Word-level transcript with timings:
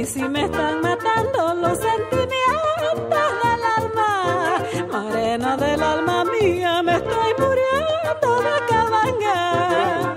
Mí 0.00 0.06
sí 0.06 0.26
me 0.28 0.44
están 0.44 0.80
matando 0.80 1.54
los 1.56 1.78
sentimientos 1.78 3.32
del 3.42 3.62
alma. 3.76 4.64
Morena 4.90 5.56
del 5.58 5.82
alma 5.82 6.24
mía, 6.24 6.82
me 6.82 6.96
estoy 6.96 7.34
muriendo 7.38 8.42
de 8.46 8.66
cabanga. 8.68 10.16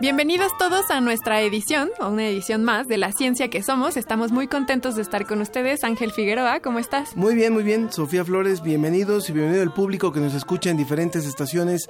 Bienvenidos 0.00 0.52
todos 0.58 0.90
a 0.90 1.00
nuestra 1.00 1.40
edición, 1.40 1.90
o 2.00 2.08
una 2.08 2.28
edición 2.28 2.64
más 2.64 2.86
de 2.86 2.98
La 2.98 3.12
Ciencia 3.12 3.48
que 3.48 3.62
Somos. 3.62 3.96
Estamos 3.96 4.30
muy 4.30 4.46
contentos 4.46 4.96
de 4.96 5.02
estar 5.02 5.26
con 5.26 5.40
ustedes. 5.40 5.84
Ángel 5.84 6.12
Figueroa, 6.12 6.60
¿cómo 6.60 6.80
estás? 6.80 7.16
Muy 7.16 7.34
bien, 7.34 7.54
muy 7.54 7.62
bien. 7.62 7.90
Sofía 7.90 8.26
Flores, 8.26 8.62
bienvenidos 8.62 9.30
y 9.30 9.32
bienvenido 9.32 9.62
al 9.62 9.72
público 9.72 10.12
que 10.12 10.20
nos 10.20 10.34
escucha 10.34 10.68
en 10.68 10.76
diferentes 10.76 11.24
estaciones 11.24 11.88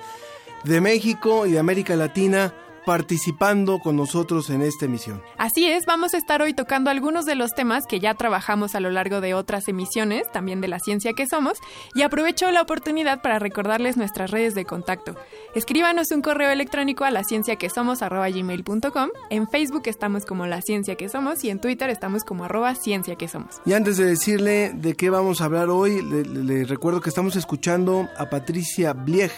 de 0.64 0.80
México 0.80 1.46
y 1.46 1.52
de 1.52 1.58
América 1.58 1.96
Latina 1.96 2.54
participando 2.84 3.78
con 3.78 3.96
nosotros 3.96 4.50
en 4.50 4.62
esta 4.62 4.86
emisión. 4.86 5.22
Así 5.38 5.66
es, 5.66 5.86
vamos 5.86 6.14
a 6.14 6.18
estar 6.18 6.42
hoy 6.42 6.54
tocando 6.54 6.90
algunos 6.90 7.24
de 7.24 7.34
los 7.34 7.54
temas 7.54 7.86
que 7.86 8.00
ya 8.00 8.14
trabajamos 8.14 8.74
a 8.74 8.80
lo 8.80 8.90
largo 8.90 9.20
de 9.20 9.34
otras 9.34 9.68
emisiones, 9.68 10.30
también 10.32 10.60
de 10.60 10.68
la 10.68 10.78
ciencia 10.78 11.12
que 11.12 11.26
somos, 11.26 11.58
y 11.94 12.02
aprovecho 12.02 12.50
la 12.50 12.62
oportunidad 12.62 13.22
para 13.22 13.38
recordarles 13.38 13.96
nuestras 13.96 14.30
redes 14.30 14.54
de 14.54 14.64
contacto. 14.64 15.14
Escríbanos 15.54 16.10
un 16.10 16.22
correo 16.22 16.50
electrónico 16.50 17.04
a 17.04 17.10
la 17.10 17.24
ciencia 17.24 17.56
que 17.56 17.70
somos 17.70 18.00
gmail.com, 18.00 19.08
en 19.30 19.48
Facebook 19.48 19.82
estamos 19.86 20.24
como 20.24 20.46
la 20.46 20.60
ciencia 20.62 20.96
que 20.96 21.08
somos 21.08 21.44
y 21.44 21.50
en 21.50 21.60
Twitter 21.60 21.90
estamos 21.90 22.24
como 22.24 22.44
arroba 22.44 22.74
ciencia 22.74 23.16
que 23.16 23.28
somos. 23.28 23.60
Y 23.64 23.74
antes 23.74 23.96
de 23.96 24.04
decirle 24.04 24.72
de 24.74 24.94
qué 24.94 25.10
vamos 25.10 25.40
a 25.40 25.44
hablar 25.44 25.70
hoy, 25.70 26.02
le, 26.02 26.24
le 26.24 26.64
recuerdo 26.64 27.00
que 27.00 27.08
estamos 27.08 27.36
escuchando 27.36 28.08
a 28.16 28.28
Patricia 28.28 28.92
Blieg 28.92 29.32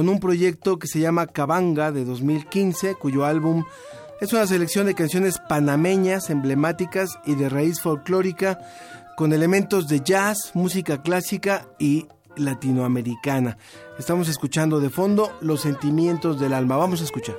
con 0.00 0.08
un 0.08 0.18
proyecto 0.18 0.78
que 0.78 0.86
se 0.86 0.98
llama 0.98 1.26
Cabanga 1.26 1.92
de 1.92 2.06
2015, 2.06 2.94
cuyo 2.94 3.26
álbum 3.26 3.66
es 4.22 4.32
una 4.32 4.46
selección 4.46 4.86
de 4.86 4.94
canciones 4.94 5.36
panameñas, 5.46 6.30
emblemáticas 6.30 7.18
y 7.26 7.34
de 7.34 7.50
raíz 7.50 7.82
folclórica, 7.82 8.58
con 9.14 9.34
elementos 9.34 9.88
de 9.88 10.00
jazz, 10.00 10.52
música 10.54 11.02
clásica 11.02 11.68
y 11.78 12.06
latinoamericana. 12.34 13.58
Estamos 13.98 14.30
escuchando 14.30 14.80
de 14.80 14.88
fondo 14.88 15.36
Los 15.42 15.60
sentimientos 15.60 16.40
del 16.40 16.54
alma. 16.54 16.78
Vamos 16.78 17.02
a 17.02 17.04
escuchar. 17.04 17.36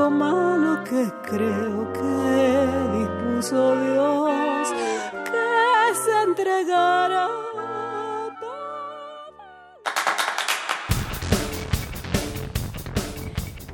Único 0.00 0.10
malo 0.10 0.84
que 0.84 1.10
creo 1.28 1.92
que 1.92 2.98
dispuso 2.98 3.76
Dios 3.76 4.68
que 5.24 6.04
se 6.04 6.22
entregara. 6.22 7.28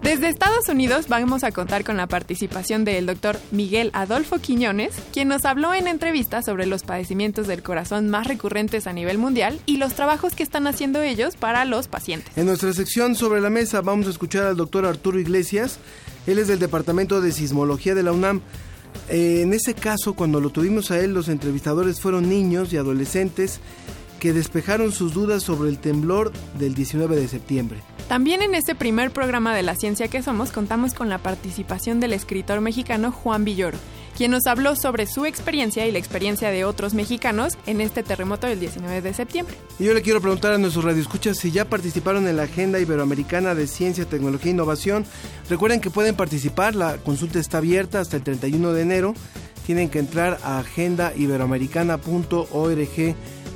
Desde 0.02 0.28
Estados 0.28 0.68
Unidos 0.68 1.08
vamos 1.08 1.42
a 1.42 1.50
contar 1.50 1.82
con 1.82 1.96
la 1.96 2.06
participación 2.06 2.84
del 2.84 3.06
doctor 3.06 3.38
Miguel 3.50 3.90
Adolfo 3.92 4.38
Quiñones, 4.38 4.94
quien 5.12 5.26
nos 5.26 5.44
habló 5.44 5.74
en 5.74 5.88
entrevista 5.88 6.42
sobre 6.42 6.66
los 6.66 6.84
padecimientos 6.84 7.48
del 7.48 7.62
corazón 7.64 8.08
más 8.08 8.28
recurrentes 8.28 8.86
a 8.86 8.92
nivel 8.92 9.18
mundial 9.18 9.60
y 9.66 9.78
los 9.78 9.94
trabajos 9.94 10.34
que 10.34 10.44
están 10.44 10.68
haciendo 10.68 11.02
ellos 11.02 11.36
para 11.36 11.64
los 11.64 11.88
pacientes. 11.88 12.36
En 12.38 12.46
nuestra 12.46 12.72
sección 12.72 13.16
sobre 13.16 13.40
la 13.40 13.50
mesa 13.50 13.80
vamos 13.80 14.06
a 14.06 14.10
escuchar 14.10 14.46
al 14.46 14.56
doctor 14.56 14.86
Arturo 14.86 15.18
Iglesias. 15.18 15.80
Él 16.26 16.38
es 16.38 16.48
del 16.48 16.58
Departamento 16.58 17.20
de 17.20 17.32
Sismología 17.32 17.94
de 17.94 18.02
la 18.02 18.12
UNAM. 18.12 18.40
Eh, 19.08 19.42
en 19.42 19.52
ese 19.52 19.74
caso, 19.74 20.14
cuando 20.14 20.40
lo 20.40 20.50
tuvimos 20.50 20.90
a 20.90 20.98
él, 20.98 21.14
los 21.14 21.28
entrevistadores 21.28 22.00
fueron 22.00 22.28
niños 22.28 22.72
y 22.72 22.76
adolescentes 22.76 23.60
que 24.18 24.32
despejaron 24.32 24.92
sus 24.92 25.12
dudas 25.14 25.42
sobre 25.42 25.68
el 25.68 25.78
temblor 25.78 26.32
del 26.58 26.74
19 26.74 27.16
de 27.16 27.28
septiembre. 27.28 27.82
También 28.08 28.42
en 28.42 28.54
este 28.54 28.74
primer 28.74 29.10
programa 29.10 29.54
de 29.54 29.62
La 29.62 29.74
Ciencia 29.74 30.08
que 30.08 30.22
Somos 30.22 30.52
contamos 30.52 30.94
con 30.94 31.08
la 31.08 31.18
participación 31.18 32.00
del 32.00 32.12
escritor 32.12 32.60
mexicano 32.60 33.12
Juan 33.12 33.44
Villoro, 33.44 33.78
quien 34.16 34.30
nos 34.30 34.46
habló 34.46 34.76
sobre 34.76 35.06
su 35.06 35.26
experiencia 35.26 35.86
y 35.86 35.92
la 35.92 35.98
experiencia 35.98 36.50
de 36.50 36.64
otros 36.64 36.94
mexicanos 36.94 37.58
en 37.66 37.82
este 37.82 38.02
terremoto 38.02 38.46
del 38.46 38.58
19 38.58 39.02
de 39.02 39.14
septiembre. 39.14 39.54
Y 39.78 39.84
yo 39.84 39.94
le 39.94 40.02
quiero 40.02 40.20
preguntar 40.20 40.54
a 40.54 40.58
nuestros 40.58 40.84
radioescuchas 40.84 41.36
si 41.36 41.50
ya 41.50 41.66
participaron 41.66 42.26
en 42.26 42.36
la 42.36 42.44
Agenda 42.44 42.80
Iberoamericana 42.80 43.54
de 43.54 43.66
Ciencia, 43.66 44.06
Tecnología 44.06 44.50
e 44.50 44.54
Innovación. 44.54 45.04
Recuerden 45.50 45.80
que 45.80 45.90
pueden 45.90 46.16
participar, 46.16 46.74
la 46.74 46.96
consulta 46.96 47.38
está 47.38 47.58
abierta 47.58 48.00
hasta 48.00 48.16
el 48.16 48.22
31 48.22 48.72
de 48.72 48.82
enero. 48.82 49.14
Tienen 49.66 49.90
que 49.90 49.98
entrar 49.98 50.38
a 50.42 50.60
agendaiberoamericana.org 50.60 53.14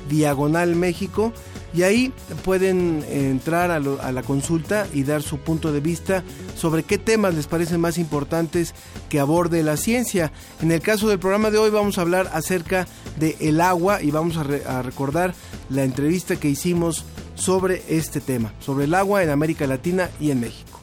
diagonal 0.09 0.75
México 0.75 1.33
y 1.73 1.83
ahí 1.83 2.13
pueden 2.43 3.03
entrar 3.09 3.71
a, 3.71 3.79
la 3.79 4.23
consulta 4.23 4.87
y 4.93 5.03
dar 5.03 5.21
su 5.21 5.37
punto 5.37 5.71
de 5.71 5.79
vista 5.79 6.23
sobre 6.55 6.83
qué 6.83 6.97
temas 6.97 7.35
les 7.35 7.47
parecen 7.47 7.79
más 7.79 7.97
importantes 7.97 8.73
que 9.09 9.19
aborde 9.19 9.63
la 9.63 9.77
ciencia. 9.77 10.31
En 10.61 10.71
el 10.71 10.81
caso 10.81 11.07
del 11.07 11.19
programa 11.19 11.49
de 11.49 11.57
hoy 11.57 11.69
vamos 11.69 11.97
a 11.97 12.01
hablar 12.01 12.29
acerca 12.33 12.87
de 13.19 13.37
el 13.39 13.61
agua 13.61 14.01
y 14.01 14.11
vamos 14.11 14.37
a, 14.37 14.41
a 14.41 14.81
recordar 14.81 15.33
la 15.69 15.83
entrevista 15.83 16.35
que 16.35 16.49
hicimos 16.49 17.05
sobre 17.35 17.83
este 17.87 18.21
tema, 18.21 18.53
sobre 18.59 18.85
el 18.85 18.93
agua 18.93 19.23
en 19.23 19.29
América 19.29 19.65
Latina 19.65 20.09
y 20.19 20.31
en 20.31 20.41
México. 20.41 20.79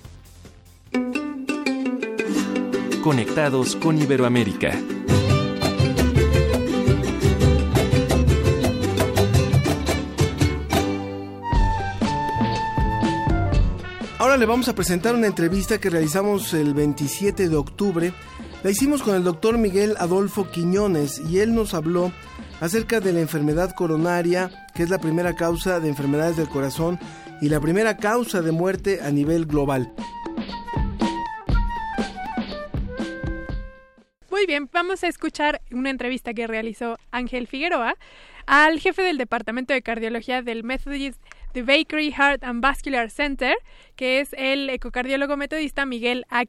Conectados 3.03 3.77
con 3.77 4.01
Iberoamérica. 4.01 4.98
Le 14.39 14.47
vamos 14.47 14.69
a 14.69 14.75
presentar 14.75 15.17
una 15.17 15.27
entrevista 15.27 15.81
que 15.81 15.91
realizamos 15.91 16.55
el 16.55 16.73
27 16.73 17.49
de 17.49 17.57
octubre. 17.57 18.13
La 18.63 18.71
hicimos 18.71 19.03
con 19.03 19.17
el 19.17 19.25
doctor 19.25 19.59
Miguel 19.59 19.97
Adolfo 19.99 20.49
Quiñones 20.49 21.19
y 21.29 21.41
él 21.41 21.57
nos 21.57 21.75
habló 21.75 22.13
acerca 22.61 23.01
de 23.01 23.13
la 23.13 23.21
enfermedad 23.21 23.73
coronaria, 23.75 24.67
que 24.77 24.85
es 24.85 24.91
la 24.91 25.01
primera 25.01 25.35
causa 25.35 25.81
de 25.81 25.89
enfermedades 25.89 26.37
del 26.37 26.49
corazón 26.49 27.01
y 27.41 27.49
la 27.49 27.59
primera 27.59 27.97
causa 27.97 28.41
de 28.41 28.53
muerte 28.53 29.01
a 29.03 29.11
nivel 29.11 29.45
global. 29.45 29.93
Muy 34.31 34.47
bien, 34.47 34.71
vamos 34.73 35.03
a 35.03 35.09
escuchar 35.09 35.63
una 35.73 35.91
entrevista 35.91 36.33
que 36.33 36.47
realizó 36.47 36.97
Ángel 37.11 37.49
Figueroa 37.49 37.97
al 38.47 38.79
jefe 38.79 39.03
del 39.03 39.19
Departamento 39.19 39.75
de 39.75 39.83
Cardiología 39.83 40.43
del 40.43 40.63
Methodist 40.63 41.21
The 41.59 41.65
Bakery 41.65 42.13
Heart 42.13 42.45
and 42.45 42.63
Vascular 42.63 43.11
Center, 43.11 43.53
que 43.97 44.21
es 44.21 44.29
el 44.39 44.71
ecocardiólogo 44.71 45.37
metodista 45.37 45.87
Miguel 45.87 46.25
A. 46.31 46.45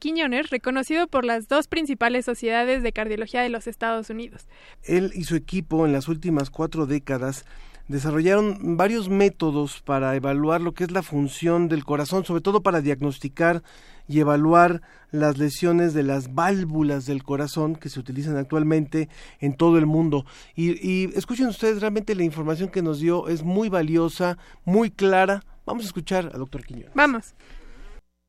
Reconocido 0.48 1.08
por 1.08 1.24
las 1.24 1.48
dos 1.48 1.66
principales 1.66 2.24
sociedades 2.24 2.84
de 2.84 2.92
cardiología 2.92 3.42
de 3.42 3.48
los 3.48 3.66
Estados 3.66 4.08
Unidos. 4.08 4.46
Él 4.84 5.10
y 5.12 5.24
su 5.24 5.34
equipo 5.34 5.84
en 5.84 5.92
las 5.92 6.06
últimas 6.06 6.48
cuatro 6.48 6.86
décadas 6.86 7.44
desarrollaron 7.88 8.76
varios 8.76 9.08
métodos 9.08 9.80
para 9.80 10.14
evaluar 10.14 10.60
lo 10.60 10.74
que 10.74 10.84
es 10.84 10.92
la 10.92 11.02
función 11.02 11.66
del 11.66 11.84
corazón, 11.84 12.24
sobre 12.24 12.40
todo 12.40 12.62
para 12.62 12.80
diagnosticar 12.80 13.64
y 14.10 14.18
evaluar 14.18 14.82
las 15.12 15.38
lesiones 15.38 15.94
de 15.94 16.02
las 16.02 16.34
válvulas 16.34 17.06
del 17.06 17.22
corazón 17.22 17.76
que 17.76 17.88
se 17.88 18.00
utilizan 18.00 18.36
actualmente 18.36 19.08
en 19.38 19.56
todo 19.56 19.78
el 19.78 19.86
mundo. 19.86 20.26
Y, 20.56 20.70
y, 20.86 21.10
escuchen 21.14 21.46
ustedes, 21.46 21.80
realmente 21.80 22.14
la 22.14 22.24
información 22.24 22.70
que 22.70 22.82
nos 22.82 22.98
dio 22.98 23.28
es 23.28 23.44
muy 23.44 23.68
valiosa, 23.68 24.36
muy 24.64 24.90
clara. 24.90 25.42
Vamos 25.64 25.84
a 25.84 25.86
escuchar 25.86 26.30
al 26.32 26.40
doctor 26.40 26.64
Quiñones. 26.64 26.94
Vamos. 26.94 27.34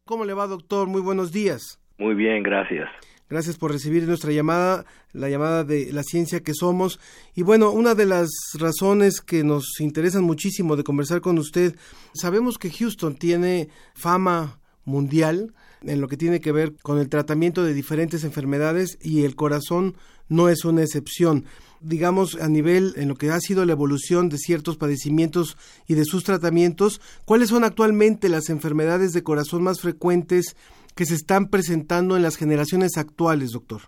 ¿Cómo 0.06 0.24
le 0.24 0.34
va, 0.34 0.46
doctor? 0.46 0.88
Muy 0.88 1.02
buenos 1.02 1.32
días. 1.32 1.80
Muy 1.98 2.14
bien, 2.14 2.44
gracias. 2.44 2.90
Gracias 3.30 3.58
por 3.58 3.72
recibir 3.72 4.04
nuestra 4.04 4.32
llamada, 4.32 4.86
la 5.14 5.30
llamada 5.30 5.64
de 5.64 5.92
la 5.94 6.04
ciencia 6.04 6.42
que 6.42 6.54
somos. 6.54 7.00
Y 7.34 7.44
bueno, 7.44 7.72
una 7.72 7.96
de 7.96 8.06
las 8.06 8.30
razones 8.60 9.22
que 9.22 9.44
nos 9.44 9.80
interesan 9.80 10.24
muchísimo 10.24 10.76
de 10.76 10.84
conversar 10.84 11.22
con 11.22 11.40
usted, 11.40 11.76
sabemos 12.14 12.58
que 12.58 12.70
Houston 12.70 13.16
tiene 13.16 13.70
fama 13.96 14.60
mundial 14.84 15.54
en 15.86 16.02
lo 16.02 16.08
que 16.08 16.18
tiene 16.18 16.42
que 16.42 16.52
ver 16.52 16.74
con 16.82 17.00
el 17.00 17.10
tratamiento 17.10 17.64
de 17.64 17.74
diferentes 17.74 18.24
enfermedades 18.24 18.98
y 19.02 19.26
el 19.26 19.36
corazón 19.36 19.96
no 20.30 20.50
es 20.50 20.64
una 20.64 20.82
excepción. 20.82 21.46
Digamos, 21.82 22.40
a 22.40 22.48
nivel 22.48 22.94
en 22.96 23.08
lo 23.10 23.16
que 23.16 23.30
ha 23.30 23.40
sido 23.40 23.66
la 23.66 23.74
evolución 23.74 24.30
de 24.30 24.38
ciertos 24.38 24.78
padecimientos 24.78 25.58
y 25.88 25.96
de 25.96 26.06
sus 26.06 26.24
tratamientos, 26.24 27.02
¿cuáles 27.26 27.50
son 27.50 27.64
actualmente 27.64 28.30
las 28.30 28.50
enfermedades 28.50 29.12
de 29.14 29.24
corazón 29.24 29.64
más 29.64 29.82
frecuentes 29.82 30.56
que 30.96 31.06
se 31.06 31.16
están 31.16 31.50
presentando 31.50 32.16
en 32.16 32.22
las 32.22 32.38
generaciones 32.38 32.98
actuales, 32.98 33.52
doctor? 33.52 33.82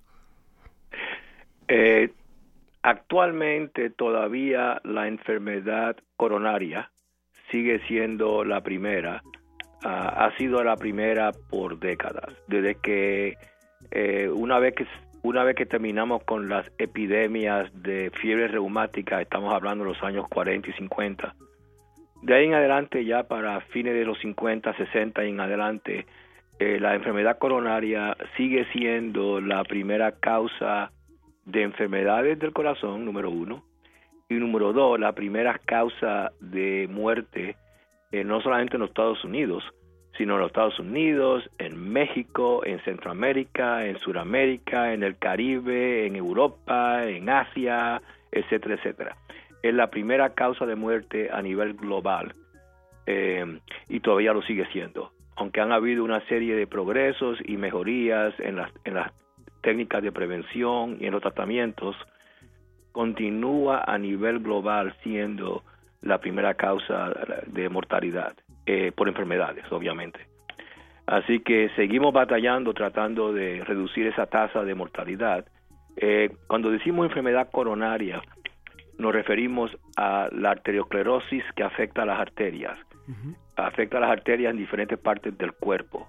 Eh, 1.68 2.12
actualmente 2.82 3.90
todavía 3.90 4.82
la 4.84 5.08
enfermedad 5.08 5.96
coronaria 6.18 6.92
sigue 7.52 7.80
siendo 7.88 8.44
la 8.44 8.62
primera, 8.62 9.22
ha 9.84 10.32
sido 10.38 10.64
la 10.64 10.76
primera 10.76 11.32
por 11.50 11.80
décadas, 11.80 12.34
desde 12.48 12.76
que 12.76 13.38
eh, 13.92 14.30
una 14.34 14.60
vez 14.60 14.76
que 14.76 14.88
una 15.24 15.44
vez 15.46 15.56
que 15.56 15.66
terminamos 15.66 16.24
con 16.26 16.50
las 16.50 16.70
epidemias 16.78 17.70
de 17.82 18.12
fiebre 18.22 18.50
reumática, 18.50 19.22
estamos 19.22 19.54
hablando 19.54 19.86
de 19.86 19.92
los 19.92 20.04
años 20.04 20.28
40 20.28 20.70
y 20.70 20.74
50, 20.74 21.34
de 22.24 22.36
ahí 22.36 22.46
en 22.46 22.54
adelante 22.54 23.06
ya 23.06 23.24
para 23.24 23.62
fines 23.62 23.94
de 23.94 24.04
los 24.04 24.20
50, 24.20 24.76
60 24.76 25.24
y 25.24 25.30
en 25.30 25.40
adelante, 25.40 26.06
eh, 26.60 26.78
la 26.80 26.96
enfermedad 26.96 27.38
coronaria 27.38 28.18
sigue 28.36 28.66
siendo 28.74 29.40
la 29.40 29.64
primera 29.64 30.12
causa 30.20 30.92
de 31.46 31.64
enfermedades 31.64 32.38
del 32.40 32.52
corazón, 32.52 33.06
número 33.06 33.30
uno, 33.30 33.64
y 34.30 34.36
número 34.36 34.74
dos, 34.74 35.00
la 35.00 35.14
primera 35.14 35.58
causa 35.66 36.32
de 36.40 36.88
muerte, 36.90 37.56
eh, 38.14 38.24
no 38.24 38.40
solamente 38.42 38.78
en 38.78 38.82
los 38.82 38.92
Estados 38.92 39.22
Unidos, 39.26 39.64
sino 40.18 40.36
en 40.36 40.40
los 40.40 40.48
Estados 40.48 40.80
Unidos, 40.80 41.50
en 41.58 41.78
México, 41.92 42.66
en 42.66 42.80
Centroamérica, 42.86 43.86
en 43.86 44.00
Sudamérica, 44.00 44.94
en 44.94 45.04
el 45.04 45.18
Caribe, 45.18 46.06
en 46.06 46.16
Europa, 46.16 47.04
en 47.04 47.28
Asia, 47.30 48.02
etcétera, 48.32 48.76
etcétera. 48.76 49.18
Es 49.62 49.74
la 49.74 49.90
primera 49.90 50.30
causa 50.34 50.66
de 50.66 50.76
muerte 50.76 51.30
a 51.30 51.42
nivel 51.42 51.74
global 51.74 52.34
eh, 53.06 53.60
y 53.90 54.00
todavía 54.00 54.32
lo 54.32 54.42
sigue 54.44 54.66
siendo 54.72 55.12
aunque 55.36 55.62
han 55.62 55.72
habido 55.72 56.04
una 56.04 56.22
serie 56.28 56.56
de 56.56 56.68
progresos 56.68 57.40
y 57.44 57.58
mejorías 57.58 58.34
en 58.40 58.56
las, 58.56 58.72
en 58.84 58.96
las 58.96 59.12
técnicas 59.62 60.04
de 60.04 60.12
prevención 60.12 60.98
y 61.00 61.06
en 61.06 61.14
los 61.14 61.22
tratamientos, 61.22 61.96
continúa 62.92 63.84
a 63.86 63.98
nivel 63.98 64.40
global 64.40 64.96
siendo 65.04 65.64
la 66.04 66.20
primera 66.20 66.54
causa 66.54 67.14
de 67.48 67.70
mortalidad 67.70 68.34
eh, 68.66 68.92
por 68.96 69.08
enfermedades, 69.08 69.66
obviamente. 69.72 70.20
Así 71.06 71.40
que 71.40 71.70
seguimos 71.76 72.14
batallando 72.14 72.74
tratando 72.74 73.34
de 73.34 73.64
reducir 73.64 74.08
esa 74.08 74.26
tasa 74.28 74.64
de 74.64 74.76
mortalidad. 74.76 75.46
Eh, 75.98 76.30
cuando 76.48 76.72
decimos 76.72 77.06
enfermedad 77.06 77.50
coronaria, 77.52 78.22
nos 78.98 79.14
referimos 79.14 79.72
a 79.98 80.30
la 80.32 80.52
arteriosclerosis 80.52 81.44
que 81.56 81.64
afecta 81.64 82.04
a 82.04 82.06
las 82.06 82.20
arterias 82.20 82.78
afecta 83.56 83.98
a 83.98 84.02
las 84.02 84.12
arterias 84.12 84.52
en 84.52 84.58
diferentes 84.58 84.98
partes 84.98 85.38
del 85.38 85.54
cuerpo. 85.54 86.08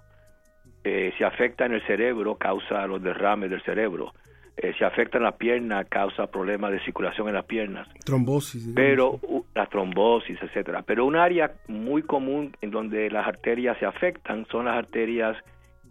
Eh, 0.82 1.12
si 1.16 1.24
afecta 1.24 1.66
en 1.66 1.72
el 1.72 1.86
cerebro, 1.86 2.36
causa 2.36 2.86
los 2.86 3.02
derrames 3.02 3.50
del 3.50 3.62
cerebro. 3.62 4.12
Eh, 4.56 4.72
si 4.78 4.84
afecta 4.84 5.18
en 5.18 5.24
la 5.24 5.32
pierna, 5.32 5.84
causa 5.84 6.28
problemas 6.28 6.70
de 6.70 6.80
circulación 6.84 7.28
en 7.28 7.34
las 7.34 7.44
piernas. 7.44 7.88
Trombosis. 8.04 8.72
Pero 8.74 9.20
la 9.54 9.66
trombosis, 9.66 10.40
etcétera. 10.40 10.82
Pero 10.82 11.04
un 11.04 11.16
área 11.16 11.52
muy 11.66 12.02
común 12.02 12.56
en 12.60 12.70
donde 12.70 13.10
las 13.10 13.26
arterias 13.26 13.76
se 13.78 13.86
afectan 13.86 14.46
son 14.50 14.66
las 14.66 14.76
arterias 14.76 15.36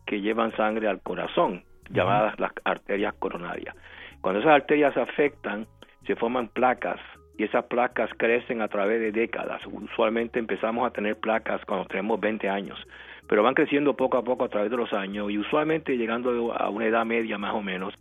que 0.05 0.21
llevan 0.21 0.55
sangre 0.55 0.87
al 0.87 1.01
corazón, 1.01 1.63
llamadas 1.89 2.39
las 2.39 2.51
arterias 2.63 3.13
coronarias. 3.15 3.75
Cuando 4.21 4.39
esas 4.39 4.53
arterias 4.53 4.93
se 4.93 5.01
afectan, 5.01 5.67
se 6.07 6.15
forman 6.15 6.47
placas 6.47 6.99
y 7.37 7.43
esas 7.43 7.65
placas 7.65 8.09
crecen 8.17 8.61
a 8.61 8.67
través 8.67 8.99
de 8.99 9.11
décadas. 9.11 9.61
Usualmente 9.65 10.39
empezamos 10.39 10.87
a 10.87 10.91
tener 10.91 11.17
placas 11.17 11.63
cuando 11.65 11.85
tenemos 11.87 12.19
20 12.19 12.47
años, 12.49 12.79
pero 13.27 13.43
van 13.43 13.53
creciendo 13.53 13.95
poco 13.95 14.17
a 14.17 14.23
poco 14.23 14.45
a 14.45 14.49
través 14.49 14.69
de 14.69 14.77
los 14.77 14.91
años 14.93 15.31
y 15.31 15.37
usualmente 15.37 15.97
llegando 15.97 16.53
a 16.53 16.69
una 16.69 16.85
edad 16.85 17.05
media 17.05 17.37
más 17.37 17.53
o 17.53 17.61
menos, 17.61 17.93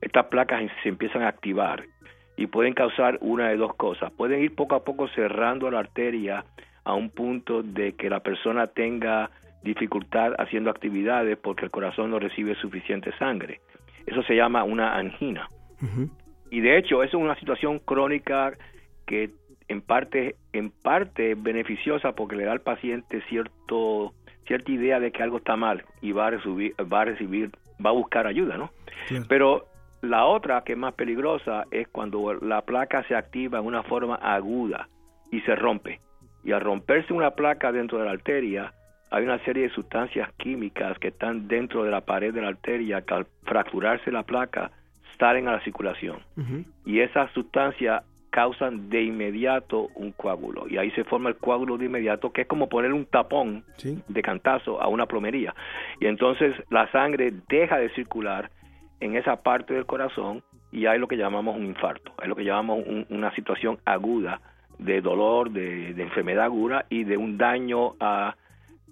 estas 0.00 0.26
placas 0.26 0.62
se 0.82 0.88
empiezan 0.88 1.22
a 1.22 1.28
activar 1.28 1.84
y 2.36 2.46
pueden 2.46 2.72
causar 2.72 3.18
una 3.20 3.50
de 3.50 3.56
dos 3.56 3.74
cosas. 3.74 4.10
Pueden 4.12 4.42
ir 4.42 4.54
poco 4.54 4.74
a 4.74 4.84
poco 4.84 5.08
cerrando 5.08 5.70
la 5.70 5.80
arteria 5.80 6.44
a 6.84 6.94
un 6.94 7.10
punto 7.10 7.62
de 7.62 7.92
que 7.92 8.08
la 8.08 8.20
persona 8.20 8.66
tenga 8.68 9.30
dificultad 9.62 10.32
haciendo 10.38 10.70
actividades 10.70 11.36
porque 11.36 11.66
el 11.66 11.70
corazón 11.70 12.10
no 12.10 12.18
recibe 12.18 12.54
suficiente 12.54 13.12
sangre. 13.18 13.60
Eso 14.06 14.22
se 14.22 14.34
llama 14.34 14.64
una 14.64 14.96
angina. 14.96 15.48
Y 16.50 16.60
de 16.60 16.78
hecho, 16.78 17.02
eso 17.02 17.18
es 17.18 17.22
una 17.22 17.38
situación 17.38 17.78
crónica 17.78 18.52
que 19.06 19.30
en 19.68 19.82
parte 19.82 20.34
en 20.52 20.70
parte 20.70 21.34
beneficiosa 21.36 22.12
porque 22.12 22.36
le 22.36 22.44
da 22.44 22.52
al 22.52 22.60
paciente 22.60 23.22
cierto 23.28 24.12
cierta 24.50 24.72
idea 24.72 24.98
de 24.98 25.12
que 25.12 25.22
algo 25.22 25.36
está 25.36 25.54
mal 25.54 25.84
y 26.00 26.10
va 26.10 26.26
a 26.26 26.30
recibir 26.30 26.74
va 26.92 27.02
a 27.02 27.04
recibir 27.04 27.52
va 27.84 27.90
a 27.90 27.92
buscar 27.92 28.26
ayuda 28.26 28.58
no 28.58 28.72
pero 29.28 29.68
la 30.02 30.24
otra 30.26 30.62
que 30.64 30.72
es 30.72 30.78
más 30.78 30.94
peligrosa 30.94 31.66
es 31.70 31.86
cuando 31.86 32.34
la 32.34 32.62
placa 32.62 33.04
se 33.04 33.14
activa 33.14 33.60
en 33.60 33.66
una 33.66 33.84
forma 33.84 34.16
aguda 34.16 34.88
y 35.30 35.40
se 35.42 35.54
rompe. 35.54 36.00
Y 36.42 36.52
al 36.52 36.62
romperse 36.62 37.12
una 37.12 37.32
placa 37.32 37.70
dentro 37.70 37.98
de 37.98 38.06
la 38.06 38.12
arteria 38.12 38.72
hay 39.10 39.24
una 39.24 39.38
serie 39.44 39.64
de 39.64 39.74
sustancias 39.74 40.32
químicas 40.38 40.98
que 40.98 41.08
están 41.08 41.48
dentro 41.48 41.84
de 41.84 41.90
la 41.90 42.00
pared 42.00 42.32
de 42.32 42.40
la 42.40 42.48
arteria 42.48 43.02
que 43.02 43.14
al 43.14 43.26
fracturarse 43.44 44.10
la 44.10 44.22
placa 44.22 44.70
salen 45.18 45.46
a 45.48 45.52
la 45.52 45.60
circulación. 45.60 46.22
Y 46.86 47.00
esa 47.00 47.28
sustancia 47.34 48.02
causan 48.30 48.88
de 48.88 49.02
inmediato 49.02 49.88
un 49.94 50.12
coágulo. 50.12 50.66
Y 50.68 50.78
ahí 50.78 50.90
se 50.92 51.04
forma 51.04 51.28
el 51.28 51.36
coágulo 51.36 51.76
de 51.76 51.86
inmediato 51.86 52.32
que 52.32 52.42
es 52.42 52.46
como 52.46 52.68
poner 52.68 52.92
un 52.92 53.06
tapón 53.06 53.64
de 53.82 54.22
cantazo 54.22 54.80
a 54.80 54.88
una 54.88 55.06
plomería. 55.06 55.54
Y 56.00 56.06
entonces 56.06 56.54
la 56.70 56.90
sangre 56.92 57.32
deja 57.48 57.78
de 57.78 57.90
circular 57.90 58.50
en 59.00 59.16
esa 59.16 59.42
parte 59.42 59.74
del 59.74 59.86
corazón 59.86 60.42
y 60.72 60.86
hay 60.86 60.98
lo 60.98 61.08
que 61.08 61.16
llamamos 61.16 61.56
un 61.56 61.66
infarto, 61.66 62.12
es 62.22 62.28
lo 62.28 62.36
que 62.36 62.44
llamamos 62.44 62.84
una 63.08 63.34
situación 63.34 63.78
aguda 63.84 64.40
de 64.78 65.00
dolor, 65.00 65.50
de, 65.50 65.90
enfermedad 65.90 66.44
aguda 66.44 66.86
y 66.88 67.04
de 67.04 67.16
un 67.16 67.36
daño 67.36 67.94
a 68.00 68.36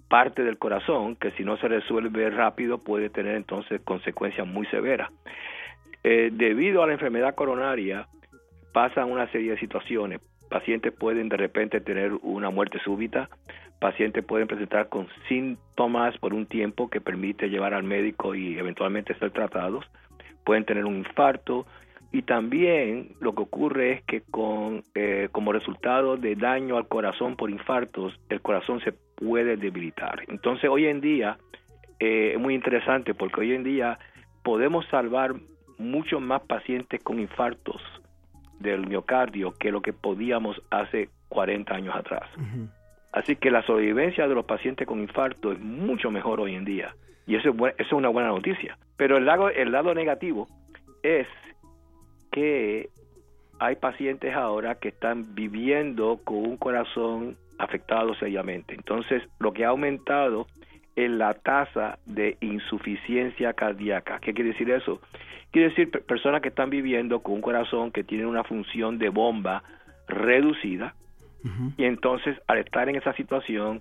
parte 0.07 0.43
del 0.43 0.57
corazón 0.57 1.15
que 1.15 1.31
si 1.31 1.43
no 1.43 1.57
se 1.57 1.67
resuelve 1.67 2.29
rápido 2.29 2.79
puede 2.79 3.09
tener 3.09 3.35
entonces 3.35 3.81
consecuencias 3.81 4.45
muy 4.45 4.65
severas. 4.67 5.09
Eh, 6.03 6.29
debido 6.31 6.83
a 6.83 6.87
la 6.87 6.93
enfermedad 6.93 7.35
coronaria, 7.35 8.07
pasan 8.71 9.11
una 9.11 9.31
serie 9.31 9.51
de 9.51 9.59
situaciones. 9.59 10.21
Pacientes 10.49 10.93
pueden 10.93 11.29
de 11.29 11.37
repente 11.37 11.79
tener 11.79 12.13
una 12.21 12.49
muerte 12.49 12.79
súbita, 12.83 13.29
pacientes 13.79 14.25
pueden 14.25 14.47
presentar 14.47 14.89
con 14.89 15.07
síntomas 15.27 16.17
por 16.17 16.33
un 16.33 16.45
tiempo 16.45 16.89
que 16.89 17.01
permite 17.01 17.49
llevar 17.49 17.73
al 17.73 17.83
médico 17.83 18.35
y 18.35 18.57
eventualmente 18.57 19.13
ser 19.15 19.31
tratados, 19.31 19.85
pueden 20.43 20.65
tener 20.65 20.85
un 20.85 20.97
infarto 20.97 21.65
y 22.11 22.23
también 22.23 23.11
lo 23.19 23.35
que 23.35 23.43
ocurre 23.43 23.91
es 23.91 24.03
que 24.05 24.21
con 24.21 24.83
eh, 24.95 25.29
como 25.31 25.53
resultado 25.53 26.17
de 26.17 26.35
daño 26.35 26.77
al 26.77 26.87
corazón 26.87 27.35
por 27.35 27.51
infartos, 27.51 28.19
el 28.29 28.41
corazón 28.41 28.81
se 28.81 28.93
puede 29.15 29.57
debilitar. 29.57 30.23
Entonces 30.27 30.69
hoy 30.69 30.87
en 30.87 31.01
día 31.01 31.37
eh, 31.99 32.31
es 32.33 32.39
muy 32.39 32.55
interesante 32.55 33.13
porque 33.13 33.41
hoy 33.41 33.53
en 33.53 33.63
día 33.63 33.99
podemos 34.43 34.87
salvar 34.87 35.35
muchos 35.77 36.19
más 36.19 36.41
pacientes 36.41 37.01
con 37.03 37.19
infartos 37.19 37.81
del 38.59 38.87
miocardio 38.87 39.53
que 39.53 39.71
lo 39.71 39.81
que 39.81 39.93
podíamos 39.93 40.61
hace 40.69 41.09
40 41.29 41.73
años 41.73 41.95
atrás. 41.95 42.29
Así 43.11 43.35
que 43.35 43.51
la 43.51 43.63
sobrevivencia 43.63 44.27
de 44.27 44.35
los 44.35 44.45
pacientes 44.45 44.87
con 44.87 44.99
infarto 44.99 45.51
es 45.51 45.59
mucho 45.59 46.11
mejor 46.11 46.39
hoy 46.39 46.55
en 46.55 46.65
día. 46.65 46.93
Y 47.25 47.35
eso 47.35 47.49
es, 47.49 47.55
eso 47.55 47.73
es 47.77 47.91
una 47.93 48.09
buena 48.09 48.29
noticia. 48.29 48.77
Pero 48.97 49.17
el 49.17 49.25
lado, 49.25 49.49
el 49.49 49.71
lado 49.71 49.93
negativo 49.93 50.47
es 51.03 51.27
que 52.31 52.89
hay 53.59 53.75
pacientes 53.75 54.33
ahora 54.35 54.75
que 54.75 54.89
están 54.89 55.35
viviendo 55.35 56.19
con 56.23 56.37
un 56.37 56.57
corazón 56.57 57.37
afectado 57.57 58.15
seriamente. 58.15 58.73
Entonces, 58.73 59.23
lo 59.39 59.53
que 59.53 59.65
ha 59.65 59.69
aumentado 59.69 60.47
es 61.05 61.11
la 61.11 61.33
tasa 61.33 61.99
de 62.05 62.37
insuficiencia 62.41 63.53
cardíaca. 63.53 64.19
¿Qué 64.19 64.33
quiere 64.33 64.51
decir 64.51 64.69
eso? 64.71 65.01
Quiere 65.51 65.69
decir 65.69 65.89
personas 65.89 66.41
que 66.41 66.49
están 66.49 66.69
viviendo 66.69 67.21
con 67.21 67.35
un 67.35 67.41
corazón 67.41 67.91
que 67.91 68.03
tiene 68.03 68.25
una 68.25 68.43
función 68.43 68.99
de 68.99 69.09
bomba 69.09 69.63
reducida 70.07 70.95
y 71.77 71.85
entonces 71.85 72.37
al 72.47 72.57
estar 72.57 72.89
en 72.89 72.97
esa 72.97 73.13
situación 73.13 73.79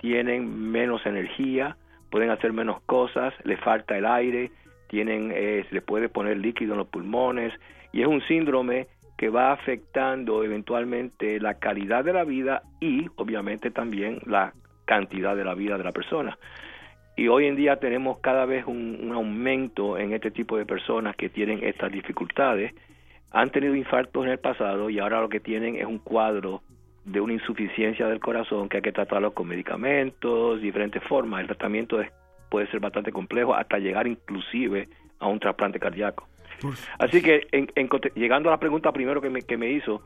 tienen 0.00 0.70
menos 0.72 1.06
energía, 1.06 1.76
pueden 2.10 2.30
hacer 2.30 2.52
menos 2.52 2.80
cosas, 2.82 3.32
les 3.44 3.60
falta 3.60 3.96
el 3.96 4.06
aire, 4.06 4.50
tienen, 4.88 5.32
eh, 5.32 5.64
se 5.68 5.74
les 5.76 5.84
puede 5.84 6.08
poner 6.08 6.38
líquido 6.38 6.72
en 6.72 6.78
los 6.78 6.88
pulmones 6.88 7.52
y 7.92 8.02
es 8.02 8.08
un 8.08 8.22
síndrome 8.22 8.88
que 9.16 9.28
va 9.30 9.52
afectando 9.52 10.44
eventualmente 10.44 11.40
la 11.40 11.54
calidad 11.54 12.04
de 12.04 12.12
la 12.12 12.24
vida 12.24 12.62
y 12.80 13.06
obviamente 13.16 13.70
también 13.70 14.18
la 14.26 14.52
cantidad 14.86 15.36
de 15.36 15.44
la 15.44 15.54
vida 15.54 15.76
de 15.76 15.84
la 15.84 15.92
persona. 15.92 16.38
Y 17.16 17.28
hoy 17.28 17.46
en 17.46 17.56
día 17.56 17.76
tenemos 17.76 18.18
cada 18.20 18.46
vez 18.46 18.64
un, 18.66 18.98
un 19.02 19.12
aumento 19.12 19.98
en 19.98 20.12
este 20.14 20.30
tipo 20.30 20.56
de 20.56 20.64
personas 20.66 21.14
que 21.16 21.28
tienen 21.28 21.62
estas 21.64 21.92
dificultades. 21.92 22.72
Han 23.32 23.50
tenido 23.50 23.74
infartos 23.74 24.24
en 24.24 24.30
el 24.32 24.38
pasado 24.38 24.88
y 24.88 24.98
ahora 24.98 25.20
lo 25.20 25.28
que 25.28 25.40
tienen 25.40 25.76
es 25.76 25.84
un 25.86 25.98
cuadro 25.98 26.62
de 27.04 27.20
una 27.20 27.32
insuficiencia 27.34 28.06
del 28.08 28.20
corazón 28.20 28.68
que 28.68 28.78
hay 28.78 28.82
que 28.82 28.92
tratarlo 28.92 29.32
con 29.32 29.46
medicamentos, 29.48 30.60
diferentes 30.60 31.02
formas. 31.04 31.40
El 31.40 31.46
tratamiento 31.46 32.00
es- 32.00 32.10
puede 32.50 32.66
ser 32.70 32.80
bastante 32.80 33.12
complejo 33.12 33.54
hasta 33.54 33.78
llegar 33.78 34.06
inclusive 34.06 34.88
a 35.18 35.26
un 35.26 35.38
trasplante 35.40 35.78
cardíaco. 35.80 36.28
Así 36.98 37.22
que, 37.22 37.46
en- 37.52 37.68
llegando 38.14 38.48
a 38.48 38.52
la 38.52 38.58
pregunta 38.60 38.92
primero 38.92 39.20
que 39.20 39.30
me, 39.30 39.42
que 39.42 39.56
me 39.56 39.70
hizo, 39.70 40.02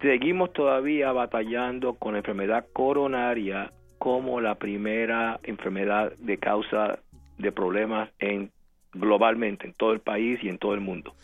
seguimos 0.00 0.52
todavía 0.52 1.12
batallando 1.12 1.94
con 1.94 2.12
la 2.12 2.18
enfermedad 2.18 2.66
coronaria 2.72 3.70
como 4.02 4.40
la 4.40 4.56
primera 4.56 5.38
enfermedad 5.44 6.12
de 6.18 6.36
causa 6.36 6.98
de 7.38 7.52
problemas 7.52 8.10
en 8.18 8.50
globalmente 8.92 9.64
en 9.64 9.74
todo 9.74 9.92
el 9.92 10.00
país 10.00 10.40
y 10.42 10.48
en 10.48 10.58
todo 10.58 10.74
el 10.74 10.80
mundo. 10.80 11.14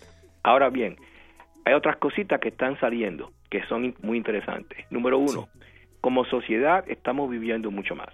Ahora 0.45 0.71
bien, 0.71 0.95
hay 1.65 1.75
otras 1.75 1.97
cositas 1.97 2.39
que 2.39 2.51
están 2.51 2.79
saliendo 2.79 3.33
que 3.51 3.65
son 3.65 3.97
muy 4.01 4.17
interesantes. 4.17 4.79
Número 4.91 5.19
uno, 5.19 5.49
como 6.01 6.25
sociedad 6.27 6.85
estamos 6.89 7.29
viviendo 7.29 7.73
mucho 7.73 7.97
más. 7.97 8.11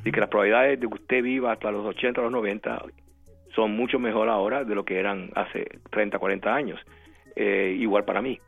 Así 0.00 0.10
que 0.10 0.18
las 0.18 0.30
probabilidades 0.30 0.80
de 0.80 0.88
que 0.88 0.94
usted 0.94 1.22
viva 1.22 1.52
hasta 1.52 1.70
los 1.70 1.86
80 1.86 2.20
o 2.20 2.24
los 2.24 2.32
90 2.32 2.86
son 3.54 3.70
mucho 3.76 4.00
mejor 4.00 4.28
ahora 4.28 4.64
de 4.64 4.74
lo 4.74 4.84
que 4.84 4.98
eran 4.98 5.30
hace 5.36 5.64
30, 5.92 6.18
40 6.18 6.52
años. 6.52 6.80
Eh, 7.36 7.76
igual 7.78 8.04
para 8.04 8.20
mí. 8.20 8.40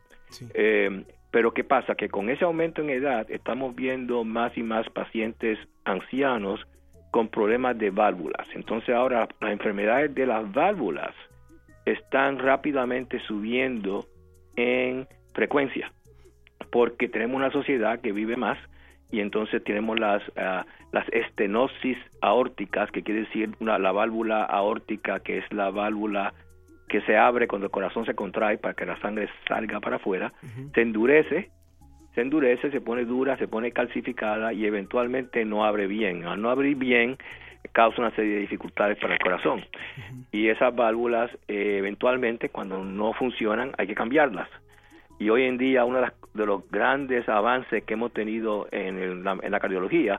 Eh, 0.52 1.04
pero 1.30 1.52
¿qué 1.52 1.64
pasa? 1.64 1.94
Que 1.94 2.08
con 2.08 2.30
ese 2.30 2.44
aumento 2.44 2.82
en 2.82 2.90
edad 2.90 3.30
estamos 3.30 3.74
viendo 3.74 4.24
más 4.24 4.56
y 4.56 4.62
más 4.62 4.88
pacientes 4.90 5.58
ancianos 5.84 6.60
con 7.10 7.28
problemas 7.28 7.78
de 7.78 7.90
válvulas. 7.90 8.46
Entonces 8.54 8.94
ahora 8.94 9.28
las 9.40 9.52
enfermedades 9.52 10.14
de 10.14 10.26
las 10.26 10.50
válvulas 10.52 11.14
están 11.84 12.38
rápidamente 12.38 13.18
subiendo 13.20 14.06
en 14.56 15.06
frecuencia 15.34 15.92
porque 16.70 17.08
tenemos 17.08 17.36
una 17.36 17.50
sociedad 17.50 18.00
que 18.00 18.12
vive 18.12 18.36
más 18.36 18.58
y 19.10 19.20
entonces 19.20 19.62
tenemos 19.64 19.98
las 19.98 20.22
ah, 20.36 20.66
las 20.92 21.08
estenosis 21.12 21.96
aórticas 22.20 22.90
que 22.90 23.02
quiere 23.02 23.20
decir 23.20 23.50
una, 23.60 23.78
la 23.78 23.92
válvula 23.92 24.44
aórtica 24.44 25.20
que 25.20 25.38
es 25.38 25.52
la 25.52 25.70
válvula 25.70 26.34
que 26.88 27.00
se 27.02 27.16
abre 27.16 27.46
cuando 27.46 27.66
el 27.66 27.70
corazón 27.70 28.04
se 28.06 28.14
contrae 28.14 28.58
para 28.58 28.74
que 28.74 28.86
la 28.86 28.98
sangre 29.00 29.28
salga 29.46 29.80
para 29.80 29.96
afuera 29.96 30.32
se 30.74 30.82
endurece 30.82 31.50
se 32.14 32.20
endurece 32.22 32.70
se 32.70 32.80
pone 32.80 33.04
dura 33.04 33.36
se 33.36 33.46
pone 33.46 33.70
calcificada 33.70 34.52
y 34.52 34.64
eventualmente 34.66 35.44
no 35.44 35.64
abre 35.64 35.86
bien. 35.86 36.24
Al 36.24 36.40
no 36.42 36.50
abrir 36.50 36.76
bien 36.76 37.16
causa 37.72 38.00
una 38.00 38.10
serie 38.12 38.34
de 38.34 38.40
dificultades 38.40 38.98
para 38.98 39.14
el 39.14 39.20
corazón. 39.20 39.64
Y 40.32 40.48
esas 40.48 40.74
válvulas 40.74 41.30
eh, 41.46 41.76
eventualmente 41.78 42.48
cuando 42.48 42.82
no 42.84 43.12
funcionan 43.12 43.72
hay 43.78 43.86
que 43.86 43.94
cambiarlas. 43.94 44.48
Y 45.20 45.30
hoy 45.30 45.44
en 45.44 45.58
día 45.58 45.84
uno 45.84 45.96
de, 45.98 46.02
las- 46.02 46.14
de 46.34 46.46
los 46.46 46.68
grandes 46.70 47.28
avances 47.28 47.84
que 47.84 47.94
hemos 47.94 48.12
tenido 48.12 48.66
en, 48.72 48.98
el- 48.98 49.22
la, 49.24 49.36
en 49.42 49.50
la 49.52 49.60
cardiología 49.60 50.18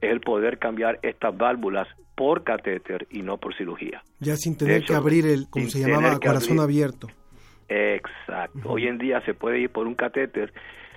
es 0.00 0.10
el 0.10 0.20
poder 0.20 0.58
cambiar 0.58 0.98
estas 1.02 1.36
válvulas 1.36 1.86
por 2.16 2.42
catéter 2.42 3.06
y 3.10 3.22
no 3.22 3.36
por 3.36 3.54
cirugía. 3.54 4.02
Ya 4.18 4.36
sin 4.36 4.56
tener 4.56 4.78
hecho, 4.78 4.94
que 4.94 4.98
abrir 4.98 5.26
el, 5.26 5.48
como 5.48 5.66
se 5.66 5.80
llamaba, 5.80 6.18
corazón 6.18 6.58
abrir. 6.58 6.84
abierto. 6.84 7.08
Exacto. 7.68 8.60
Hoy 8.64 8.88
en 8.88 8.98
día 8.98 9.20
se 9.20 9.34
puede 9.34 9.60
ir 9.60 9.70
por 9.70 9.86
un 9.86 9.94
catéter, 9.94 10.52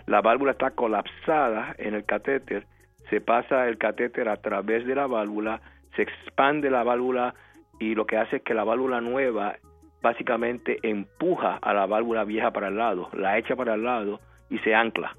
la 0.08 0.22
válvula 0.22 0.54
está 0.54 0.72
colapsada 0.72 1.76
en 1.78 1.94
el 1.94 2.06
catéter, 2.06 2.66
se 3.10 3.22
pasa 3.22 3.68
el 3.68 3.78
catéter 3.78 4.30
a 4.30 4.38
través 4.38 4.86
de 4.86 4.96
la 4.96 5.08
válvula, 5.08 5.62
se 5.96 6.04
expande 6.04 6.72
la 6.72 6.84
válvula 6.84 7.36
y 7.80 7.96
lo 7.96 8.06
que 8.06 8.18
hace 8.18 8.38
es 8.38 8.44
que 8.44 8.54
la 8.54 8.64
válvula 8.64 9.02
nueva 9.02 9.58
básicamente 10.02 10.78
empuja 10.84 11.58
a 11.62 11.74
la 11.74 11.86
válvula 11.86 12.24
vieja 12.24 12.52
para 12.52 12.70
el 12.70 12.78
lado, 12.78 13.10
la 13.14 13.38
echa 13.38 13.56
para 13.56 13.74
el 13.74 13.84
lado 13.84 14.22
y 14.50 14.60
se 14.60 14.74
ancla. 14.74 15.16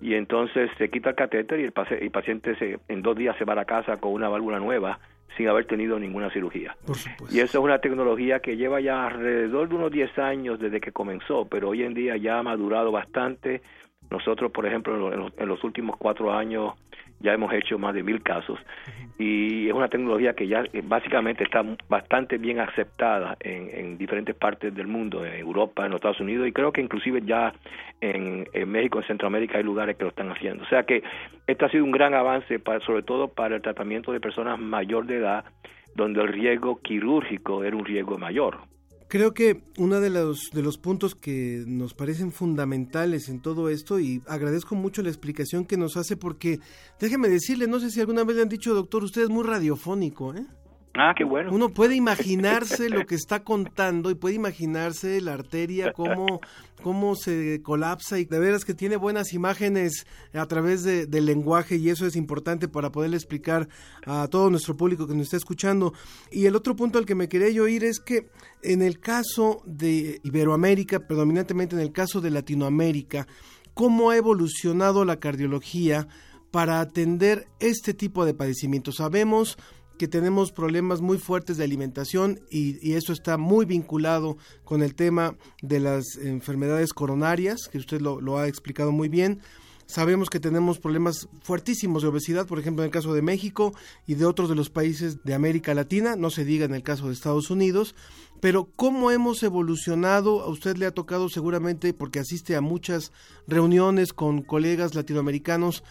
Y 0.00 0.14
entonces 0.14 0.70
se 0.78 0.90
quita 0.90 1.10
el 1.10 1.16
catéter 1.16 1.60
y 1.60 1.64
el 1.64 2.10
paciente 2.10 2.56
se, 2.56 2.78
en 2.88 3.02
dos 3.02 3.16
días 3.16 3.36
se 3.38 3.44
va 3.44 3.52
a 3.52 3.56
la 3.56 3.64
casa 3.64 3.98
con 3.98 4.12
una 4.12 4.28
válvula 4.28 4.58
nueva 4.58 4.98
sin 5.36 5.48
haber 5.48 5.66
tenido 5.66 5.98
ninguna 5.98 6.30
cirugía. 6.30 6.76
Y 7.30 7.40
eso 7.40 7.58
es 7.58 7.64
una 7.64 7.78
tecnología 7.78 8.40
que 8.40 8.56
lleva 8.56 8.80
ya 8.80 9.06
alrededor 9.06 9.68
de 9.68 9.74
unos 9.74 9.92
10 9.92 10.18
años 10.18 10.60
desde 10.60 10.80
que 10.80 10.92
comenzó, 10.92 11.46
pero 11.46 11.70
hoy 11.70 11.82
en 11.82 11.94
día 11.94 12.16
ya 12.16 12.38
ha 12.38 12.42
madurado 12.42 12.92
bastante. 12.92 13.62
Nosotros, 14.10 14.52
por 14.52 14.66
ejemplo, 14.66 15.12
en 15.12 15.18
los, 15.18 15.32
en 15.36 15.48
los 15.48 15.64
últimos 15.64 15.96
cuatro 15.96 16.32
años 16.32 16.74
ya 17.20 17.32
hemos 17.32 17.52
hecho 17.52 17.78
más 17.78 17.94
de 17.94 18.02
mil 18.02 18.22
casos 18.22 18.58
y 19.18 19.68
es 19.68 19.72
una 19.72 19.88
tecnología 19.88 20.34
que 20.34 20.48
ya 20.48 20.64
eh, 20.72 20.82
básicamente 20.84 21.44
está 21.44 21.64
bastante 21.88 22.36
bien 22.38 22.58
aceptada 22.58 23.36
en, 23.40 23.70
en 23.72 23.96
diferentes 23.98 24.34
partes 24.34 24.74
del 24.74 24.88
mundo, 24.88 25.24
en 25.24 25.34
Europa, 25.34 25.84
en 25.84 25.92
los 25.92 25.98
Estados 25.98 26.20
Unidos 26.20 26.48
y 26.48 26.52
creo 26.52 26.72
que 26.72 26.80
inclusive 26.80 27.22
ya 27.24 27.54
en, 28.00 28.46
en 28.52 28.68
México, 28.68 28.98
en 28.98 29.06
Centroamérica 29.06 29.58
hay 29.58 29.64
lugares 29.64 29.96
que 29.96 30.04
lo 30.04 30.10
están 30.10 30.30
haciendo. 30.30 30.64
O 30.64 30.68
sea 30.68 30.82
que 30.84 31.02
este 31.46 31.64
ha 31.64 31.68
sido 31.70 31.84
un 31.84 31.92
gran 31.92 32.14
avance, 32.14 32.58
para, 32.58 32.80
sobre 32.80 33.02
todo 33.02 33.28
para 33.28 33.56
el 33.56 33.62
tratamiento 33.62 34.12
de 34.12 34.20
personas 34.20 34.58
mayor 34.58 35.06
de 35.06 35.18
edad, 35.18 35.44
donde 35.94 36.20
el 36.20 36.28
riesgo 36.28 36.80
quirúrgico 36.80 37.64
era 37.64 37.76
un 37.76 37.84
riesgo 37.84 38.18
mayor. 38.18 38.58
Creo 39.14 39.32
que 39.32 39.62
uno 39.78 40.00
de 40.00 40.10
los, 40.10 40.50
de 40.52 40.60
los 40.60 40.76
puntos 40.76 41.14
que 41.14 41.62
nos 41.68 41.94
parecen 41.94 42.32
fundamentales 42.32 43.28
en 43.28 43.40
todo 43.40 43.68
esto, 43.68 44.00
y 44.00 44.20
agradezco 44.26 44.74
mucho 44.74 45.02
la 45.02 45.08
explicación 45.08 45.66
que 45.66 45.76
nos 45.76 45.96
hace, 45.96 46.16
porque 46.16 46.58
déjeme 46.98 47.28
decirle, 47.28 47.68
no 47.68 47.78
sé 47.78 47.92
si 47.92 48.00
alguna 48.00 48.24
vez 48.24 48.34
le 48.34 48.42
han 48.42 48.48
dicho, 48.48 48.74
doctor, 48.74 49.04
usted 49.04 49.22
es 49.22 49.28
muy 49.28 49.44
radiofónico, 49.44 50.34
¿eh? 50.34 50.44
Ah, 50.96 51.12
qué 51.16 51.24
bueno. 51.24 51.50
Uno 51.52 51.70
puede 51.70 51.96
imaginarse 51.96 52.88
lo 52.88 53.04
que 53.04 53.16
está 53.16 53.42
contando 53.42 54.10
y 54.10 54.14
puede 54.14 54.36
imaginarse 54.36 55.20
la 55.20 55.32
arteria, 55.34 55.92
cómo, 55.92 56.40
cómo 56.84 57.16
se 57.16 57.60
colapsa 57.62 58.20
y 58.20 58.26
de 58.26 58.38
veras 58.38 58.64
que 58.64 58.74
tiene 58.74 58.94
buenas 58.96 59.32
imágenes 59.32 60.06
a 60.32 60.46
través 60.46 60.84
de- 60.84 61.06
del 61.06 61.26
lenguaje 61.26 61.76
y 61.76 61.88
eso 61.90 62.06
es 62.06 62.14
importante 62.14 62.68
para 62.68 62.92
poderle 62.92 63.16
explicar 63.16 63.68
a 64.06 64.28
todo 64.28 64.50
nuestro 64.50 64.76
público 64.76 65.08
que 65.08 65.14
nos 65.14 65.24
está 65.24 65.36
escuchando. 65.36 65.94
Y 66.30 66.46
el 66.46 66.54
otro 66.54 66.76
punto 66.76 66.98
al 66.98 67.06
que 67.06 67.16
me 67.16 67.28
quería 67.28 67.50
yo 67.50 67.66
ir 67.66 67.82
es 67.82 67.98
que 67.98 68.28
en 68.62 68.80
el 68.80 69.00
caso 69.00 69.62
de 69.66 70.20
Iberoamérica, 70.22 71.00
predominantemente 71.08 71.74
en 71.74 71.82
el 71.82 71.90
caso 71.90 72.20
de 72.20 72.30
Latinoamérica, 72.30 73.26
cómo 73.74 74.10
ha 74.10 74.16
evolucionado 74.16 75.04
la 75.04 75.18
cardiología 75.18 76.06
para 76.52 76.78
atender 76.80 77.48
este 77.58 77.94
tipo 77.94 78.24
de 78.24 78.32
padecimientos. 78.34 78.94
Sabemos 78.98 79.58
que 79.98 80.08
tenemos 80.08 80.52
problemas 80.52 81.00
muy 81.00 81.18
fuertes 81.18 81.56
de 81.56 81.64
alimentación 81.64 82.40
y, 82.50 82.78
y 82.86 82.94
eso 82.94 83.12
está 83.12 83.36
muy 83.36 83.64
vinculado 83.64 84.36
con 84.64 84.82
el 84.82 84.94
tema 84.94 85.36
de 85.62 85.80
las 85.80 86.16
enfermedades 86.16 86.92
coronarias, 86.92 87.68
que 87.70 87.78
usted 87.78 88.00
lo, 88.00 88.20
lo 88.20 88.38
ha 88.38 88.48
explicado 88.48 88.92
muy 88.92 89.08
bien. 89.08 89.40
Sabemos 89.86 90.30
que 90.30 90.40
tenemos 90.40 90.78
problemas 90.78 91.28
fuertísimos 91.42 92.02
de 92.02 92.08
obesidad, 92.08 92.46
por 92.46 92.58
ejemplo, 92.58 92.82
en 92.82 92.86
el 92.86 92.92
caso 92.92 93.12
de 93.12 93.20
México 93.20 93.74
y 94.06 94.14
de 94.14 94.24
otros 94.24 94.48
de 94.48 94.54
los 94.54 94.70
países 94.70 95.22
de 95.24 95.34
América 95.34 95.74
Latina, 95.74 96.16
no 96.16 96.30
se 96.30 96.44
diga 96.44 96.64
en 96.64 96.74
el 96.74 96.82
caso 96.82 97.06
de 97.06 97.12
Estados 97.12 97.50
Unidos, 97.50 97.94
pero 98.40 98.70
cómo 98.76 99.10
hemos 99.10 99.42
evolucionado, 99.42 100.40
a 100.40 100.48
usted 100.48 100.78
le 100.78 100.86
ha 100.86 100.90
tocado 100.90 101.28
seguramente 101.28 101.92
porque 101.92 102.18
asiste 102.18 102.56
a 102.56 102.62
muchas 102.62 103.12
reuniones 103.46 104.14
con 104.14 104.40
colegas 104.40 104.94
latinoamericanos, 104.94 105.84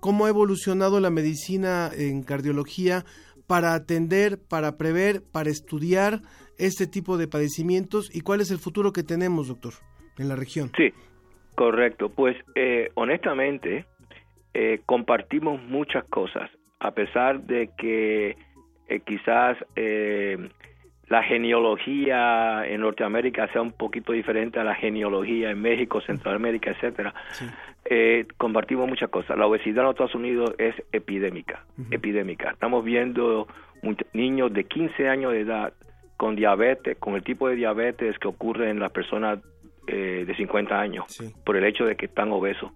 cómo 0.00 0.24
ha 0.24 0.30
evolucionado 0.30 0.98
la 0.98 1.10
medicina 1.10 1.90
en 1.94 2.22
cardiología 2.22 3.04
para 3.46 3.74
atender, 3.74 4.38
para 4.48 4.76
prever, 4.76 5.22
para 5.32 5.50
estudiar 5.50 6.20
este 6.58 6.86
tipo 6.86 7.16
de 7.16 7.28
padecimientos 7.28 8.14
y 8.14 8.20
cuál 8.20 8.40
es 8.40 8.50
el 8.50 8.58
futuro 8.58 8.92
que 8.92 9.02
tenemos, 9.02 9.48
doctor, 9.48 9.74
en 10.18 10.28
la 10.28 10.36
región. 10.36 10.70
Sí, 10.76 10.92
correcto. 11.54 12.08
Pues 12.10 12.36
eh, 12.54 12.90
honestamente 12.94 13.86
eh, 14.54 14.80
compartimos 14.86 15.60
muchas 15.62 16.04
cosas, 16.04 16.50
a 16.78 16.92
pesar 16.92 17.42
de 17.42 17.70
que 17.76 18.36
eh, 18.86 19.00
quizás 19.00 19.56
eh, 19.74 20.48
la 21.08 21.22
genealogía 21.22 22.66
en 22.66 22.82
Norteamérica 22.82 23.48
sea 23.52 23.62
un 23.62 23.72
poquito 23.72 24.12
diferente 24.12 24.60
a 24.60 24.64
la 24.64 24.74
genealogía 24.74 25.50
en 25.50 25.60
México, 25.60 26.00
Centroamérica, 26.00 26.70
etcétera. 26.70 27.14
Eh, 27.84 28.26
compartimos 28.38 28.88
muchas 28.88 29.10
cosas. 29.10 29.36
La 29.36 29.46
obesidad 29.46 29.78
en 29.78 29.84
los 29.84 29.90
Estados 29.94 30.14
Unidos 30.14 30.54
es 30.58 30.74
epidémica, 30.92 31.64
epidémica. 31.90 32.50
Estamos 32.52 32.84
viendo 32.84 33.46
niños 34.14 34.52
de 34.52 34.64
15 34.64 35.08
años 35.08 35.32
de 35.32 35.40
edad 35.40 35.72
con 36.16 36.34
diabetes, 36.36 36.96
con 36.98 37.14
el 37.14 37.22
tipo 37.22 37.48
de 37.48 37.56
diabetes 37.56 38.18
que 38.18 38.28
ocurre 38.28 38.70
en 38.70 38.80
las 38.80 38.90
personas 38.92 39.40
eh, 39.86 40.24
de 40.26 40.34
50 40.36 40.80
años, 40.80 41.04
por 41.44 41.56
el 41.56 41.64
hecho 41.64 41.84
de 41.84 41.94
que 41.96 42.06
están 42.06 42.32
obesos. 42.32 42.70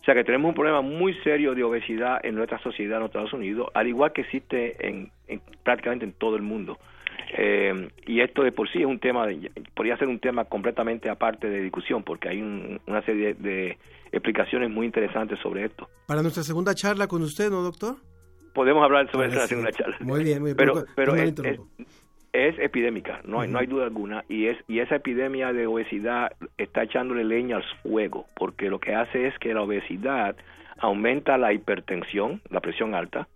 O 0.00 0.04
sea 0.04 0.14
que 0.14 0.24
tenemos 0.24 0.48
un 0.48 0.54
problema 0.54 0.80
muy 0.80 1.14
serio 1.22 1.54
de 1.54 1.62
obesidad 1.62 2.18
en 2.24 2.34
nuestra 2.34 2.58
sociedad 2.60 2.96
en 2.96 3.02
los 3.02 3.10
Estados 3.10 3.32
Unidos, 3.32 3.68
al 3.74 3.86
igual 3.86 4.12
que 4.12 4.22
existe 4.22 4.74
en, 4.88 5.10
en 5.28 5.40
prácticamente 5.62 6.04
en 6.04 6.12
todo 6.14 6.34
el 6.34 6.42
mundo. 6.42 6.78
Eh, 7.36 7.88
y 8.06 8.20
esto 8.20 8.42
de 8.42 8.52
por 8.52 8.68
sí 8.70 8.78
es 8.80 8.86
un 8.86 8.98
tema, 9.00 9.26
de, 9.26 9.50
podría 9.74 9.96
ser 9.98 10.08
un 10.08 10.18
tema 10.18 10.44
completamente 10.46 11.10
aparte 11.10 11.48
de 11.50 11.60
discusión, 11.62 12.02
porque 12.02 12.28
hay 12.30 12.40
un- 12.40 12.80
una 12.86 13.02
serie 13.02 13.34
de 13.34 13.76
explicaciones 14.12 14.70
muy 14.70 14.86
interesantes 14.86 15.38
sobre 15.40 15.64
esto. 15.66 15.88
Para 16.06 16.22
nuestra 16.22 16.42
segunda 16.42 16.74
charla 16.74 17.06
con 17.06 17.22
usted, 17.22 17.50
¿no, 17.50 17.62
doctor? 17.62 17.96
Podemos 18.54 18.82
hablar 18.84 19.10
sobre 19.12 19.28
eso 19.28 19.34
en 19.36 19.40
la 19.42 19.46
segunda 19.46 19.72
charla. 19.72 19.96
Muy 20.00 20.24
bien, 20.24 20.40
muy 20.40 20.54
bien. 20.54 20.56
Pero, 20.56 20.84
pero 20.96 21.14
es, 21.16 21.32
es- 21.40 21.60
es 22.32 22.58
epidémica, 22.58 23.20
no 23.24 23.40
hay, 23.40 23.48
no 23.48 23.58
hay 23.58 23.66
duda 23.66 23.84
alguna, 23.84 24.22
y 24.28 24.46
es 24.48 24.58
y 24.68 24.80
esa 24.80 24.96
epidemia 24.96 25.52
de 25.54 25.66
obesidad 25.66 26.32
está 26.58 26.82
echándole 26.82 27.24
leña 27.24 27.56
al 27.56 27.64
fuego, 27.82 28.26
porque 28.36 28.68
lo 28.68 28.78
que 28.80 28.94
hace 28.94 29.26
es 29.28 29.38
que 29.38 29.54
la 29.54 29.62
obesidad 29.62 30.36
aumenta 30.78 31.38
la 31.38 31.54
hipertensión, 31.54 32.42
la 32.50 32.60
presión 32.60 32.94
alta, 32.94 33.28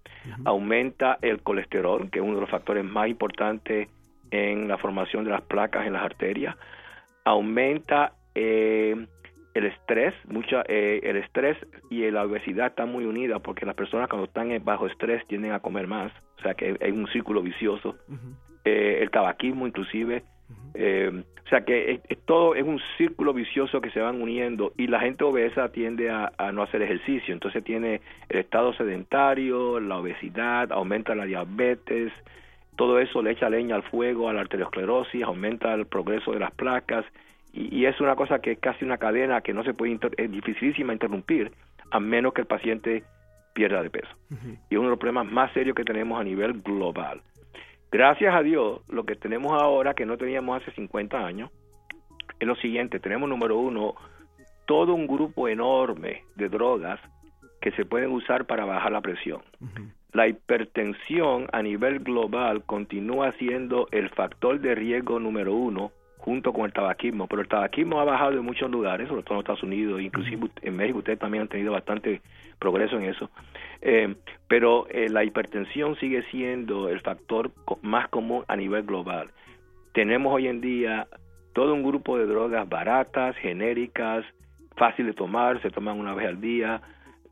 aumenta 0.44 1.18
el 1.22 1.40
colesterol, 1.42 2.10
que 2.10 2.18
es 2.18 2.24
uno 2.24 2.34
de 2.34 2.42
los 2.42 2.50
factores 2.50 2.84
más 2.84 3.08
importantes 3.08 3.88
en 4.30 4.68
la 4.68 4.76
formación 4.76 5.24
de 5.24 5.30
las 5.30 5.42
placas 5.42 5.86
en 5.86 5.94
las 5.94 6.02
arterias, 6.04 6.54
aumenta 7.24 8.12
eh, 8.34 9.06
el 9.54 9.66
estrés, 9.66 10.14
mucha, 10.26 10.62
eh, 10.68 11.00
el 11.02 11.16
estrés 11.16 11.56
y 11.90 12.10
la 12.10 12.24
obesidad 12.24 12.68
están 12.68 12.90
muy 12.90 13.04
unidas 13.04 13.40
porque 13.42 13.66
las 13.66 13.74
personas 13.74 14.08
cuando 14.08 14.26
están 14.26 14.50
bajo 14.64 14.86
estrés 14.86 15.26
tienden 15.26 15.52
a 15.52 15.60
comer 15.60 15.86
más, 15.86 16.12
o 16.38 16.42
sea 16.42 16.54
que 16.54 16.76
hay 16.80 16.90
un 16.90 17.06
círculo 17.08 17.42
vicioso. 17.42 17.96
Eh, 18.64 19.00
el 19.02 19.10
tabaquismo 19.10 19.66
inclusive, 19.66 20.22
eh, 20.74 21.24
o 21.44 21.48
sea 21.48 21.64
que 21.64 21.92
es, 21.92 22.00
es 22.08 22.18
todo 22.24 22.54
es 22.54 22.62
un 22.62 22.80
círculo 22.96 23.34
vicioso 23.34 23.80
que 23.80 23.90
se 23.90 24.00
van 24.00 24.22
uniendo 24.22 24.72
y 24.78 24.86
la 24.86 25.00
gente 25.00 25.24
obesa 25.24 25.70
tiende 25.70 26.10
a, 26.10 26.32
a 26.38 26.52
no 26.52 26.62
hacer 26.62 26.80
ejercicio, 26.80 27.34
entonces 27.34 27.62
tiene 27.62 28.00
el 28.28 28.38
estado 28.38 28.72
sedentario, 28.74 29.80
la 29.80 29.98
obesidad, 29.98 30.72
aumenta 30.72 31.14
la 31.14 31.26
diabetes, 31.26 32.12
todo 32.76 32.98
eso 33.00 33.22
le 33.22 33.32
echa 33.32 33.50
leña 33.50 33.74
al 33.76 33.82
fuego, 33.82 34.28
a 34.28 34.32
la 34.32 34.40
arteriosclerosis, 34.40 35.22
aumenta 35.22 35.74
el 35.74 35.86
progreso 35.86 36.32
de 36.32 36.38
las 36.38 36.52
placas 36.52 37.04
y, 37.52 37.76
y 37.80 37.86
es 37.86 38.00
una 38.00 38.16
cosa 38.16 38.40
que 38.40 38.52
es 38.52 38.58
casi 38.58 38.84
una 38.84 38.98
cadena 38.98 39.40
que 39.40 39.52
no 39.54 39.62
se 39.64 39.74
puede, 39.74 39.92
inter- 39.92 40.14
es 40.16 40.30
dificilísima 40.30 40.92
interrumpir 40.92 41.52
a 41.90 42.00
menos 42.00 42.32
que 42.32 42.40
el 42.42 42.46
paciente 42.46 43.04
pierda 43.54 43.82
de 43.82 43.90
peso. 43.90 44.08
Y 44.70 44.74
es 44.74 44.78
uno 44.78 44.84
de 44.84 44.90
los 44.90 44.98
problemas 44.98 45.30
más 45.30 45.52
serios 45.52 45.76
que 45.76 45.84
tenemos 45.84 46.18
a 46.20 46.24
nivel 46.24 46.62
global. 46.62 47.20
Gracias 47.90 48.34
a 48.34 48.42
Dios, 48.42 48.80
lo 48.88 49.04
que 49.04 49.16
tenemos 49.16 49.52
ahora 49.52 49.92
que 49.94 50.06
no 50.06 50.16
teníamos 50.16 50.62
hace 50.62 50.72
50 50.72 51.18
años 51.26 51.50
es 52.40 52.48
lo 52.48 52.56
siguiente, 52.56 52.98
tenemos 52.98 53.28
número 53.28 53.58
uno, 53.58 53.94
todo 54.66 54.94
un 54.94 55.06
grupo 55.06 55.48
enorme 55.48 56.22
de 56.36 56.48
drogas 56.48 56.98
que 57.60 57.70
se 57.72 57.84
pueden 57.84 58.10
usar 58.10 58.46
para 58.46 58.64
bajar 58.64 58.90
la 58.92 59.02
presión. 59.02 59.42
La 60.12 60.26
hipertensión 60.28 61.46
a 61.52 61.62
nivel 61.62 62.00
global 62.00 62.64
continúa 62.64 63.32
siendo 63.32 63.86
el 63.92 64.08
factor 64.10 64.60
de 64.60 64.74
riesgo 64.74 65.18
número 65.20 65.54
uno 65.54 65.92
junto 66.22 66.52
con 66.52 66.66
el 66.66 66.72
tabaquismo, 66.72 67.26
pero 67.26 67.42
el 67.42 67.48
tabaquismo 67.48 68.00
ha 68.00 68.04
bajado 68.04 68.38
en 68.38 68.44
muchos 68.44 68.70
lugares, 68.70 69.08
sobre 69.08 69.24
todo 69.24 69.34
en 69.34 69.40
Estados 69.40 69.62
Unidos, 69.64 70.00
inclusive 70.00 70.48
en 70.62 70.76
México 70.76 70.98
ustedes 70.98 71.18
también 71.18 71.42
han 71.42 71.48
tenido 71.48 71.72
bastante 71.72 72.20
progreso 72.58 72.96
en 72.96 73.04
eso, 73.04 73.28
Eh, 73.84 74.14
pero 74.46 74.86
eh, 74.88 75.08
la 75.08 75.24
hipertensión 75.24 75.96
sigue 75.96 76.22
siendo 76.30 76.88
el 76.88 77.00
factor 77.00 77.50
más 77.82 78.06
común 78.08 78.44
a 78.46 78.54
nivel 78.54 78.84
global. 78.84 79.30
Tenemos 79.92 80.32
hoy 80.32 80.46
en 80.46 80.60
día 80.60 81.08
todo 81.52 81.74
un 81.74 81.82
grupo 81.82 82.16
de 82.16 82.26
drogas 82.26 82.68
baratas, 82.68 83.34
genéricas, 83.38 84.24
fácil 84.76 85.06
de 85.06 85.14
tomar, 85.14 85.60
se 85.62 85.70
toman 85.70 85.98
una 85.98 86.14
vez 86.14 86.28
al 86.28 86.40
día, 86.40 86.80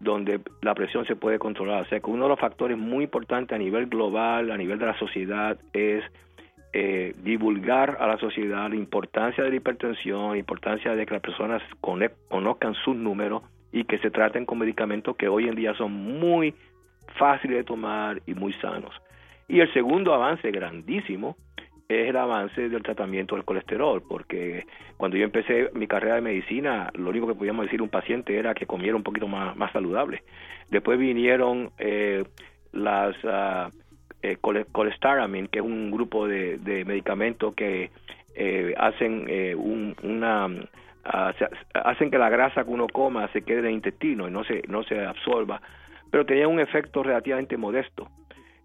donde 0.00 0.40
la 0.62 0.74
presión 0.74 1.06
se 1.06 1.14
puede 1.14 1.38
controlar. 1.38 1.82
O 1.82 1.88
sea 1.88 2.00
que 2.00 2.10
uno 2.10 2.24
de 2.24 2.30
los 2.30 2.40
factores 2.40 2.76
muy 2.76 3.04
importantes 3.04 3.54
a 3.54 3.58
nivel 3.58 3.86
global, 3.86 4.50
a 4.50 4.56
nivel 4.56 4.80
de 4.80 4.86
la 4.86 4.98
sociedad, 4.98 5.56
es 5.72 6.02
eh, 6.72 7.14
divulgar 7.22 7.96
a 8.00 8.06
la 8.06 8.16
sociedad 8.18 8.68
la 8.68 8.76
importancia 8.76 9.42
de 9.42 9.50
la 9.50 9.56
hipertensión, 9.56 10.32
la 10.32 10.38
importancia 10.38 10.94
de 10.94 11.04
que 11.04 11.14
las 11.14 11.22
personas 11.22 11.62
conozcan 11.80 12.74
sus 12.84 12.94
números 12.94 13.42
y 13.72 13.84
que 13.84 13.98
se 13.98 14.10
traten 14.10 14.46
con 14.46 14.58
medicamentos 14.58 15.16
que 15.16 15.28
hoy 15.28 15.48
en 15.48 15.54
día 15.54 15.74
son 15.74 15.92
muy 15.92 16.54
fáciles 17.16 17.58
de 17.58 17.64
tomar 17.64 18.22
y 18.26 18.34
muy 18.34 18.52
sanos. 18.54 18.94
Y 19.48 19.60
el 19.60 19.72
segundo 19.72 20.14
avance 20.14 20.50
grandísimo 20.50 21.36
es 21.88 22.08
el 22.08 22.16
avance 22.16 22.68
del 22.68 22.84
tratamiento 22.84 23.34
del 23.34 23.44
colesterol, 23.44 24.00
porque 24.08 24.64
cuando 24.96 25.16
yo 25.16 25.24
empecé 25.24 25.70
mi 25.74 25.88
carrera 25.88 26.14
de 26.14 26.20
medicina, 26.20 26.88
lo 26.94 27.10
único 27.10 27.26
que 27.26 27.34
podíamos 27.34 27.64
decir 27.64 27.80
a 27.80 27.82
un 27.82 27.88
paciente 27.88 28.36
era 28.38 28.54
que 28.54 28.66
comiera 28.66 28.96
un 28.96 29.02
poquito 29.02 29.26
más, 29.26 29.56
más 29.56 29.72
saludable. 29.72 30.22
Después 30.70 31.00
vinieron 31.00 31.70
eh, 31.78 32.22
las 32.72 33.16
ah, 33.24 33.70
eh, 34.22 34.36
cole- 34.40 34.66
colestaramin, 34.72 35.48
que 35.48 35.58
es 35.60 35.64
un 35.64 35.90
grupo 35.90 36.26
de, 36.26 36.58
de 36.58 36.84
medicamentos 36.84 37.54
que 37.54 37.90
eh, 38.34 38.74
hacen 38.78 39.24
eh, 39.28 39.54
un- 39.54 39.94
una 40.02 40.48
ah, 41.04 41.32
hacen 41.74 42.10
que 42.10 42.18
la 42.18 42.28
grasa 42.28 42.64
que 42.64 42.70
uno 42.70 42.86
coma 42.88 43.28
se 43.32 43.42
quede 43.42 43.60
en 43.60 43.66
el 43.66 43.72
intestino 43.72 44.28
y 44.28 44.30
no 44.30 44.44
se 44.44 44.62
no 44.68 44.82
se 44.84 45.04
absorba, 45.04 45.60
pero 46.10 46.24
tenía 46.26 46.48
un 46.48 46.60
efecto 46.60 47.02
relativamente 47.02 47.56
modesto. 47.56 48.08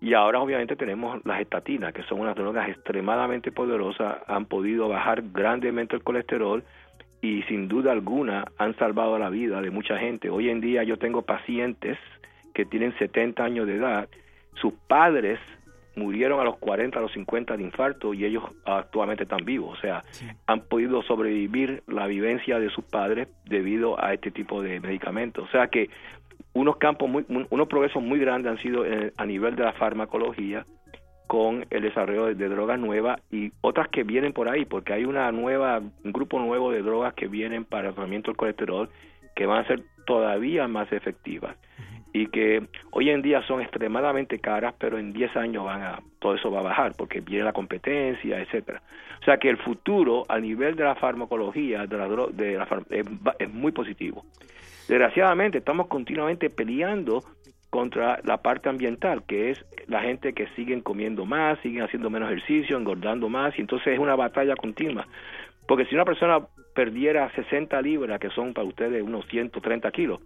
Y 0.02 0.14
ahora 0.14 0.40
obviamente 0.40 0.76
tenemos 0.76 1.26
las 1.26 1.40
estatinas, 1.42 1.94
que 1.94 2.04
son 2.04 2.20
unas 2.20 2.36
drogas 2.36 2.70
extremadamente 2.70 3.52
poderosas, 3.52 4.18
han 4.28 4.46
podido 4.46 4.88
bajar 4.90 5.24
grandemente 5.34 5.96
el 5.96 6.04
colesterol 6.04 6.64
y 7.22 7.42
sin 7.44 7.68
duda 7.68 7.92
alguna 7.94 8.46
han 8.60 8.76
salvado 8.78 9.18
la 9.18 9.30
vida 9.30 9.62
de 9.62 9.72
mucha 9.72 9.98
gente. 9.98 10.30
Hoy 10.30 10.50
en 10.50 10.62
día 10.62 10.84
yo 10.84 10.98
tengo 10.98 11.24
pacientes 11.24 11.98
que 12.54 12.66
tienen 12.66 12.94
70 13.00 13.44
años 13.44 13.66
de 13.66 13.78
edad, 13.78 14.08
sus 14.62 14.74
padres 14.88 15.40
murieron 15.96 16.40
a 16.42 16.44
los 16.44 16.58
40, 16.58 17.00
a 17.00 17.02
los 17.02 17.12
50 17.14 17.56
de 17.56 17.64
infarto 17.64 18.14
y 18.14 18.26
ellos 18.26 18.44
actualmente 18.66 19.24
están 19.24 19.46
vivos, 19.46 19.78
o 19.78 19.82
sea, 19.82 20.02
han 20.46 20.62
podido 20.62 21.02
sobrevivir 21.04 21.84
la 21.88 22.06
vivencia 22.08 22.60
de 22.60 22.70
sus 22.70 22.84
padres 22.84 23.30
debido 23.46 24.04
a 24.04 24.14
este 24.14 24.30
tipo 24.32 24.62
de 24.62 24.80
medicamentos. 24.82 25.46
O 25.48 25.52
sea 25.52 25.68
que 25.68 25.90
unos 26.54 26.78
campos 26.78 27.10
muy, 27.10 27.26
un- 27.30 27.48
unos 27.50 27.68
progresos 27.70 28.04
muy 28.04 28.20
grandes 28.20 28.52
han 28.52 28.58
sido 28.60 28.86
eh, 28.86 29.14
a 29.16 29.26
nivel 29.26 29.56
de 29.56 29.64
la 29.64 29.72
farmacología 29.74 30.66
con 31.28 31.66
el 31.70 31.82
desarrollo 31.82 32.26
de, 32.28 32.36
de 32.36 32.50
drogas 32.50 32.80
nuevas 32.80 33.20
y 33.32 33.52
otras 33.62 33.88
que 33.88 34.04
vienen 34.04 34.32
por 34.34 34.48
ahí, 34.50 34.66
porque 34.66 34.94
hay 34.94 35.06
una 35.06 35.32
nueva, 35.32 35.80
un 35.80 36.12
grupo 36.12 36.40
nuevo 36.40 36.72
de 36.72 36.82
drogas 36.82 37.14
que 37.14 37.28
vienen 37.28 37.66
para 37.66 37.88
el 37.90 37.94
tratamiento 37.96 38.32
del 38.32 38.38
colesterol 38.38 38.90
que 39.36 39.46
van 39.46 39.64
a 39.64 39.68
ser 39.68 39.82
todavía 40.06 40.68
más 40.68 40.92
efectivas 40.92 41.56
y 42.16 42.28
que 42.28 42.66
hoy 42.92 43.10
en 43.10 43.22
día 43.22 43.46
son 43.46 43.60
extremadamente 43.60 44.40
caras, 44.40 44.74
pero 44.80 44.98
en 44.98 45.12
10 45.12 45.36
años 45.36 45.66
van 45.66 45.82
a 45.82 46.00
todo 46.20 46.36
eso 46.36 46.50
va 46.50 46.62
a 46.62 46.64
bajar 46.64 46.94
porque 46.98 47.20
viene 47.20 47.44
la 47.44 47.52
competencia, 47.52 48.40
etcétera. 48.40 48.82
O 49.22 49.26
sea 49.26 49.38
que 49.38 49.50
el 49.50 49.58
futuro 49.58 50.24
a 50.30 50.40
nivel 50.40 50.78
de 50.78 50.86
la 50.86 50.96
farmacología 50.96 51.86
de 51.86 51.98
la, 51.98 52.08
de 52.08 52.58
la 52.58 52.68
es, 52.90 53.06
es 53.38 53.54
muy 53.54 53.74
positivo. 53.74 54.24
Desgraciadamente 54.88 55.58
estamos 55.58 55.88
continuamente 55.88 56.50
peleando 56.50 57.22
contra 57.70 58.22
la 58.24 58.38
parte 58.38 58.70
ambiental, 58.70 59.24
que 59.28 59.50
es 59.50 59.66
la 59.88 60.00
gente 60.00 60.32
que 60.32 60.48
siguen 60.56 60.80
comiendo 60.80 61.26
más, 61.26 61.60
siguen 61.60 61.82
haciendo 61.82 62.10
menos 62.10 62.32
ejercicio, 62.32 62.78
engordando 62.78 63.28
más, 63.28 63.58
y 63.58 63.62
entonces 63.62 63.88
es 63.94 64.00
una 64.00 64.16
batalla 64.16 64.56
continua. 64.56 65.06
Porque 65.68 65.84
si 65.84 65.96
una 65.96 66.06
persona 66.06 66.40
perdiera 66.74 67.30
60 67.36 67.82
libras, 67.82 68.22
que 68.22 68.30
son 68.30 68.54
para 68.54 68.66
ustedes 68.66 69.04
unos 69.04 69.28
130 69.28 69.92
kilos, 69.92 70.22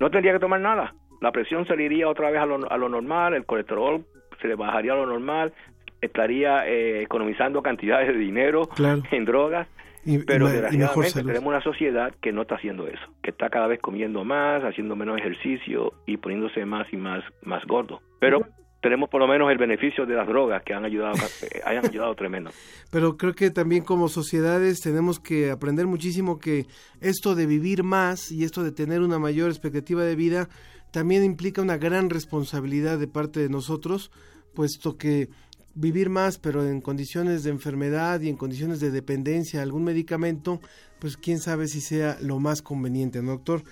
no 0.00 0.10
tendría 0.10 0.32
que 0.32 0.38
tomar 0.40 0.60
nada. 0.60 0.94
La 1.20 1.30
presión 1.32 1.66
saliría 1.66 2.08
otra 2.08 2.30
vez 2.30 2.40
a 2.40 2.46
lo, 2.46 2.70
a 2.70 2.76
lo 2.78 2.88
normal, 2.88 3.34
el 3.34 3.44
colesterol 3.44 4.04
se 4.40 4.48
le 4.48 4.54
bajaría 4.54 4.92
a 4.94 4.96
lo 4.96 5.06
normal, 5.06 5.52
estaría 6.00 6.66
eh, 6.66 7.02
economizando 7.02 7.62
cantidades 7.62 8.08
de 8.08 8.14
dinero 8.18 8.62
Claro. 8.74 9.02
en 9.10 9.24
drogas, 9.26 9.68
Y- 10.04 10.18
pero 10.24 10.48
y 10.48 10.52
desgraciadamente 10.52 11.22
tenemos 11.24 11.44
una 11.46 11.60
sociedad 11.60 12.14
que 12.22 12.32
no 12.32 12.42
está 12.42 12.54
haciendo 12.54 12.86
eso, 12.88 13.02
que 13.22 13.30
está 13.30 13.50
cada 13.50 13.66
vez 13.66 13.80
comiendo 13.80 14.24
más, 14.24 14.64
haciendo 14.64 14.96
menos 14.96 15.18
ejercicio 15.18 15.92
y 16.06 16.16
poniéndose 16.16 16.64
más 16.64 16.90
y 16.92 16.96
más, 16.96 17.22
más 17.42 17.62
gordo. 17.66 18.00
Pero 18.18 18.40
tenemos 18.80 19.10
por 19.10 19.20
lo 19.20 19.28
menos 19.28 19.50
el 19.50 19.58
beneficio 19.58 20.06
de 20.06 20.14
las 20.14 20.26
drogas 20.26 20.62
que 20.62 20.72
han 20.72 20.84
ayudado, 20.84 21.16
eh, 21.42 21.60
hayan 21.64 21.86
ayudado 21.86 22.14
tremendo. 22.14 22.50
Pero 22.90 23.16
creo 23.16 23.34
que 23.34 23.50
también 23.50 23.84
como 23.84 24.08
sociedades 24.08 24.80
tenemos 24.80 25.20
que 25.20 25.50
aprender 25.50 25.86
muchísimo 25.86 26.38
que 26.38 26.66
esto 27.00 27.34
de 27.34 27.46
vivir 27.46 27.82
más 27.82 28.32
y 28.32 28.44
esto 28.44 28.62
de 28.62 28.72
tener 28.72 29.00
una 29.02 29.18
mayor 29.18 29.50
expectativa 29.50 30.02
de 30.02 30.16
vida 30.16 30.48
también 30.90 31.24
implica 31.24 31.62
una 31.62 31.76
gran 31.76 32.10
responsabilidad 32.10 32.98
de 32.98 33.06
parte 33.06 33.40
de 33.40 33.48
nosotros, 33.48 34.10
puesto 34.54 34.96
que 34.96 35.28
vivir 35.74 36.10
más 36.10 36.38
pero 36.38 36.66
en 36.66 36.80
condiciones 36.80 37.44
de 37.44 37.50
enfermedad 37.50 38.20
y 38.20 38.28
en 38.28 38.36
condiciones 38.36 38.80
de 38.80 38.90
dependencia 38.90 39.60
a 39.60 39.62
algún 39.62 39.84
medicamento, 39.84 40.60
pues 40.98 41.16
quién 41.16 41.38
sabe 41.38 41.68
si 41.68 41.80
sea 41.80 42.18
lo 42.20 42.40
más 42.40 42.60
conveniente, 42.62 43.22
¿no, 43.22 43.32
doctor? 43.32 43.62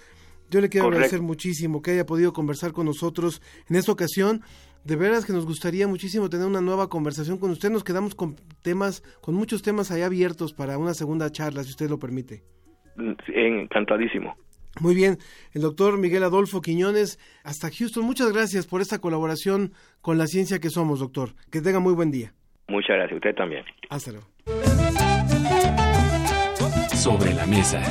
Yo 0.50 0.60
le 0.60 0.68
quiero 0.68 0.86
Correcto. 0.86 1.04
agradecer 1.04 1.22
muchísimo 1.22 1.82
que 1.82 1.90
haya 1.90 2.06
podido 2.06 2.32
conversar 2.32 2.72
con 2.72 2.86
nosotros 2.86 3.42
en 3.68 3.76
esta 3.76 3.92
ocasión. 3.92 4.42
De 4.88 4.96
veras 4.96 5.26
que 5.26 5.34
nos 5.34 5.44
gustaría 5.44 5.86
muchísimo 5.86 6.30
tener 6.30 6.46
una 6.46 6.62
nueva 6.62 6.88
conversación 6.88 7.36
con 7.36 7.50
usted. 7.50 7.68
Nos 7.68 7.84
quedamos 7.84 8.14
con 8.14 8.36
temas, 8.62 9.02
con 9.20 9.34
muchos 9.34 9.60
temas 9.60 9.90
ahí 9.90 10.00
abiertos 10.00 10.54
para 10.54 10.78
una 10.78 10.94
segunda 10.94 11.30
charla, 11.30 11.62
si 11.62 11.68
usted 11.68 11.90
lo 11.90 11.98
permite. 11.98 12.42
Encantadísimo. 13.26 14.34
Muy 14.80 14.94
bien, 14.94 15.18
el 15.52 15.60
doctor 15.60 15.98
Miguel 15.98 16.24
Adolfo 16.24 16.62
Quiñones, 16.62 17.18
hasta 17.44 17.68
Houston. 17.70 18.02
Muchas 18.02 18.32
gracias 18.32 18.66
por 18.66 18.80
esta 18.80 18.98
colaboración 18.98 19.74
con 20.00 20.16
la 20.16 20.26
ciencia 20.26 20.58
que 20.58 20.70
somos, 20.70 21.00
doctor. 21.00 21.34
Que 21.52 21.60
tenga 21.60 21.80
muy 21.80 21.92
buen 21.92 22.10
día. 22.10 22.32
Muchas 22.68 22.96
gracias, 22.96 23.16
usted 23.16 23.34
también. 23.34 23.64
Hasta 23.90 24.12
luego. 24.12 24.26
Sobre 26.94 27.34
la 27.34 27.46
mesa. 27.46 27.82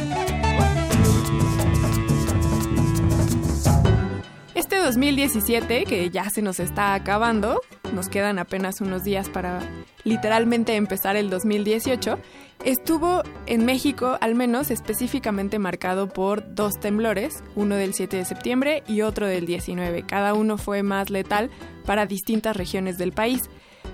2017, 4.88 5.84
que 5.84 6.10
ya 6.12 6.30
se 6.30 6.42
nos 6.42 6.62
está 6.62 6.94
acabando, 6.94 7.60
nos 7.94 8.08
quedan 8.08 8.40
apenas 8.40 8.80
unos 8.80 9.04
días 9.04 9.28
para 9.28 9.60
literalmente 10.06 10.78
empezar 10.78 11.18
el 11.18 11.30
2018, 11.30 12.18
estuvo 12.64 13.22
en 13.48 13.66
México 13.66 14.18
al 14.22 14.34
menos 14.34 14.72
específicamente 14.72 15.60
marcado 15.60 16.08
por 16.08 16.56
dos 16.56 16.80
temblores, 16.80 17.44
uno 17.58 17.76
del 17.76 17.94
7 17.94 18.16
de 18.16 18.24
septiembre 18.24 18.84
y 18.88 19.02
otro 19.02 19.28
del 19.28 19.46
19. 19.46 20.04
Cada 20.04 20.34
uno 20.34 20.58
fue 20.58 20.84
más 20.84 21.10
letal 21.10 21.50
para 21.86 22.06
distintas 22.06 22.56
regiones 22.56 22.98
del 22.98 23.12
país. 23.12 23.50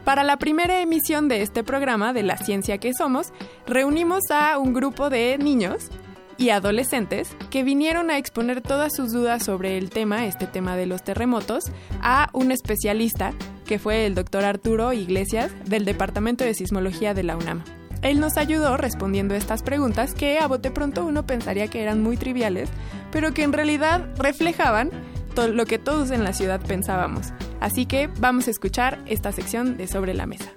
Para 0.06 0.24
la 0.24 0.38
primera 0.38 0.80
emisión 0.80 1.28
de 1.28 1.42
este 1.42 1.64
programa 1.64 2.14
de 2.14 2.22
La 2.22 2.38
Ciencia 2.38 2.78
que 2.78 2.94
Somos, 2.94 3.34
reunimos 3.66 4.30
a 4.30 4.60
un 4.60 4.74
grupo 4.74 5.10
de 5.10 5.40
niños 5.40 5.90
y 6.38 6.50
adolescentes 6.50 7.36
que 7.50 7.64
vinieron 7.64 8.10
a 8.10 8.18
exponer 8.18 8.62
todas 8.62 8.96
sus 8.96 9.12
dudas 9.12 9.44
sobre 9.44 9.78
el 9.78 9.90
tema, 9.90 10.26
este 10.26 10.48
tema 10.48 10.76
de 10.76 10.86
los 10.86 11.04
terremotos, 11.04 11.66
a 12.02 12.30
un 12.34 12.52
especialista 12.52 13.34
que 13.66 13.80
fue 13.80 14.06
el 14.06 14.16
doctor 14.16 14.44
Arturo 14.44 14.94
Iglesias 14.94 15.52
del 15.66 15.86
Departamento 15.86 16.44
de 16.44 16.54
Sismología 16.54 17.14
de 17.14 17.24
la 17.24 17.38
UNAM. 17.38 17.64
Él 18.02 18.20
nos 18.20 18.38
ayudó 18.38 18.76
respondiendo 18.76 19.34
estas 19.34 19.64
preguntas 19.64 20.14
que 20.14 20.40
a 20.40 20.48
bote 20.48 20.72
pronto 20.72 21.06
uno 21.06 21.26
pensaría 21.26 21.68
que 21.68 21.82
eran 21.82 22.02
muy 22.02 22.18
triviales, 22.18 22.70
pero 23.12 23.34
que 23.34 23.44
en 23.44 23.54
realidad 23.54 24.10
reflejaban 24.18 24.92
lo 25.36 25.66
que 25.66 25.80
todos 25.80 26.12
en 26.12 26.24
la 26.24 26.34
ciudad 26.34 26.62
pensábamos. 26.62 27.34
Así 27.60 27.86
que 27.86 28.08
vamos 28.20 28.48
a 28.48 28.52
escuchar 28.52 29.00
esta 29.08 29.32
sección 29.32 29.78
de 29.78 29.88
Sobre 29.88 30.14
la 30.14 30.26
Mesa. 30.26 30.52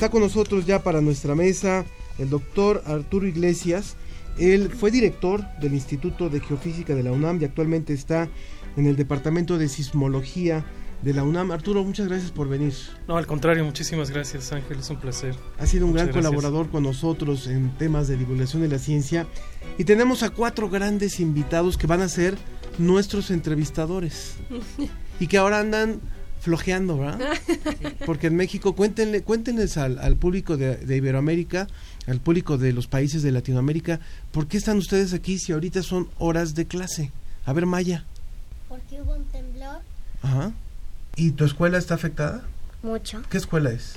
Está 0.00 0.10
con 0.10 0.22
nosotros 0.22 0.64
ya 0.64 0.82
para 0.82 1.02
nuestra 1.02 1.34
mesa 1.34 1.84
el 2.18 2.30
doctor 2.30 2.82
Arturo 2.86 3.26
Iglesias. 3.26 3.96
Él 4.38 4.70
fue 4.70 4.90
director 4.90 5.44
del 5.60 5.74
Instituto 5.74 6.30
de 6.30 6.40
Geofísica 6.40 6.94
de 6.94 7.02
la 7.02 7.12
UNAM 7.12 7.38
y 7.38 7.44
actualmente 7.44 7.92
está 7.92 8.26
en 8.78 8.86
el 8.86 8.96
Departamento 8.96 9.58
de 9.58 9.68
Sismología 9.68 10.64
de 11.02 11.12
la 11.12 11.22
UNAM. 11.22 11.50
Arturo, 11.50 11.84
muchas 11.84 12.08
gracias 12.08 12.30
por 12.30 12.48
venir. 12.48 12.72
No, 13.08 13.18
al 13.18 13.26
contrario, 13.26 13.62
muchísimas 13.62 14.08
gracias 14.08 14.50
Ángel, 14.52 14.78
es 14.78 14.88
un 14.88 14.96
placer. 14.96 15.34
Ha 15.58 15.66
sido 15.66 15.84
un 15.84 15.90
Muchas 15.92 16.06
gran 16.06 16.14
gracias. 16.14 16.32
colaborador 16.32 16.70
con 16.70 16.84
nosotros 16.84 17.46
en 17.46 17.68
temas 17.76 18.08
de 18.08 18.16
divulgación 18.16 18.62
de 18.62 18.68
la 18.68 18.78
ciencia 18.78 19.26
y 19.76 19.84
tenemos 19.84 20.22
a 20.22 20.30
cuatro 20.30 20.70
grandes 20.70 21.20
invitados 21.20 21.76
que 21.76 21.86
van 21.86 22.00
a 22.00 22.08
ser 22.08 22.38
nuestros 22.78 23.30
entrevistadores 23.30 24.36
y 25.20 25.26
que 25.26 25.36
ahora 25.36 25.60
andan 25.60 26.00
flojeando, 26.40 26.98
¿verdad? 26.98 27.20
Porque 28.06 28.28
en 28.28 28.36
México, 28.36 28.74
cuéntenle, 28.74 29.22
cuéntenles 29.22 29.76
al, 29.76 29.98
al 29.98 30.16
público 30.16 30.56
de, 30.56 30.76
de 30.76 30.96
Iberoamérica, 30.96 31.68
al 32.06 32.20
público 32.20 32.58
de 32.58 32.72
los 32.72 32.86
países 32.86 33.22
de 33.22 33.30
Latinoamérica, 33.32 34.00
¿por 34.32 34.46
qué 34.46 34.56
están 34.56 34.78
ustedes 34.78 35.12
aquí 35.12 35.38
si 35.38 35.52
ahorita 35.52 35.82
son 35.82 36.08
horas 36.18 36.54
de 36.54 36.66
clase? 36.66 37.12
A 37.44 37.52
ver, 37.52 37.66
Maya. 37.66 38.04
Porque 38.68 39.00
hubo 39.02 39.14
un 39.14 39.24
temblor 39.26 39.80
Ajá. 40.22 40.52
¿Y 41.16 41.32
tu 41.32 41.44
escuela 41.44 41.78
está 41.78 41.94
afectada? 41.94 42.42
mucho. 42.82 43.22
¿Qué 43.30 43.36
escuela 43.36 43.70
es? 43.70 43.96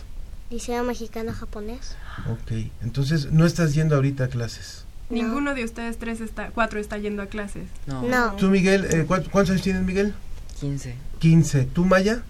Liceo 0.50 0.84
Mexicano 0.84 1.32
Japonés. 1.34 1.96
Ok, 2.30 2.70
entonces 2.84 3.32
no 3.32 3.46
estás 3.46 3.74
yendo 3.74 3.96
ahorita 3.96 4.26
a 4.26 4.28
clases. 4.28 4.84
Ninguno 5.10 5.54
de 5.54 5.64
ustedes 5.64 5.98
tres 5.98 6.22
está, 6.22 6.50
cuatro 6.50 6.80
está 6.80 6.98
yendo 6.98 7.22
a 7.22 7.28
clases. 7.28 7.64
No. 7.88 8.34
¿Tú, 8.38 8.50
Miguel, 8.50 8.86
eh, 8.92 9.06
¿cuántos, 9.08 9.32
cuántos 9.32 9.52
años 9.52 9.64
tienes, 9.64 9.84
Miguel? 9.84 10.14
15. 10.60 10.96
15. 11.20 11.66
¿Tú, 11.66 11.86
Maya? 11.86 12.24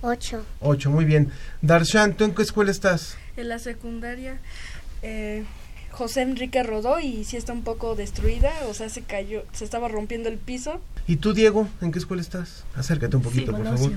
Ocho. 0.00 0.44
8, 0.60 0.90
muy 0.90 1.04
bien. 1.04 1.30
Darshan, 1.60 2.14
¿tú 2.14 2.24
en 2.24 2.34
qué 2.34 2.42
escuela 2.42 2.70
estás? 2.70 3.16
En 3.36 3.48
la 3.48 3.58
secundaria, 3.58 4.38
eh, 5.02 5.44
José 5.90 6.22
Enrique 6.22 6.62
rodó 6.62 7.00
y 7.00 7.24
sí 7.24 7.36
está 7.36 7.52
un 7.52 7.62
poco 7.62 7.96
destruida, 7.96 8.52
o 8.68 8.74
sea, 8.74 8.88
se 8.88 9.02
cayó, 9.02 9.42
se 9.52 9.64
estaba 9.64 9.88
rompiendo 9.88 10.28
el 10.28 10.38
piso. 10.38 10.80
¿Y 11.08 11.16
tú, 11.16 11.32
Diego, 11.32 11.68
en 11.80 11.90
qué 11.90 11.98
escuela 11.98 12.22
estás? 12.22 12.64
Acércate 12.76 13.16
un 13.16 13.22
poquito, 13.22 13.52
por 13.52 13.64
favor. 13.64 13.92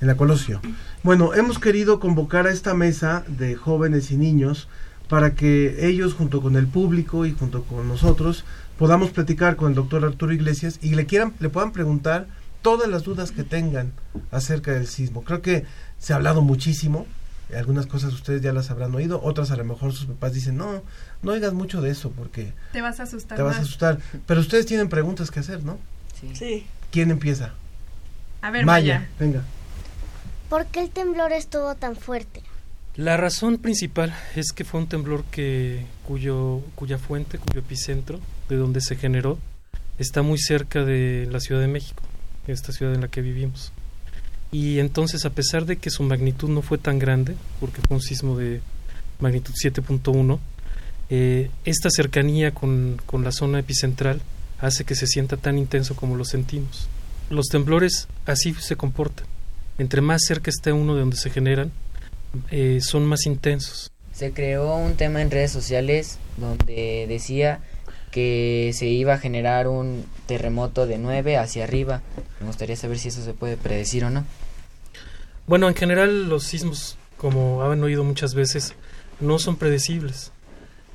En 0.00 0.08
la 0.08 0.16
Colosio. 0.16 0.60
Bueno, 1.02 1.34
hemos 1.34 1.58
querido 1.58 2.00
convocar 2.00 2.46
a 2.46 2.52
esta 2.52 2.74
mesa 2.74 3.24
de 3.28 3.54
jóvenes 3.54 4.10
y 4.10 4.16
niños 4.16 4.68
para 5.08 5.34
que 5.34 5.86
ellos, 5.86 6.14
junto 6.14 6.40
con 6.40 6.56
el 6.56 6.66
público 6.66 7.26
y 7.26 7.32
junto 7.32 7.64
con 7.64 7.86
nosotros, 7.86 8.44
podamos 8.78 9.10
platicar 9.10 9.56
con 9.56 9.68
el 9.68 9.74
doctor 9.74 10.04
Arturo 10.04 10.32
Iglesias 10.32 10.78
y 10.80 10.94
le 10.94 11.06
quieran, 11.06 11.34
le 11.38 11.50
puedan 11.50 11.72
preguntar 11.72 12.26
todas 12.62 12.88
las 12.88 13.02
dudas 13.02 13.32
que 13.32 13.42
tengan 13.44 13.92
acerca 14.30 14.72
del 14.72 14.86
sismo. 14.86 15.22
Creo 15.24 15.42
que 15.42 15.64
se 15.98 16.12
ha 16.12 16.16
hablado 16.16 16.42
muchísimo, 16.42 17.06
algunas 17.54 17.86
cosas 17.86 18.12
ustedes 18.14 18.40
ya 18.40 18.52
las 18.52 18.70
habrán 18.70 18.94
oído, 18.94 19.20
otras 19.22 19.50
a 19.50 19.56
lo 19.56 19.64
mejor 19.64 19.92
sus 19.92 20.06
papás 20.06 20.32
dicen, 20.32 20.56
no, 20.56 20.82
no 21.22 21.32
oigas 21.32 21.52
mucho 21.52 21.82
de 21.82 21.90
eso 21.90 22.10
porque 22.10 22.52
Te 22.72 22.80
vas 22.80 22.98
a 23.00 23.02
asustar. 23.02 23.36
te 23.36 23.42
vas 23.42 23.56
a 23.56 23.58
más. 23.58 23.66
asustar. 23.68 23.98
Pero 24.26 24.40
ustedes 24.40 24.64
tienen 24.66 24.88
preguntas 24.88 25.30
que 25.30 25.40
hacer, 25.40 25.62
¿no? 25.62 25.78
Sí. 26.34 26.64
¿Quién 26.90 27.10
empieza? 27.10 27.52
A 28.40 28.50
ver, 28.50 28.64
Maya, 28.64 29.00
Maya. 29.00 29.08
venga. 29.18 29.42
¿Por 30.48 30.66
qué 30.66 30.80
el 30.80 30.90
temblor 30.90 31.32
estuvo 31.32 31.74
tan 31.74 31.96
fuerte? 31.96 32.42
La 32.94 33.16
razón 33.16 33.56
principal 33.58 34.14
es 34.36 34.52
que 34.52 34.64
fue 34.64 34.80
un 34.80 34.86
temblor 34.88 35.24
que 35.24 35.86
cuyo 36.06 36.60
cuya 36.74 36.98
fuente, 36.98 37.38
cuyo 37.38 37.60
epicentro, 37.60 38.20
de 38.48 38.56
donde 38.56 38.80
se 38.82 38.96
generó, 38.96 39.38
está 39.98 40.20
muy 40.22 40.38
cerca 40.38 40.84
de 40.84 41.26
la 41.30 41.40
Ciudad 41.40 41.60
de 41.62 41.68
México, 41.68 42.02
esta 42.46 42.72
ciudad 42.72 42.94
en 42.94 43.00
la 43.02 43.08
que 43.08 43.22
vivimos. 43.22 43.72
Y 44.50 44.80
entonces, 44.80 45.24
a 45.24 45.30
pesar 45.30 45.64
de 45.64 45.76
que 45.76 45.90
su 45.90 46.02
magnitud 46.02 46.48
no 46.48 46.62
fue 46.62 46.78
tan 46.78 46.98
grande, 46.98 47.36
porque 47.60 47.80
fue 47.80 47.96
un 47.96 48.02
sismo 48.02 48.36
de 48.36 48.60
magnitud 49.18 49.54
7.1, 49.54 50.38
eh, 51.08 51.50
esta 51.64 51.90
cercanía 51.90 52.52
con, 52.52 53.00
con 53.06 53.24
la 53.24 53.32
zona 53.32 53.60
epicentral 53.60 54.20
hace 54.58 54.84
que 54.84 54.94
se 54.94 55.06
sienta 55.06 55.36
tan 55.36 55.58
intenso 55.58 55.96
como 55.96 56.16
lo 56.16 56.24
sentimos. 56.24 56.88
Los 57.30 57.46
temblores 57.46 58.08
así 58.26 58.54
se 58.54 58.76
comportan. 58.76 59.26
Entre 59.78 60.00
más 60.00 60.22
cerca 60.26 60.50
esté 60.50 60.72
uno 60.72 60.94
de 60.94 61.00
donde 61.00 61.16
se 61.16 61.30
generan, 61.30 61.72
eh, 62.50 62.80
son 62.80 63.04
más 63.06 63.26
intensos. 63.26 63.90
Se 64.12 64.32
creó 64.32 64.76
un 64.76 64.94
tema 64.94 65.22
en 65.22 65.30
redes 65.30 65.50
sociales 65.50 66.18
donde 66.36 67.06
decía 67.08 67.60
que 68.12 68.70
se 68.74 68.86
iba 68.86 69.14
a 69.14 69.18
generar 69.18 69.66
un 69.66 70.04
terremoto 70.26 70.86
de 70.86 70.98
9 70.98 71.38
hacia 71.38 71.64
arriba. 71.64 72.02
Me 72.38 72.46
gustaría 72.46 72.76
saber 72.76 72.98
si 72.98 73.08
eso 73.08 73.24
se 73.24 73.34
puede 73.34 73.56
predecir 73.56 74.04
o 74.04 74.10
no. 74.10 74.24
Bueno, 75.46 75.66
en 75.66 75.74
general 75.74 76.28
los 76.28 76.44
sismos, 76.44 76.96
como 77.16 77.64
han 77.64 77.82
oído 77.82 78.04
muchas 78.04 78.34
veces, 78.34 78.74
no 79.18 79.38
son 79.38 79.56
predecibles. 79.56 80.30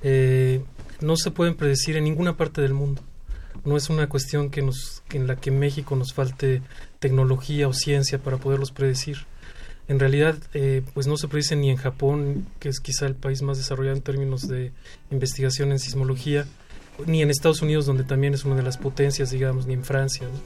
Eh, 0.04 0.62
no 1.02 1.18
se 1.18 1.32
pueden 1.32 1.56
predecir 1.56 1.98
en 1.98 2.06
ninguna 2.06 2.38
parte 2.38 2.62
del 2.62 2.74
mundo. 2.74 3.02
No 3.66 3.76
es 3.76 3.90
una 3.90 4.08
cuestión 4.08 4.50
que 4.52 4.62
nos, 4.62 5.04
en 5.12 5.28
la 5.28 5.36
que 5.36 5.52
México 5.52 5.96
nos 5.96 6.14
falte 6.14 6.62
tecnología 7.00 7.68
o 7.68 7.74
ciencia 7.74 8.20
para 8.20 8.38
poderlos 8.38 8.72
predecir. 8.72 9.26
En 9.88 10.00
realidad, 10.00 10.38
eh, 10.54 10.84
pues 10.94 11.08
no 11.08 11.18
se 11.18 11.28
predice 11.28 11.56
ni 11.56 11.70
en 11.70 11.78
Japón, 11.78 12.46
que 12.60 12.70
es 12.70 12.80
quizá 12.80 13.08
el 13.08 13.16
país 13.16 13.42
más 13.42 13.58
desarrollado 13.58 13.96
en 13.96 14.04
términos 14.04 14.48
de 14.48 14.72
investigación 15.12 15.72
en 15.72 15.80
sismología, 15.80 16.46
ni 17.06 17.22
en 17.22 17.30
Estados 17.30 17.62
Unidos, 17.62 17.86
donde 17.86 18.04
también 18.04 18.34
es 18.34 18.46
una 18.46 18.56
de 18.56 18.64
las 18.64 18.78
potencias, 18.78 19.32
digamos, 19.32 19.68
ni 19.68 19.74
en 19.74 19.84
Francia. 19.84 20.28
¿no? 20.28 20.40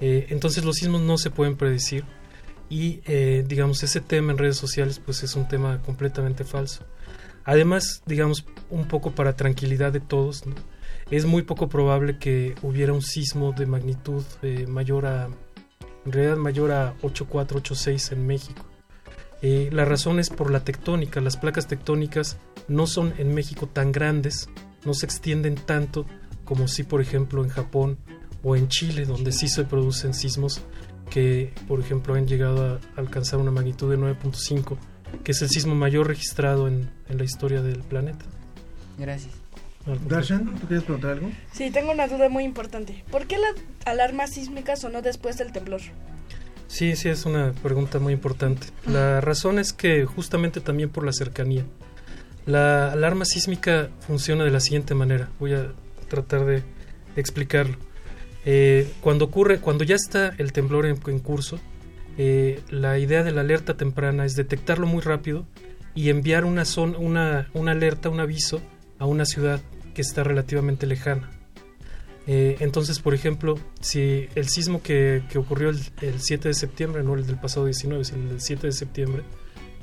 Eh, 0.00 0.26
entonces 0.30 0.64
los 0.64 0.76
sismos 0.76 1.00
no 1.02 1.18
se 1.18 1.30
pueden 1.30 1.56
predecir 1.56 2.04
y 2.68 3.00
eh, 3.06 3.44
digamos 3.46 3.82
ese 3.82 4.00
tema 4.00 4.32
en 4.32 4.38
redes 4.38 4.56
sociales 4.56 4.98
pues 4.98 5.22
es 5.22 5.36
un 5.36 5.46
tema 5.46 5.80
completamente 5.82 6.44
falso 6.44 6.84
además 7.44 8.02
digamos 8.06 8.44
un 8.70 8.88
poco 8.88 9.12
para 9.12 9.36
tranquilidad 9.36 9.92
de 9.92 10.00
todos 10.00 10.46
¿no? 10.46 10.54
es 11.10 11.26
muy 11.26 11.42
poco 11.42 11.68
probable 11.68 12.18
que 12.18 12.54
hubiera 12.62 12.92
un 12.92 13.02
sismo 13.02 13.52
de 13.52 13.66
magnitud 13.66 14.24
eh, 14.42 14.66
mayor 14.66 15.06
a 15.06 15.28
en 16.06 16.12
realidad 16.12 16.36
mayor 16.36 16.72
a 16.72 16.94
8.4 17.02 17.62
8.6 17.62 18.12
en 18.12 18.26
México 18.26 18.64
Eh, 19.42 19.68
la 19.72 19.84
razón 19.84 20.18
es 20.20 20.30
por 20.30 20.50
la 20.50 20.60
tectónica 20.60 21.20
las 21.20 21.36
placas 21.36 21.66
tectónicas 21.66 22.38
no 22.66 22.86
son 22.86 23.12
en 23.18 23.34
México 23.34 23.66
tan 23.66 23.92
grandes 23.92 24.48
no 24.84 24.94
se 24.94 25.06
extienden 25.06 25.54
tanto 25.54 26.06
como 26.44 26.68
si 26.68 26.82
por 26.82 27.00
ejemplo 27.00 27.42
en 27.42 27.50
Japón 27.50 27.98
o 28.42 28.56
en 28.56 28.68
Chile 28.68 29.06
donde 29.06 29.32
sí 29.32 29.48
se 29.48 29.64
producen 29.64 30.14
sismos 30.14 30.62
que, 31.10 31.52
por 31.68 31.80
ejemplo, 31.80 32.14
han 32.14 32.26
llegado 32.26 32.74
a 32.74 32.80
alcanzar 33.00 33.38
una 33.38 33.50
magnitud 33.50 33.90
de 33.90 33.98
9.5, 33.98 34.76
que 35.22 35.32
es 35.32 35.42
el 35.42 35.48
sismo 35.48 35.74
mayor 35.74 36.08
registrado 36.08 36.66
en, 36.66 36.90
en 37.08 37.18
la 37.18 37.24
historia 37.24 37.62
del 37.62 37.80
planeta. 37.80 38.24
Gracias. 38.98 39.32
Darshan, 40.08 40.46
¿tú 40.58 40.66
quieres 40.66 40.84
preguntar 40.84 41.12
algo? 41.12 41.30
Sí, 41.52 41.70
tengo 41.70 41.92
una 41.92 42.08
duda 42.08 42.28
muy 42.30 42.44
importante. 42.44 43.04
¿Por 43.10 43.26
qué 43.26 43.36
la 43.36 43.48
alarma 43.84 44.26
sísmica 44.26 44.76
sonó 44.76 45.02
después 45.02 45.36
del 45.36 45.52
temblor? 45.52 45.82
Sí, 46.68 46.96
sí, 46.96 47.10
es 47.10 47.26
una 47.26 47.52
pregunta 47.52 47.98
muy 47.98 48.14
importante. 48.14 48.66
La 48.86 49.20
razón 49.20 49.58
es 49.58 49.72
que 49.74 50.06
justamente 50.06 50.60
también 50.60 50.88
por 50.88 51.04
la 51.04 51.12
cercanía. 51.12 51.64
La 52.46 52.92
alarma 52.92 53.24
sísmica 53.24 53.88
funciona 54.00 54.44
de 54.44 54.50
la 54.50 54.60
siguiente 54.60 54.94
manera. 54.94 55.30
Voy 55.40 55.54
a 55.54 55.72
tratar 56.08 56.44
de 56.44 56.62
explicarlo. 57.16 57.76
Eh, 58.44 58.90
cuando 59.00 59.24
ocurre, 59.24 59.60
cuando 59.60 59.84
ya 59.84 59.94
está 59.94 60.34
el 60.36 60.52
temblor 60.52 60.84
en, 60.84 61.18
curso, 61.20 61.58
eh, 62.18 62.60
la 62.68 62.98
idea 62.98 63.22
de 63.22 63.32
la 63.32 63.40
alerta 63.40 63.76
temprana 63.76 64.26
es 64.26 64.36
detectarlo 64.36 64.86
muy 64.86 65.00
rápido 65.00 65.46
y 65.94 66.10
enviar 66.10 66.44
una, 66.44 66.66
zona, 66.66 66.98
una, 66.98 67.48
una 67.54 67.72
alerta, 67.72 68.10
un 68.10 68.20
aviso 68.20 68.60
a 68.98 69.06
una 69.06 69.24
ciudad 69.24 69.62
que 69.94 70.02
está 70.02 70.22
relativamente 70.22 70.86
lejana. 70.86 71.30
Eh, 72.26 72.56
entonces, 72.60 72.98
por 72.98 73.14
ejemplo, 73.14 73.58
si 73.80 74.28
el 74.34 74.48
sismo 74.48 74.82
que, 74.82 75.22
que 75.30 75.38
ocurrió 75.38 75.70
el, 75.70 75.80
el, 76.02 76.20
7 76.20 76.48
de 76.48 76.54
septiembre, 76.54 77.02
no 77.02 77.14
el 77.14 77.26
del 77.26 77.36
pasado 77.36 77.66
19, 77.66 78.04
sino 78.04 78.22
el 78.22 78.28
del 78.28 78.40
7 78.40 78.66
de 78.66 78.72
septiembre, 78.72 79.22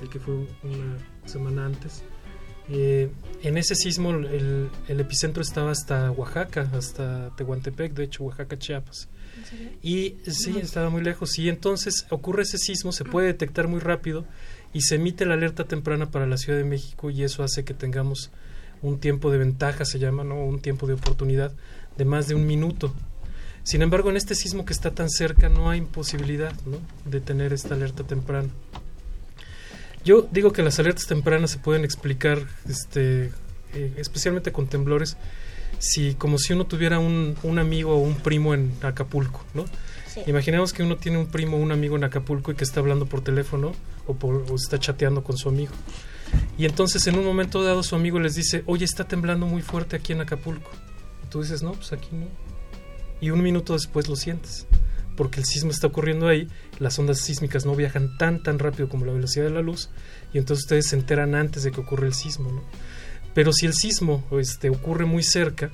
el 0.02 0.10
que 0.10 0.19
fue 0.19 0.36
una 0.63 0.97
semana 1.26 1.65
antes, 1.65 2.04
eh, 2.69 3.10
en 3.43 3.58
ese 3.58 3.76
sismo 3.76 4.12
el, 4.12 4.69
el, 4.88 5.00
epicentro 5.00 5.41
estaba 5.41 5.71
hasta 5.71 6.12
Oaxaca, 6.12 6.69
hasta 6.74 7.36
Tehuantepec, 7.36 7.93
de 7.93 8.04
hecho 8.04 8.24
Oaxaca, 8.24 8.58
Chiapas. 8.58 9.10
Y 9.82 10.17
sí, 10.28 10.58
estaba 10.62 10.89
muy 10.89 11.02
lejos. 11.02 11.38
Y 11.39 11.50
entonces 11.50 12.06
ocurre 12.10 12.43
ese 12.43 12.58
sismo, 12.58 12.91
se 12.91 13.06
puede 13.06 13.28
detectar 13.28 13.67
muy 13.67 13.80
rápido 13.80 14.26
y 14.74 14.82
se 14.82 14.95
emite 14.95 15.26
la 15.26 15.34
alerta 15.34 15.65
temprana 15.65 16.12
para 16.12 16.28
la 16.28 16.38
Ciudad 16.38 16.58
de 16.58 16.65
México 16.65 17.10
y 17.10 17.24
eso 17.24 17.43
hace 17.43 17.63
que 17.63 17.74
tengamos 17.74 18.32
un 18.82 19.00
tiempo 19.00 19.32
de 19.32 19.38
ventaja, 19.38 19.86
se 19.86 20.00
llama, 20.00 20.24
¿no? 20.24 20.43
Un 20.43 20.60
tiempo 20.60 20.88
de 20.88 20.93
oportunidad 20.93 21.52
de 21.97 22.06
más 22.06 22.28
de 22.28 22.36
un 22.36 22.45
minuto. 22.45 22.93
Sin 23.63 23.82
embargo, 23.82 24.10
en 24.10 24.17
este 24.17 24.34
sismo 24.34 24.65
que 24.65 24.74
está 24.74 24.91
tan 24.91 25.10
cerca 25.10 25.50
no 25.50 25.69
hay 25.69 25.82
posibilidad 25.82 26.54
¿no? 26.65 26.78
de 27.06 27.21
tener 27.21 27.54
esta 27.54 27.76
alerta 27.76 28.04
temprana. 28.04 28.50
Yo 30.04 30.28
digo 30.32 30.52
que 30.52 30.64
las 30.64 30.80
alertas 30.80 31.06
tempranas 31.08 31.52
se 31.52 31.60
pueden 31.60 31.84
explicar, 31.84 32.40
este, 32.68 33.32
eh, 33.74 33.94
especialmente 33.98 34.52
con 34.52 34.68
temblores, 34.68 35.18
si 35.80 36.16
como 36.16 36.38
si 36.38 36.54
uno 36.54 36.66
tuviera 36.66 37.00
un, 37.00 37.36
un 37.44 37.60
amigo 37.60 37.96
o 37.96 38.00
un 38.00 38.16
primo 38.16 38.54
en 38.54 38.74
Acapulco, 38.82 39.44
¿no? 39.54 39.66
Sí. 40.08 40.22
Imaginemos 40.28 40.74
que 40.74 40.84
uno 40.84 40.98
tiene 40.98 41.18
un 41.18 41.28
primo 41.28 41.58
o 41.58 41.60
un 41.60 41.72
amigo 41.72 41.96
en 41.96 42.04
Acapulco 42.04 42.52
y 42.52 42.56
que 42.56 42.64
está 42.64 42.80
hablando 42.80 43.06
por 43.06 43.22
teléfono 43.22 43.72
o, 44.08 44.14
por, 44.16 44.46
o 44.52 44.56
está 44.56 44.80
chateando 44.80 45.24
con 45.24 45.38
su 45.38 45.50
amigo. 45.50 45.74
Y 46.58 46.66
entonces 46.66 47.08
en 47.08 47.18
un 47.18 47.26
momento 47.26 47.64
dado 47.64 47.84
su 47.84 47.96
amigo 47.96 48.20
les 48.20 48.36
dice, 48.36 48.64
oye, 48.66 48.86
está 48.86 49.08
temblando 49.08 49.46
muy 49.46 49.62
fuerte 49.62 49.96
aquí 49.96 50.14
en 50.14 50.22
Acapulco. 50.22 50.70
Y 51.24 51.28
tú 51.30 51.42
dices, 51.42 51.64
no, 51.64 51.74
pues 51.74 51.94
aquí 51.94 52.10
no. 52.12 52.28
Y 53.22 53.30
un 53.30 53.42
minuto 53.42 53.74
después 53.74 54.10
lo 54.10 54.16
sientes, 54.16 54.66
porque 55.22 55.40
el 55.40 55.46
sismo 55.46 55.70
está 55.70 55.86
ocurriendo 55.86 56.28
ahí, 56.28 56.48
las 56.80 56.98
ondas 56.98 57.20
sísmicas 57.20 57.64
no 57.64 57.76
viajan 57.76 58.18
tan, 58.18 58.42
tan 58.42 58.58
rápido 58.58 58.90
como 58.90 59.06
la 59.06 59.14
velocidad 59.14 59.46
de 59.46 59.52
la 59.52 59.62
luz, 59.62 59.92
y 60.34 60.40
entonces 60.40 60.64
ustedes 60.64 60.88
se 60.88 60.96
enteran 60.96 61.36
antes 61.36 61.62
de 61.62 61.72
que 61.72 61.80
ocurre 61.80 62.08
el 62.08 62.16
sismo. 62.16 62.52
¿no? 62.52 62.64
Pero 63.36 63.54
si 63.54 63.68
el 63.68 63.76
sismo 63.76 64.24
este, 64.32 64.72
ocurre 64.72 65.06
muy 65.06 65.22
cerca, 65.22 65.70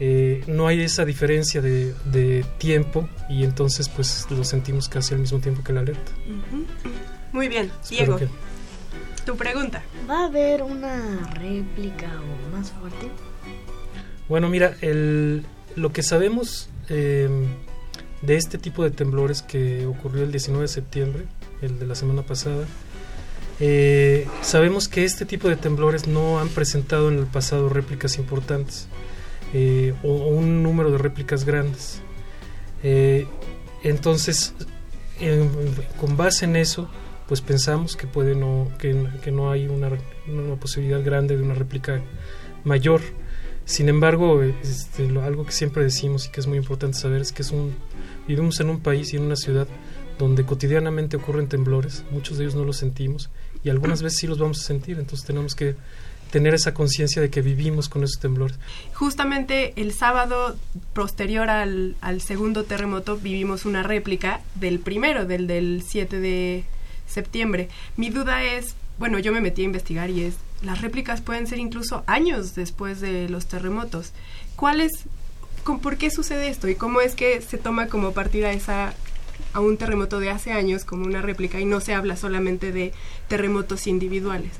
eh, 0.00 0.42
no 0.48 0.66
hay 0.66 0.80
esa 0.80 1.04
diferencia 1.04 1.60
de, 1.60 1.94
de, 2.06 2.44
tiempo 2.58 3.08
y 3.28 3.44
entonces 3.44 3.88
pues 3.88 4.26
lo 4.28 4.42
sentimos 4.42 4.88
casi 4.88 5.14
al 5.14 5.20
mismo 5.20 5.38
tiempo 5.38 5.62
que 5.62 5.72
la 5.72 5.82
alerta. 5.82 6.10
Uh 6.26 6.56
-huh. 6.56 6.64
Muy 7.30 7.46
bien, 7.46 7.70
Diego. 7.88 8.16
Que... 8.16 8.26
Tu 9.24 9.36
pregunta. 9.36 9.84
¿Va 10.10 10.24
a 10.24 10.26
haber 10.26 10.64
una 10.64 11.30
réplica 11.34 12.10
o 12.20 12.56
más 12.56 12.72
fuerte? 12.72 13.08
Bueno, 14.28 14.48
mira, 14.48 14.74
el, 14.80 15.46
lo 15.76 15.92
que 15.92 16.02
sabemos 16.02 16.68
eh, 16.88 17.28
de 18.22 18.36
este 18.36 18.58
tipo 18.58 18.84
de 18.84 18.90
temblores 18.90 19.42
que 19.42 19.86
ocurrió 19.86 20.24
el 20.24 20.32
19 20.32 20.62
de 20.62 20.68
septiembre, 20.68 21.24
el 21.62 21.78
de 21.78 21.86
la 21.86 21.94
semana 21.94 22.22
pasada, 22.22 22.66
eh, 23.62 24.26
sabemos 24.40 24.88
que 24.88 25.04
este 25.04 25.26
tipo 25.26 25.48
de 25.48 25.56
temblores 25.56 26.08
no 26.08 26.40
han 26.40 26.48
presentado 26.48 27.10
en 27.10 27.18
el 27.18 27.26
pasado 27.26 27.68
réplicas 27.68 28.16
importantes 28.16 28.88
eh, 29.52 29.92
o, 30.02 30.28
un 30.28 30.62
número 30.62 30.90
de 30.90 30.96
réplicas 30.96 31.44
grandes. 31.44 32.00
Eh, 32.82 33.26
entonces, 33.82 34.54
con 35.98 36.16
base 36.16 36.46
en 36.46 36.56
eso, 36.56 36.88
pues 37.28 37.42
pensamos 37.42 37.96
que 37.96 38.06
puede 38.06 38.34
no 38.34 38.68
que 38.78 39.30
no 39.30 39.50
hay 39.50 39.68
una, 39.68 39.90
una, 40.26 40.56
posibilidad 40.56 41.04
grande 41.04 41.36
de 41.36 41.42
una 41.42 41.54
réplica 41.54 42.00
mayor. 42.64 43.02
Sin 43.70 43.88
embargo, 43.88 44.42
este, 44.42 45.08
algo 45.20 45.46
que 45.46 45.52
siempre 45.52 45.84
decimos 45.84 46.26
y 46.26 46.30
que 46.30 46.40
es 46.40 46.48
muy 46.48 46.58
importante 46.58 46.98
saber 46.98 47.20
es 47.20 47.30
que 47.30 47.42
es 47.42 47.52
un 47.52 47.72
vivimos 48.26 48.58
en 48.58 48.68
un 48.68 48.80
país 48.80 49.12
y 49.12 49.16
en 49.16 49.22
una 49.22 49.36
ciudad 49.36 49.68
donde 50.18 50.44
cotidianamente 50.44 51.16
ocurren 51.16 51.48
temblores, 51.48 52.02
muchos 52.10 52.36
de 52.36 52.42
ellos 52.44 52.56
no 52.56 52.64
los 52.64 52.78
sentimos 52.78 53.30
y 53.62 53.70
algunas 53.70 54.02
veces 54.02 54.18
sí 54.18 54.26
los 54.26 54.40
vamos 54.40 54.58
a 54.60 54.64
sentir, 54.64 54.98
entonces 54.98 55.24
tenemos 55.24 55.54
que 55.54 55.76
tener 56.32 56.52
esa 56.52 56.74
conciencia 56.74 57.22
de 57.22 57.30
que 57.30 57.42
vivimos 57.42 57.88
con 57.88 58.02
esos 58.02 58.18
temblores. 58.18 58.58
Justamente 58.92 59.72
el 59.76 59.92
sábado 59.92 60.56
posterior 60.92 61.48
al, 61.48 61.94
al, 62.00 62.22
segundo 62.22 62.64
terremoto 62.64 63.18
vivimos 63.18 63.66
una 63.66 63.84
réplica 63.84 64.40
del 64.56 64.80
primero, 64.80 65.26
del 65.26 65.46
del 65.46 65.84
7 65.86 66.18
de 66.18 66.64
septiembre. 67.06 67.68
Mi 67.96 68.10
duda 68.10 68.42
es, 68.42 68.74
bueno, 68.98 69.20
yo 69.20 69.32
me 69.32 69.40
metí 69.40 69.62
a 69.62 69.66
investigar 69.66 70.10
y 70.10 70.24
es, 70.24 70.34
las 70.62 70.80
réplicas 70.80 71.20
pueden 71.20 71.46
ser 71.46 71.58
incluso 71.58 72.04
años 72.06 72.54
después 72.54 73.00
de 73.00 73.28
los 73.28 73.46
terremotos. 73.46 74.12
¿Cuál 74.56 74.80
es, 74.80 75.04
con, 75.64 75.80
por 75.80 75.96
qué 75.96 76.10
sucede 76.10 76.48
esto 76.48 76.68
y 76.68 76.74
cómo 76.74 77.00
es 77.00 77.14
que 77.14 77.40
se 77.40 77.58
toma 77.58 77.86
como 77.86 78.12
partida 78.12 78.52
esa 78.52 78.94
a 79.52 79.60
un 79.60 79.78
terremoto 79.78 80.20
de 80.20 80.30
hace 80.30 80.52
años 80.52 80.84
como 80.84 81.06
una 81.06 81.22
réplica 81.22 81.58
y 81.58 81.64
no 81.64 81.80
se 81.80 81.94
habla 81.94 82.16
solamente 82.16 82.72
de 82.72 82.92
terremotos 83.28 83.86
individuales? 83.86 84.52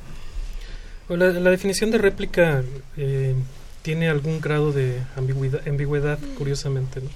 La, 1.09 1.31
la 1.31 1.51
definición 1.51 1.91
de 1.91 1.99
réplica 1.99 2.63
eh, 2.97 3.35
tiene 3.83 4.09
algún 4.09 4.41
grado 4.41 4.73
de 4.73 5.01
ambigüedad, 5.17 5.67
ambigüedad 5.67 6.19
curiosamente. 6.37 7.01
¿no? 7.01 7.09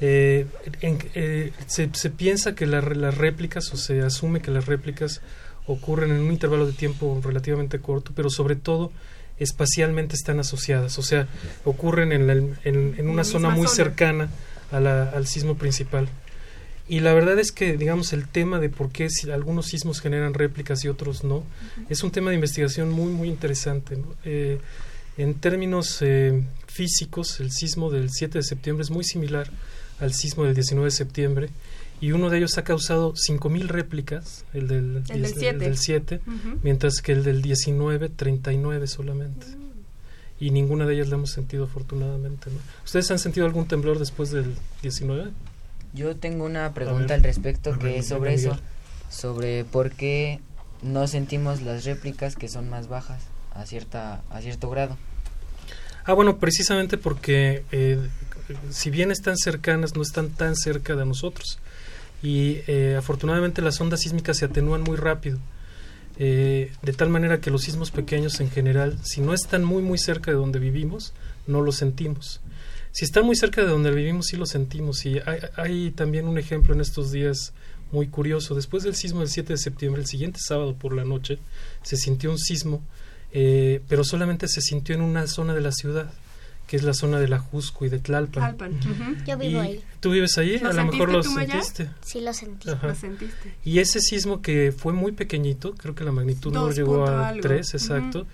Eh, 0.00 0.46
en, 0.80 0.98
eh, 1.14 1.52
se, 1.66 1.88
se, 1.94 2.10
piensa 2.10 2.54
que 2.54 2.66
la, 2.66 2.80
las 2.80 3.16
réplicas, 3.16 3.72
o 3.72 3.76
se 3.76 4.02
asume 4.02 4.40
que 4.40 4.50
las 4.50 4.66
réplicas 4.66 5.22
ocurren 5.66 6.10
en 6.10 6.20
un 6.20 6.32
intervalo 6.32 6.66
de 6.66 6.72
tiempo 6.72 7.20
relativamente 7.22 7.78
corto, 7.80 8.12
pero 8.14 8.30
sobre 8.30 8.56
todo 8.56 8.92
espacialmente 9.38 10.14
están 10.14 10.38
asociadas, 10.38 10.98
o 10.98 11.02
sea, 11.02 11.26
ocurren 11.64 12.12
en, 12.12 12.26
la, 12.26 12.34
en, 12.34 12.56
en 12.64 13.08
una 13.08 13.24
zona 13.24 13.50
muy 13.50 13.66
zona. 13.66 13.76
cercana 13.76 14.28
a 14.70 14.80
la, 14.80 15.10
al 15.10 15.26
sismo 15.26 15.56
principal. 15.56 16.08
Y 16.86 17.00
la 17.00 17.14
verdad 17.14 17.38
es 17.38 17.50
que, 17.50 17.76
digamos, 17.76 18.12
el 18.12 18.28
tema 18.28 18.60
de 18.60 18.68
por 18.68 18.90
qué 18.92 19.08
si 19.08 19.30
algunos 19.30 19.66
sismos 19.66 20.00
generan 20.00 20.34
réplicas 20.34 20.84
y 20.84 20.88
otros 20.88 21.24
no, 21.24 21.36
uh 21.38 21.40
-huh. 21.40 21.86
es 21.88 22.02
un 22.02 22.10
tema 22.10 22.30
de 22.30 22.34
investigación 22.36 22.90
muy, 22.90 23.10
muy 23.12 23.28
interesante. 23.28 23.96
¿no? 23.96 24.14
Eh, 24.24 24.58
en 25.16 25.34
términos 25.34 25.98
eh, 26.02 26.44
físicos, 26.66 27.40
el 27.40 27.52
sismo 27.52 27.90
del 27.90 28.10
7 28.10 28.38
de 28.38 28.42
septiembre 28.42 28.82
es 28.82 28.90
muy 28.90 29.04
similar 29.04 29.48
al 30.00 30.12
sismo 30.12 30.44
del 30.44 30.54
19 30.54 30.86
de 30.86 30.90
septiembre 30.90 31.48
y 32.00 32.12
uno 32.12 32.30
de 32.30 32.38
ellos 32.38 32.58
ha 32.58 32.64
causado 32.64 33.14
5.000 33.14 33.66
réplicas, 33.68 34.44
el 34.52 34.68
del, 34.68 35.02
el 35.08 35.22
del 35.22 35.26
7, 35.34 35.48
el 35.48 35.58
del 35.58 35.78
7 35.78 36.20
uh 36.26 36.30
-huh. 36.30 36.58
mientras 36.62 37.00
que 37.00 37.12
el 37.12 37.24
del 37.24 37.42
19, 37.42 38.08
39 38.08 38.86
solamente. 38.86 39.46
Uh 39.46 39.50
-huh. 39.50 39.64
Y 40.40 40.50
ninguna 40.50 40.86
de 40.86 40.94
ellas 40.94 41.08
la 41.08 41.14
hemos 41.14 41.30
sentido 41.30 41.64
afortunadamente. 41.64 42.50
¿no? 42.50 42.58
¿Ustedes 42.84 43.10
han 43.10 43.18
sentido 43.18 43.46
algún 43.46 43.66
temblor 43.66 43.98
después 43.98 44.30
del 44.30 44.54
19? 44.82 45.30
Yo 45.94 46.16
tengo 46.16 46.44
una 46.44 46.74
pregunta 46.74 47.14
al 47.14 47.22
respecto 47.22 47.78
que 47.78 47.98
es 47.98 48.08
sobre 48.08 48.34
eso, 48.34 48.58
sobre 49.08 49.64
por 49.64 49.92
qué 49.92 50.40
no 50.82 51.06
sentimos 51.06 51.62
las 51.62 51.84
réplicas 51.84 52.34
que 52.34 52.48
son 52.48 52.68
más 52.68 52.88
bajas 52.88 53.22
a 53.52 53.64
cierta 53.64 54.22
a 54.28 54.40
cierto 54.40 54.68
grado. 54.68 54.98
Ah, 56.04 56.12
bueno, 56.12 56.38
precisamente 56.38 56.98
porque 56.98 57.64
eh, 57.72 57.98
si 58.70 58.90
bien 58.90 59.10
están 59.10 59.38
cercanas, 59.38 59.94
no 59.94 60.02
están 60.02 60.30
tan 60.30 60.56
cerca 60.56 60.96
de 60.96 61.06
nosotros. 61.06 61.58
Y 62.24 62.62
eh, 62.66 62.96
afortunadamente 62.98 63.60
las 63.60 63.78
ondas 63.80 64.00
sísmicas 64.00 64.38
se 64.38 64.46
atenúan 64.46 64.82
muy 64.82 64.96
rápido. 64.96 65.38
Eh, 66.16 66.72
de 66.82 66.92
tal 66.94 67.10
manera 67.10 67.40
que 67.40 67.50
los 67.50 67.62
sismos 67.62 67.90
pequeños 67.90 68.40
en 68.40 68.50
general, 68.50 68.98
si 69.04 69.20
no 69.20 69.34
están 69.34 69.62
muy 69.62 69.82
muy 69.82 69.98
cerca 69.98 70.30
de 70.30 70.38
donde 70.38 70.58
vivimos, 70.58 71.12
no 71.46 71.60
los 71.60 71.76
sentimos. 71.76 72.40
Si 72.92 73.04
están 73.04 73.26
muy 73.26 73.36
cerca 73.36 73.60
de 73.60 73.68
donde 73.68 73.90
vivimos, 73.90 74.26
sí 74.28 74.38
lo 74.38 74.46
sentimos. 74.46 75.04
Y 75.04 75.18
hay, 75.18 75.40
hay, 75.56 75.90
también 75.90 76.26
un 76.26 76.38
ejemplo 76.38 76.72
en 76.72 76.80
estos 76.80 77.12
días 77.12 77.52
muy 77.92 78.08
curioso. 78.08 78.54
Después 78.54 78.84
del 78.84 78.94
sismo 78.94 79.20
del 79.20 79.28
7 79.28 79.52
de 79.52 79.58
septiembre, 79.58 80.00
el 80.00 80.08
siguiente 80.08 80.40
sábado 80.40 80.74
por 80.74 80.94
la 80.94 81.04
noche, 81.04 81.38
se 81.82 81.96
sintió 81.96 82.30
un 82.30 82.38
sismo, 82.38 82.82
eh, 83.32 83.82
pero 83.88 84.02
solamente 84.02 84.48
se 84.48 84.62
sintió 84.62 84.94
en 84.94 85.02
una 85.02 85.26
zona 85.26 85.54
de 85.54 85.60
la 85.60 85.72
ciudad, 85.72 86.10
que 86.74 86.78
es 86.78 86.82
la 86.82 86.92
zona 86.92 87.20
de 87.20 87.28
la 87.28 87.38
Jusco 87.38 87.84
y 87.84 87.88
de 87.88 88.00
Tlalpan. 88.00 88.56
Tlalpan. 88.56 88.72
Uh 88.72 88.96
-huh. 88.96 89.24
Yo 89.26 89.38
vivo 89.38 89.60
ahí. 89.60 89.80
¿Tú 90.00 90.10
vives 90.10 90.36
ahí? 90.38 90.56
A 90.56 90.72
lo 90.72 90.86
mejor 90.86 91.08
lo 91.08 91.22
sentiste. 91.22 91.88
Sí, 92.04 92.20
lo 92.20 92.34
sentí. 92.34 92.68
Lo 92.68 92.94
sentiste. 92.96 93.54
Y 93.64 93.78
ese 93.78 94.00
sismo 94.00 94.42
que 94.42 94.74
fue 94.76 94.92
muy 94.92 95.12
pequeñito, 95.12 95.76
creo 95.76 95.94
que 95.94 96.02
la 96.02 96.10
magnitud 96.10 96.52
no 96.52 96.72
llegó 96.72 97.06
a 97.06 97.28
algo. 97.28 97.42
3, 97.42 97.74
exacto. 97.74 98.22
Uh 98.22 98.22
-huh. 98.22 98.26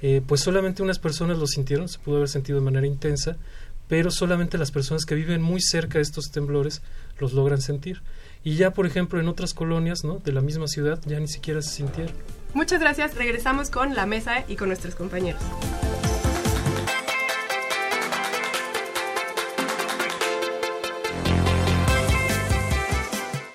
eh, 0.00 0.22
pues 0.26 0.40
solamente 0.40 0.82
unas 0.82 0.98
personas 0.98 1.36
lo 1.36 1.46
sintieron, 1.46 1.86
se 1.86 1.98
pudo 1.98 2.16
haber 2.16 2.30
sentido 2.30 2.58
de 2.60 2.64
manera 2.64 2.86
intensa, 2.86 3.36
pero 3.88 4.10
solamente 4.10 4.56
las 4.56 4.70
personas 4.70 5.04
que 5.04 5.14
viven 5.14 5.42
muy 5.42 5.60
cerca 5.60 5.98
de 5.98 6.02
estos 6.02 6.30
temblores 6.30 6.80
los 7.18 7.34
logran 7.34 7.60
sentir. 7.60 8.00
Y 8.42 8.54
ya, 8.54 8.70
por 8.70 8.86
ejemplo, 8.86 9.20
en 9.20 9.28
otras 9.28 9.52
colonias 9.52 10.02
¿no? 10.02 10.16
de 10.24 10.32
la 10.32 10.40
misma 10.40 10.66
ciudad 10.66 10.98
ya 11.04 11.20
ni 11.20 11.28
siquiera 11.28 11.60
se 11.60 11.72
sintieron. 11.72 12.14
Muchas 12.54 12.80
gracias. 12.80 13.14
Regresamos 13.16 13.68
con 13.68 13.94
la 13.94 14.06
mesa 14.06 14.44
y 14.48 14.56
con 14.56 14.68
nuestros 14.68 14.94
compañeros. 14.94 15.42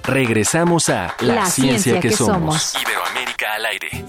Regresamos 0.08 0.88
a 0.88 1.14
La, 1.20 1.46
ciencia, 1.48 2.00
que, 2.00 2.12
somos. 2.12 2.74
Iberoamérica 2.82 3.56
al 3.56 3.66
aire. 3.66 4.06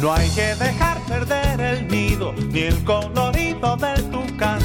No 0.00 0.14
hay 0.14 0.30
que 0.30 0.54
dejar 0.54 0.98
perder 1.02 1.60
el 1.60 1.88
nido, 1.88 2.32
ni 2.32 2.60
el 2.60 2.82
colorido 2.84 3.76
del 3.76 4.10
tucán, 4.10 4.58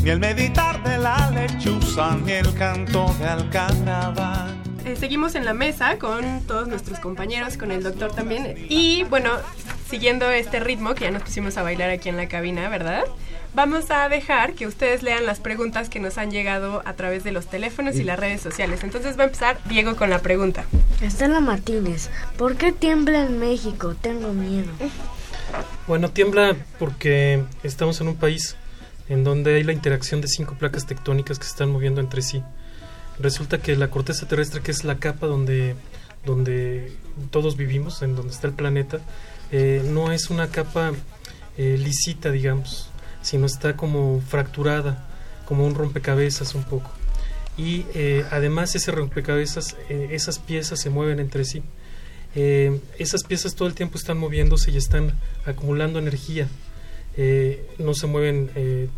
ni 0.00 0.10
el 0.10 0.20
meditar 0.20 0.80
de 0.84 0.98
la 0.98 1.28
lechuza, 1.32 2.16
ni 2.24 2.32
el 2.32 2.54
canto 2.54 3.12
de 3.18 3.26
alcaraván. 3.26 4.62
Eh, 4.84 4.94
seguimos 4.94 5.34
en 5.34 5.44
la 5.44 5.54
mesa 5.54 5.98
con 5.98 6.46
todos 6.46 6.68
nuestros 6.68 7.00
compañeros, 7.00 7.56
con 7.56 7.72
el 7.72 7.82
doctor 7.82 8.14
también. 8.14 8.66
Y 8.68 9.02
bueno, 9.04 9.32
siguiendo 9.90 10.30
este 10.30 10.60
ritmo 10.60 10.94
que 10.94 11.06
ya 11.06 11.10
nos 11.10 11.22
pusimos 11.22 11.56
a 11.56 11.64
bailar 11.64 11.90
aquí 11.90 12.08
en 12.08 12.16
la 12.16 12.28
cabina, 12.28 12.68
¿verdad? 12.68 13.06
Vamos 13.54 13.90
a 13.90 14.08
dejar 14.08 14.54
que 14.54 14.66
ustedes 14.66 15.02
lean 15.02 15.26
las 15.26 15.40
preguntas 15.40 15.88
que 15.88 16.00
nos 16.00 16.18
han 16.18 16.30
llegado 16.30 16.82
a 16.84 16.92
través 16.92 17.24
de 17.24 17.32
los 17.32 17.46
teléfonos 17.46 17.96
y 17.96 18.04
las 18.04 18.18
redes 18.18 18.40
sociales. 18.40 18.84
Entonces 18.84 19.18
va 19.18 19.22
a 19.22 19.26
empezar 19.26 19.58
Diego 19.64 19.96
con 19.96 20.10
la 20.10 20.20
pregunta. 20.20 20.64
Estela 21.00 21.40
Martínez, 21.40 22.10
¿por 22.36 22.56
qué 22.56 22.72
tiembla 22.72 23.24
en 23.24 23.38
México? 23.38 23.94
Tengo 24.00 24.32
miedo. 24.32 24.68
Bueno, 25.86 26.10
tiembla 26.10 26.56
porque 26.78 27.42
estamos 27.62 28.00
en 28.00 28.08
un 28.08 28.16
país 28.16 28.56
en 29.08 29.24
donde 29.24 29.56
hay 29.56 29.64
la 29.64 29.72
interacción 29.72 30.20
de 30.20 30.28
cinco 30.28 30.54
placas 30.58 30.86
tectónicas 30.86 31.38
que 31.38 31.44
se 31.44 31.50
están 31.50 31.70
moviendo 31.70 32.00
entre 32.00 32.22
sí. 32.22 32.42
Resulta 33.18 33.58
que 33.58 33.74
la 33.76 33.88
corteza 33.88 34.28
terrestre, 34.28 34.60
que 34.60 34.70
es 34.70 34.84
la 34.84 34.98
capa 34.98 35.26
donde, 35.26 35.74
donde 36.24 36.92
todos 37.30 37.56
vivimos, 37.56 38.02
en 38.02 38.14
donde 38.14 38.32
está 38.32 38.46
el 38.46 38.52
planeta, 38.52 39.00
eh, 39.50 39.82
no 39.86 40.12
es 40.12 40.30
una 40.30 40.48
capa 40.48 40.92
eh, 41.56 41.76
lisita, 41.78 42.30
digamos, 42.30 42.87
sino 43.22 43.46
está 43.46 43.76
como 43.76 44.20
fracturada, 44.20 45.06
como 45.44 45.66
un 45.66 45.74
rompecabezas 45.74 46.54
un 46.54 46.64
poco. 46.64 46.90
Y 47.56 47.84
eh, 47.94 48.24
además 48.30 48.74
ese 48.74 48.92
rompecabezas, 48.92 49.76
esas 49.88 50.38
piezas 50.38 50.80
se 50.80 50.90
mueven 50.90 51.18
entre 51.18 51.44
sí. 51.44 51.62
esas 52.34 53.24
piezas 53.24 53.54
todo 53.54 53.66
el 53.66 53.74
tiempo 53.74 53.98
están 53.98 54.18
moviéndose 54.18 54.70
y 54.70 54.76
están 54.76 55.12
acumulando 55.44 55.98
energía. 55.98 56.48
no 57.78 57.94
se 57.94 58.06
mueven, 58.06 58.50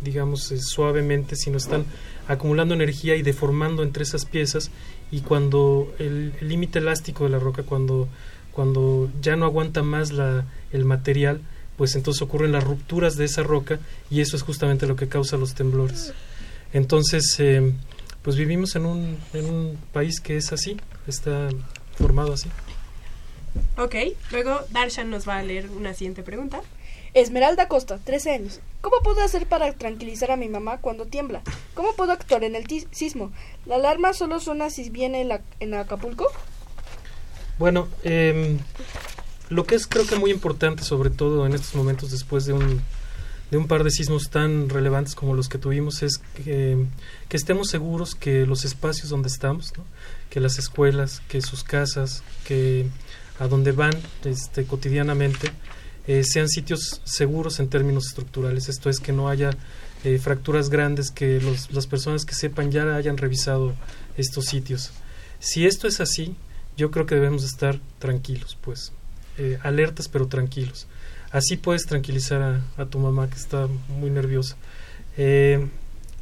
digamos, 0.03 0.53
suavemente, 0.59 1.35
sino 1.35 1.57
están 1.57 1.85
acumulando 2.27 2.75
energía 2.75 3.15
y 3.15 3.23
deformando 3.23 3.81
entre 3.81 4.03
esas 4.03 4.25
piezas. 4.25 4.69
Y 5.11 5.21
cuando 5.21 5.91
el 5.97 6.33
límite 6.39 6.77
elástico 6.77 7.23
de 7.23 7.31
la 7.31 7.39
roca, 7.39 7.63
cuando 7.63 8.07
cuando 8.51 9.09
ya 9.21 9.35
no 9.35 9.45
aguanta 9.45 9.81
más 9.81 10.11
la, 10.11 10.45
el 10.71 10.85
material, 10.85 11.41
pues 11.81 11.95
entonces 11.95 12.21
ocurren 12.21 12.51
las 12.51 12.63
rupturas 12.63 13.15
de 13.17 13.25
esa 13.25 13.41
roca 13.41 13.79
y 14.11 14.21
eso 14.21 14.35
es 14.35 14.43
justamente 14.43 14.85
lo 14.85 14.95
que 14.95 15.09
causa 15.09 15.35
los 15.35 15.55
temblores. 15.55 16.13
Entonces, 16.73 17.35
eh, 17.39 17.73
pues 18.21 18.35
vivimos 18.35 18.75
en 18.75 18.85
un, 18.85 19.17
en 19.33 19.45
un 19.45 19.79
país 19.91 20.21
que 20.21 20.37
es 20.37 20.53
así, 20.53 20.77
está 21.07 21.49
formado 21.97 22.33
así. 22.33 22.49
Ok, 23.79 23.95
luego 24.29 24.59
Darshan 24.69 25.09
nos 25.09 25.27
va 25.27 25.37
a 25.37 25.41
leer 25.41 25.71
una 25.71 25.95
siguiente 25.95 26.21
pregunta. 26.21 26.61
Esmeralda 27.15 27.67
Costa, 27.67 27.97
13 27.97 28.29
años. 28.29 28.59
¿Cómo 28.81 28.97
puedo 29.03 29.23
hacer 29.23 29.47
para 29.47 29.73
tranquilizar 29.73 30.29
a 30.29 30.37
mi 30.37 30.49
mamá 30.49 30.77
cuando 30.81 31.07
tiembla? 31.07 31.41
¿Cómo 31.73 31.95
puedo 31.95 32.11
actuar 32.11 32.43
en 32.43 32.55
el 32.55 32.67
sismo? 32.91 33.31
¿La 33.65 33.77
alarma 33.77 34.13
solo 34.13 34.39
suena 34.39 34.69
si 34.69 34.91
viene 34.91 35.21
en, 35.21 35.29
la, 35.29 35.41
en 35.59 35.73
Acapulco? 35.73 36.27
Bueno, 37.57 37.87
eh, 38.03 38.59
lo 39.51 39.65
que 39.65 39.75
es 39.75 39.85
creo 39.85 40.07
que 40.07 40.15
muy 40.15 40.31
importante, 40.31 40.83
sobre 40.83 41.09
todo 41.09 41.45
en 41.45 41.53
estos 41.53 41.75
momentos 41.75 42.09
después 42.09 42.45
de 42.45 42.53
un, 42.53 42.81
de 43.51 43.57
un 43.57 43.67
par 43.67 43.83
de 43.83 43.91
sismos 43.91 44.29
tan 44.29 44.69
relevantes 44.69 45.13
como 45.13 45.35
los 45.35 45.49
que 45.49 45.57
tuvimos, 45.57 46.03
es 46.03 46.19
que, 46.19 46.85
estemos 47.29 47.67
seguros 47.67 48.15
que 48.15 48.45
los 48.45 48.63
espacios 48.63 49.09
donde 49.09 49.27
estamos, 49.27 49.73
que 50.29 50.39
las 50.39 50.57
escuelas, 50.57 51.21
que 51.27 51.41
sus 51.41 51.65
casas, 51.65 52.23
que 52.45 52.87
a 53.39 53.47
donde 53.47 53.73
van 53.73 53.91
este, 54.23 54.63
cotidianamente, 54.63 55.51
eh, 56.07 56.23
sean 56.23 56.47
sitios 56.47 57.01
seguros 57.03 57.59
en 57.59 57.67
términos 57.67 58.07
estructurales. 58.07 58.69
Esto 58.69 58.89
es 58.89 59.01
que 59.01 59.11
no 59.11 59.27
haya 59.27 59.51
eh, 60.05 60.17
fracturas 60.17 60.69
grandes, 60.69 61.11
que 61.11 61.41
los, 61.41 61.71
las 61.71 61.87
personas 61.87 62.23
que 62.23 62.35
sepan 62.35 62.71
ya 62.71 62.95
hayan 62.95 63.17
revisado 63.17 63.73
estos 64.15 64.45
sitios. 64.45 64.91
Si 65.39 65.65
esto 65.65 65.89
es 65.89 65.99
así, 65.99 66.37
yo 66.77 66.89
creo 66.89 67.05
que 67.05 67.15
debemos 67.15 67.43
estar 67.43 67.81
tranquilos, 67.99 68.57
pues, 68.61 68.93
eh, 69.41 69.57
alertas 69.63 70.07
pero 70.07 70.27
tranquilos. 70.27 70.85
Así 71.31 71.57
puedes 71.57 71.87
tranquilizar 71.87 72.61
a, 72.77 72.85
tu 72.85 72.99
mamá 72.99 73.27
que 73.27 73.37
está 73.37 73.67
muy 73.89 74.11
nerviosa. 74.11 74.55
Eh, 75.17 75.67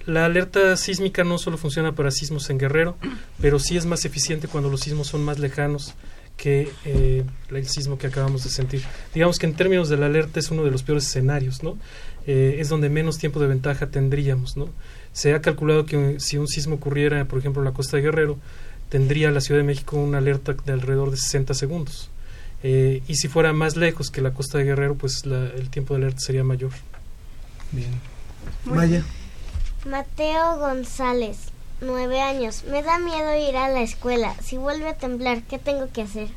la 0.05 0.23
alerta 0.23 0.77
sísmica 0.77 1.25
no 1.25 1.37
solo 1.37 1.57
funciona 1.57 1.91
para 1.91 2.11
sismos 2.11 2.49
en 2.49 2.57
Guerrero, 2.57 2.95
pero 3.41 3.59
sí 3.59 3.75
es 3.75 3.85
más 3.85 4.05
eficiente 4.05 4.47
cuando 4.47 4.69
los 4.69 4.79
sismos 4.79 5.07
son 5.07 5.25
más 5.25 5.37
lejanos 5.37 5.95
que 6.37 6.71
eh, 6.85 7.25
el 7.49 7.67
sismo 7.67 7.97
que 7.97 8.07
acabamos 8.07 8.45
de 8.45 8.51
sentir. 8.51 8.83
Digamos 9.13 9.37
que 9.37 9.47
en 9.47 9.53
términos 9.53 9.89
de 9.89 9.97
la 9.97 10.05
alerta 10.05 10.39
es 10.39 10.49
uno 10.49 10.63
de 10.63 10.71
los 10.71 10.83
peores 10.83 11.05
escenarios, 11.05 11.61
¿no? 11.61 11.77
es 12.25 12.69
donde 12.69 12.89
menos 12.89 13.17
tiempo 13.17 13.39
de 13.39 13.47
ventaja 13.47 13.87
tendríamos, 13.87 14.55
¿no? 14.55 14.69
Se 15.13 15.33
ha 15.33 15.41
calculado 15.41 15.87
que 15.87 16.19
si 16.19 16.37
un 16.37 16.47
sismo 16.47 16.75
ocurriera, 16.75 17.25
por 17.25 17.39
ejemplo, 17.39 17.63
en 17.63 17.65
la 17.65 17.73
costa 17.73 17.97
de 17.97 18.03
Guerrero, 18.03 18.37
tendría 18.89 19.31
la 19.31 19.41
Ciudad 19.41 19.61
de 19.61 19.65
México 19.65 19.97
una 19.97 20.19
alerta 20.19 20.53
de 20.53 20.73
alrededor 20.73 21.09
de 21.09 21.17
60 21.17 21.55
segundos. 21.55 22.11
Eh, 22.63 23.01
y 23.07 23.15
si 23.15 23.27
fuera 23.27 23.53
más 23.53 23.75
lejos 23.75 24.09
que 24.09 24.21
la 24.21 24.33
costa 24.33 24.57
de 24.57 24.65
Guerrero, 24.65 24.95
pues 24.95 25.23
el 25.25 25.69
tiempo 25.69 25.93
de 25.93 26.01
alerta 26.03 26.19
sería 26.19 26.43
mayor. 26.43 26.71
Bien. 27.71 27.91
Maya. 28.65 29.03
Mateo 29.89 30.57
González, 30.57 31.37
nueve 31.81 32.21
años. 32.21 32.63
Me 32.69 32.83
da 32.83 32.99
miedo 32.99 33.35
ir 33.37 33.55
a 33.55 33.69
la 33.69 33.81
escuela. 33.81 34.35
Si 34.43 34.57
vuelve 34.57 34.89
a 34.89 34.93
temblar, 34.95 35.43
¿qué 35.43 35.57
tengo 35.57 35.89
que 35.91 36.01
hacer? 36.01 36.27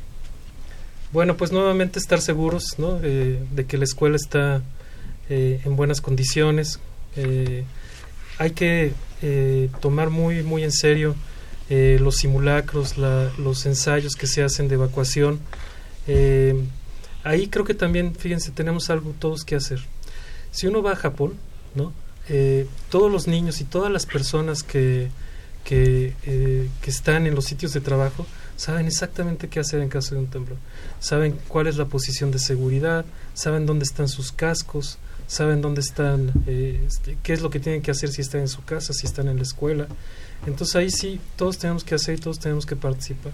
Bueno, 1.11 1.37
pues 1.37 1.51
nuevamente 1.51 1.99
estar 1.99 2.21
seguros 2.21 2.79
¿no? 2.79 2.99
Eh, 3.03 3.39
de 3.51 3.65
que 3.65 3.77
la 3.77 3.83
escuela 3.83 4.15
está 4.15 4.61
eh, 5.29 5.61
en 5.65 5.75
buenas 5.75 6.01
condiciones. 6.01 6.79
hay 8.39 8.51
que 8.51 8.93
tomar 9.79 10.09
muy, 10.09 10.43
muy 10.43 10.63
en 10.63 10.71
serio 10.71 11.15
eh, 11.69 11.97
los 11.99 12.17
simulacros, 12.17 12.97
los 12.97 13.65
ensayos 13.65 14.15
que 14.15 14.27
se 14.27 14.43
hacen 14.43 14.67
de 14.67 14.75
evacuación. 14.75 15.39
Eh, 16.07 16.55
ahí 17.23 17.47
creo 17.47 17.65
que 17.65 17.73
también, 17.73 18.15
fíjense, 18.15 18.51
tenemos 18.51 18.89
algo 18.89 19.13
todos 19.19 19.43
que 19.45 19.55
hacer. 19.55 19.79
Si 20.51 20.67
uno 20.67 20.81
va 20.81 20.93
a 20.93 20.95
Japón, 20.95 21.33
¿no? 21.75 21.93
Eh, 22.29 22.67
todos 22.89 23.11
los 23.11 23.27
niños 23.27 23.59
y 23.59 23.65
todas 23.65 23.91
las 23.91 24.05
personas 24.05 24.63
que, 24.63 25.09
que, 25.63 26.13
que, 26.23 26.89
están 26.89 27.27
en 27.27 27.35
los 27.35 27.45
sitios 27.45 27.73
de 27.73 27.81
trabajo 27.81 28.25
saben 28.55 28.85
exactamente 28.85 29.49
qué 29.49 29.59
hacer 29.59 29.81
en 29.81 29.89
caso 29.89 30.15
de 30.15 30.21
un 30.21 30.27
temblor. 30.27 30.57
Saben 30.99 31.37
cuál 31.47 31.67
es 31.67 31.75
la 31.75 31.85
posición 31.85 32.31
de 32.31 32.39
seguridad, 32.39 33.05
saben 33.33 33.65
dónde 33.65 33.83
están 33.83 34.07
sus 34.07 34.31
cascos, 34.31 34.99
saben 35.27 35.61
dónde 35.61 35.81
están, 35.81 36.31
este, 36.47 37.17
qué 37.23 37.33
es 37.33 37.41
lo 37.41 37.49
que 37.49 37.59
tienen 37.59 37.81
que 37.81 37.91
hacer 37.91 38.09
si 38.09 38.21
están 38.21 38.41
en 38.41 38.47
su 38.47 38.63
casa, 38.63 38.93
si 38.93 39.05
están 39.05 39.27
en 39.27 39.37
la 39.37 39.43
escuela. 39.43 39.87
Entonces 40.45 40.75
ahí 40.75 40.91
sí, 40.91 41.19
todos 41.35 41.57
tenemos 41.57 41.83
que 41.83 41.95
hacer 41.95 42.15
y 42.15 42.17
todos 42.21 42.39
tenemos 42.39 42.65
que 42.65 42.75
participar. 42.75 43.33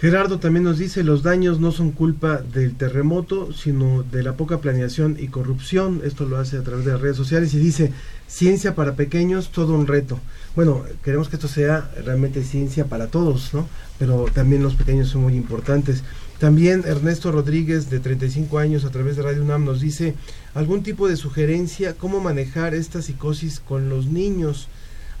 Gerardo 0.00 0.38
también 0.38 0.62
nos 0.62 0.78
dice, 0.78 1.02
los 1.02 1.24
daños 1.24 1.58
no 1.58 1.72
son 1.72 1.90
culpa 1.90 2.36
del 2.36 2.76
terremoto, 2.76 3.52
sino 3.52 4.04
de 4.04 4.22
la 4.22 4.34
poca 4.34 4.60
planeación 4.60 5.16
y 5.18 5.26
corrupción. 5.26 6.02
Esto 6.04 6.24
lo 6.24 6.36
hace 6.36 6.56
a 6.56 6.62
través 6.62 6.84
de 6.84 6.92
las 6.92 7.00
redes 7.00 7.16
sociales 7.16 7.52
y 7.52 7.58
dice, 7.58 7.92
ciencia 8.28 8.76
para 8.76 8.94
pequeños, 8.94 9.50
todo 9.50 9.74
un 9.74 9.88
reto. 9.88 10.20
Bueno, 10.54 10.84
queremos 11.02 11.28
que 11.28 11.34
esto 11.34 11.48
sea 11.48 11.90
realmente 12.04 12.44
ciencia 12.44 12.84
para 12.84 13.08
todos, 13.08 13.52
¿no? 13.52 13.68
Pero 13.98 14.26
también 14.32 14.62
los 14.62 14.76
pequeños 14.76 15.08
son 15.08 15.22
muy 15.22 15.34
importantes. 15.34 16.04
También 16.38 16.84
Ernesto 16.86 17.32
Rodríguez, 17.32 17.90
de 17.90 17.98
35 17.98 18.58
años, 18.60 18.84
a 18.84 18.90
través 18.90 19.16
de 19.16 19.22
Radio 19.22 19.42
UNAM, 19.42 19.64
nos 19.64 19.80
dice 19.80 20.14
algún 20.54 20.84
tipo 20.84 21.08
de 21.08 21.16
sugerencia, 21.16 21.94
cómo 21.94 22.20
manejar 22.20 22.72
esta 22.72 23.02
psicosis 23.02 23.58
con 23.58 23.88
los 23.88 24.06
niños 24.06 24.68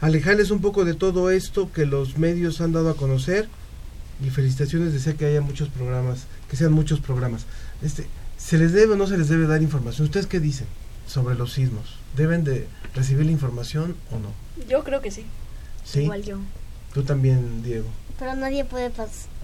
alejarles 0.00 0.52
un 0.52 0.60
poco 0.60 0.84
de 0.84 0.94
todo 0.94 1.32
esto 1.32 1.72
que 1.72 1.84
los 1.84 2.18
medios 2.18 2.60
han 2.60 2.70
dado 2.70 2.90
a 2.90 2.96
conocer 2.96 3.48
y 4.20 4.30
felicitaciones 4.30 4.92
desea 4.92 5.14
que 5.14 5.26
haya 5.26 5.40
muchos 5.40 5.68
programas, 5.68 6.26
que 6.50 6.56
sean 6.56 6.72
muchos 6.72 7.00
programas. 7.00 7.46
Este, 7.82 8.06
¿Se 8.36 8.58
les 8.58 8.72
debe 8.72 8.94
o 8.94 8.96
no 8.96 9.06
se 9.06 9.18
les 9.18 9.28
debe 9.28 9.46
dar 9.46 9.62
información? 9.62 10.06
¿Ustedes 10.06 10.26
qué 10.26 10.40
dicen 10.40 10.66
sobre 11.06 11.34
los 11.34 11.52
sismos? 11.52 11.96
¿Deben 12.16 12.44
de 12.44 12.66
recibir 12.94 13.26
la 13.26 13.32
información 13.32 13.96
o 14.10 14.18
no? 14.18 14.32
Yo 14.68 14.84
creo 14.84 15.00
que 15.00 15.10
sí. 15.10 15.24
¿Sí? 15.84 16.00
Igual 16.00 16.22
yo. 16.22 16.38
Tú 16.94 17.02
también, 17.02 17.62
Diego. 17.62 17.88
Pero 18.18 18.34
nadie 18.34 18.64
puede 18.64 18.92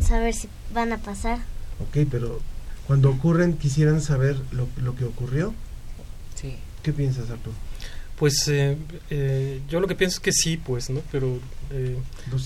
saber 0.01 0.35
si 0.35 0.49
van 0.73 0.93
a 0.93 0.99
pasar. 0.99 1.39
Ok, 1.81 2.07
pero 2.11 2.41
cuando 2.87 3.11
ocurren, 3.11 3.57
¿quisieran 3.57 4.01
saber 4.01 4.37
lo, 4.53 4.69
lo 4.83 4.95
que 4.97 5.05
ocurrió? 5.05 5.55
Sí. 6.35 6.57
¿Qué 6.83 6.93
piensas, 6.93 7.31
Arturo? 7.31 7.57
Pues 8.19 8.47
eh, 8.49 8.77
eh, 9.11 9.61
yo 9.69 9.81
lo 9.81 9.89
que 9.89 9.97
pienso 9.97 10.17
es 10.17 10.21
que 10.21 10.33
sí, 10.33 10.57
pues, 10.57 10.89
¿no? 10.89 11.03
Pero 11.11 11.39
eh, 11.73 11.97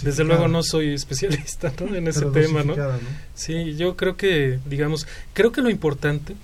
desde 0.02 0.24
luego 0.24 0.48
no 0.48 0.62
soy 0.62 0.94
especialista 0.94 1.72
en 1.80 2.08
ese 2.08 2.26
tema, 2.26 2.62
¿no? 2.62 2.74
Sí, 3.34 3.76
yo 3.76 3.96
creo 3.96 4.16
que, 4.16 4.58
digamos, 4.66 5.06
creo 5.34 5.52
que 5.52 5.60
lo 5.60 5.68
importante 5.68 6.34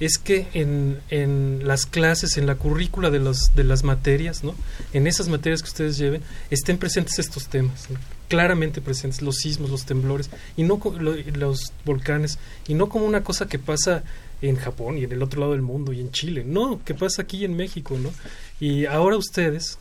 es 0.00 0.16
que 0.16 0.46
en, 0.54 0.98
en 1.10 1.60
las 1.66 1.84
clases, 1.84 2.38
en 2.38 2.46
la 2.46 2.54
currícula 2.54 3.10
de, 3.10 3.18
los, 3.18 3.54
de 3.54 3.64
las 3.64 3.84
materias, 3.84 4.42
¿no? 4.42 4.54
En 4.94 5.06
esas 5.06 5.28
materias 5.28 5.62
que 5.62 5.68
ustedes 5.68 5.98
lleven, 5.98 6.22
estén 6.50 6.78
presentes 6.78 7.18
estos 7.18 7.48
temas. 7.48 7.86
claramente 8.28 8.80
presentes, 8.80 9.20
los 9.20 9.36
sismos, 9.36 9.68
los 9.70 9.84
temblores, 9.84 10.30
y 10.56 10.62
no 10.62 10.80
los 11.34 11.72
volcanes, 11.84 12.38
y 12.66 12.74
no 12.74 12.88
como 12.88 13.04
una 13.04 13.22
cosa 13.22 13.46
que 13.46 13.58
pasa 13.58 14.02
en 14.42 14.56
Japón 14.56 14.98
y 14.98 15.04
en 15.04 15.12
el 15.12 15.22
otro 15.22 15.40
lado 15.40 15.52
del 15.52 15.62
mundo 15.62 15.92
y 15.92 16.00
en 16.00 16.10
Chile, 16.10 16.44
no, 16.46 16.80
que 16.84 16.94
pasa 16.94 17.22
aquí 17.22 17.44
en 17.44 17.56
México, 17.56 17.98
¿no? 17.98 18.10
Y 18.58 18.86
ahora 18.86 19.16
ustedes, 19.16 19.78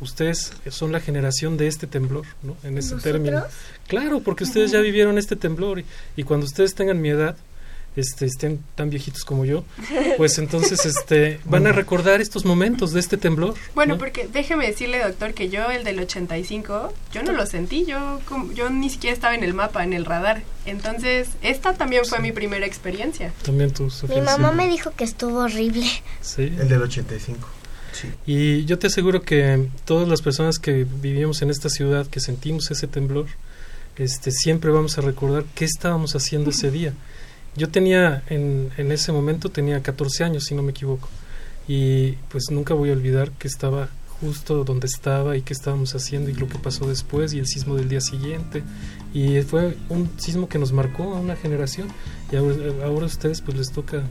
ustedes 0.00 0.52
son 0.70 0.92
la 0.92 1.00
generación 1.00 1.56
de 1.56 1.66
este 1.66 1.86
temblor, 1.86 2.24
¿no? 2.42 2.56
En 2.62 2.78
ese 2.78 2.94
¿Nosotros? 2.94 3.02
término. 3.02 3.42
Claro, 3.86 4.20
porque 4.20 4.44
ustedes 4.44 4.70
ya 4.72 4.80
vivieron 4.80 5.18
este 5.18 5.36
temblor 5.36 5.80
y, 5.80 5.84
y 6.16 6.22
cuando 6.24 6.46
ustedes 6.46 6.74
tengan 6.74 7.00
mi 7.00 7.08
edad, 7.10 7.36
este, 7.96 8.26
estén 8.26 8.60
tan 8.74 8.90
viejitos 8.90 9.24
como 9.24 9.44
yo, 9.44 9.64
pues 10.16 10.38
entonces 10.38 10.84
este, 10.84 11.40
van 11.44 11.66
a 11.66 11.72
recordar 11.72 12.20
estos 12.20 12.44
momentos 12.44 12.92
de 12.92 13.00
este 13.00 13.16
temblor. 13.16 13.54
Bueno, 13.74 13.94
¿no? 13.94 13.98
porque 13.98 14.28
déjeme 14.30 14.66
decirle, 14.66 15.00
doctor, 15.00 15.34
que 15.34 15.48
yo 15.48 15.70
el 15.70 15.84
del 15.84 15.98
85, 15.98 16.92
yo 17.12 17.22
no 17.22 17.32
lo 17.32 17.46
sentí, 17.46 17.84
yo, 17.86 18.20
yo 18.54 18.70
ni 18.70 18.90
siquiera 18.90 19.14
estaba 19.14 19.34
en 19.34 19.42
el 19.42 19.54
mapa, 19.54 19.82
en 19.82 19.92
el 19.92 20.04
radar. 20.04 20.42
Entonces, 20.66 21.28
esta 21.42 21.74
también 21.74 22.04
fue 22.04 22.18
mi 22.20 22.32
primera 22.32 22.66
experiencia. 22.66 23.32
También 23.42 23.70
tú, 23.72 23.88
Sofía. 23.88 24.16
Mi 24.16 24.22
mamá 24.22 24.50
sí. 24.50 24.56
me 24.56 24.68
dijo 24.68 24.90
que 24.90 25.04
estuvo 25.04 25.38
horrible. 25.38 25.86
Sí. 26.20 26.42
El 26.42 26.68
del 26.68 26.82
85. 26.82 27.48
Sí. 27.92 28.08
Y 28.26 28.64
yo 28.66 28.78
te 28.78 28.88
aseguro 28.88 29.22
que 29.22 29.68
todas 29.84 30.08
las 30.08 30.20
personas 30.20 30.58
que 30.58 30.84
vivimos 30.84 31.40
en 31.42 31.50
esta 31.50 31.70
ciudad, 31.70 32.06
que 32.06 32.20
sentimos 32.20 32.70
ese 32.70 32.86
temblor, 32.88 33.26
este, 33.96 34.30
siempre 34.30 34.70
vamos 34.70 34.98
a 34.98 35.00
recordar 35.00 35.44
qué 35.54 35.64
estábamos 35.64 36.14
haciendo 36.14 36.50
ese 36.50 36.70
día. 36.72 36.92
Yo 37.56 37.68
tenía, 37.68 38.22
en, 38.28 38.70
en 38.76 38.92
ese 38.92 39.12
momento 39.12 39.50
tenía 39.50 39.82
14 39.82 40.24
años, 40.24 40.44
si 40.44 40.54
no 40.54 40.62
me 40.62 40.72
equivoco, 40.72 41.08
y 41.66 42.12
pues 42.28 42.50
nunca 42.50 42.74
voy 42.74 42.90
a 42.90 42.92
olvidar 42.92 43.30
que 43.32 43.48
estaba 43.48 43.88
justo 44.20 44.64
donde 44.64 44.86
estaba 44.86 45.36
y 45.36 45.42
qué 45.42 45.52
estábamos 45.52 45.94
haciendo 45.94 46.30
y 46.30 46.34
lo 46.34 46.48
que 46.48 46.58
pasó 46.58 46.88
después 46.88 47.32
y 47.32 47.38
el 47.38 47.46
sismo 47.46 47.76
del 47.76 47.88
día 47.88 48.00
siguiente. 48.00 48.62
Y 49.12 49.40
fue 49.42 49.76
un 49.88 50.10
sismo 50.18 50.48
que 50.48 50.58
nos 50.58 50.72
marcó 50.72 51.14
a 51.14 51.20
una 51.20 51.36
generación 51.36 51.88
y 52.30 52.36
ahora, 52.36 52.56
ahora 52.84 53.04
a 53.04 53.06
ustedes 53.06 53.40
pues 53.40 53.56
les 53.56 53.70
toca 53.70 54.02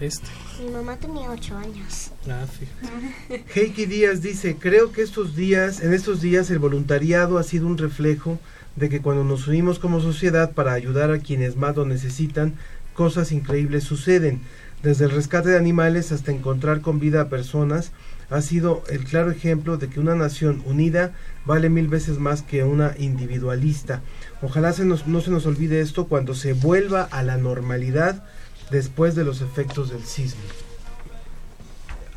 este. 0.00 0.26
Mi 0.64 0.70
mamá 0.70 0.96
tenía 0.96 1.30
ocho 1.30 1.56
años. 1.56 2.10
Ah, 2.28 2.46
fíjate. 2.46 3.44
Heike 3.54 3.86
Díaz 3.86 4.22
dice, 4.22 4.56
creo 4.56 4.92
que 4.92 5.02
estos 5.02 5.36
días, 5.36 5.80
en 5.80 5.92
estos 5.92 6.20
días 6.20 6.50
el 6.50 6.58
voluntariado 6.58 7.38
ha 7.38 7.42
sido 7.42 7.66
un 7.66 7.78
reflejo 7.78 8.38
de 8.76 8.88
que 8.88 9.00
cuando 9.00 9.22
nos 9.24 9.46
unimos 9.46 9.78
como 9.78 10.00
sociedad 10.00 10.52
para 10.52 10.72
ayudar 10.72 11.12
a 11.12 11.18
quienes 11.18 11.56
más 11.56 11.76
lo 11.76 11.84
necesitan, 11.84 12.54
cosas 12.94 13.32
increíbles 13.32 13.84
suceden. 13.84 14.40
Desde 14.82 15.06
el 15.06 15.10
rescate 15.10 15.50
de 15.50 15.58
animales 15.58 16.12
hasta 16.12 16.32
encontrar 16.32 16.80
con 16.80 17.00
vida 17.00 17.22
a 17.22 17.28
personas, 17.28 17.92
ha 18.30 18.40
sido 18.42 18.82
el 18.88 19.04
claro 19.04 19.30
ejemplo 19.30 19.76
de 19.76 19.88
que 19.88 20.00
una 20.00 20.14
nación 20.14 20.62
unida 20.66 21.12
vale 21.44 21.68
mil 21.68 21.88
veces 21.88 22.18
más 22.18 22.42
que 22.42 22.64
una 22.64 22.94
individualista. 22.98 24.02
Ojalá 24.42 24.72
se 24.72 24.84
nos, 24.84 25.06
no 25.06 25.20
se 25.20 25.30
nos 25.30 25.46
olvide 25.46 25.80
esto 25.80 26.06
cuando 26.06 26.34
se 26.34 26.52
vuelva 26.52 27.02
a 27.02 27.22
la 27.22 27.36
normalidad 27.36 28.24
después 28.70 29.14
de 29.14 29.24
los 29.24 29.40
efectos 29.40 29.90
del 29.90 30.04
sismo. 30.04 30.42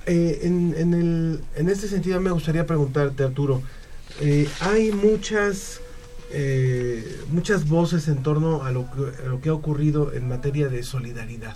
Eh, 0.05 0.39
en, 0.43 0.73
en, 0.77 0.93
el, 0.93 1.41
en 1.55 1.69
este 1.69 1.87
sentido 1.87 2.21
me 2.21 2.31
gustaría 2.31 2.65
preguntarte, 2.65 3.23
Arturo, 3.23 3.61
eh, 4.21 4.47
hay 4.61 4.91
muchas, 4.91 5.81
eh, 6.31 7.21
muchas 7.31 7.67
voces 7.67 8.07
en 8.07 8.23
torno 8.23 8.63
a 8.63 8.71
lo, 8.71 8.85
que, 8.91 9.23
a 9.25 9.27
lo 9.29 9.39
que 9.41 9.49
ha 9.49 9.53
ocurrido 9.53 10.13
en 10.13 10.27
materia 10.27 10.67
de 10.69 10.83
solidaridad. 10.83 11.55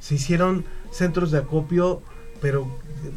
Se 0.00 0.14
hicieron 0.16 0.64
centros 0.90 1.30
de 1.30 1.38
acopio, 1.38 2.02
pero 2.40 2.68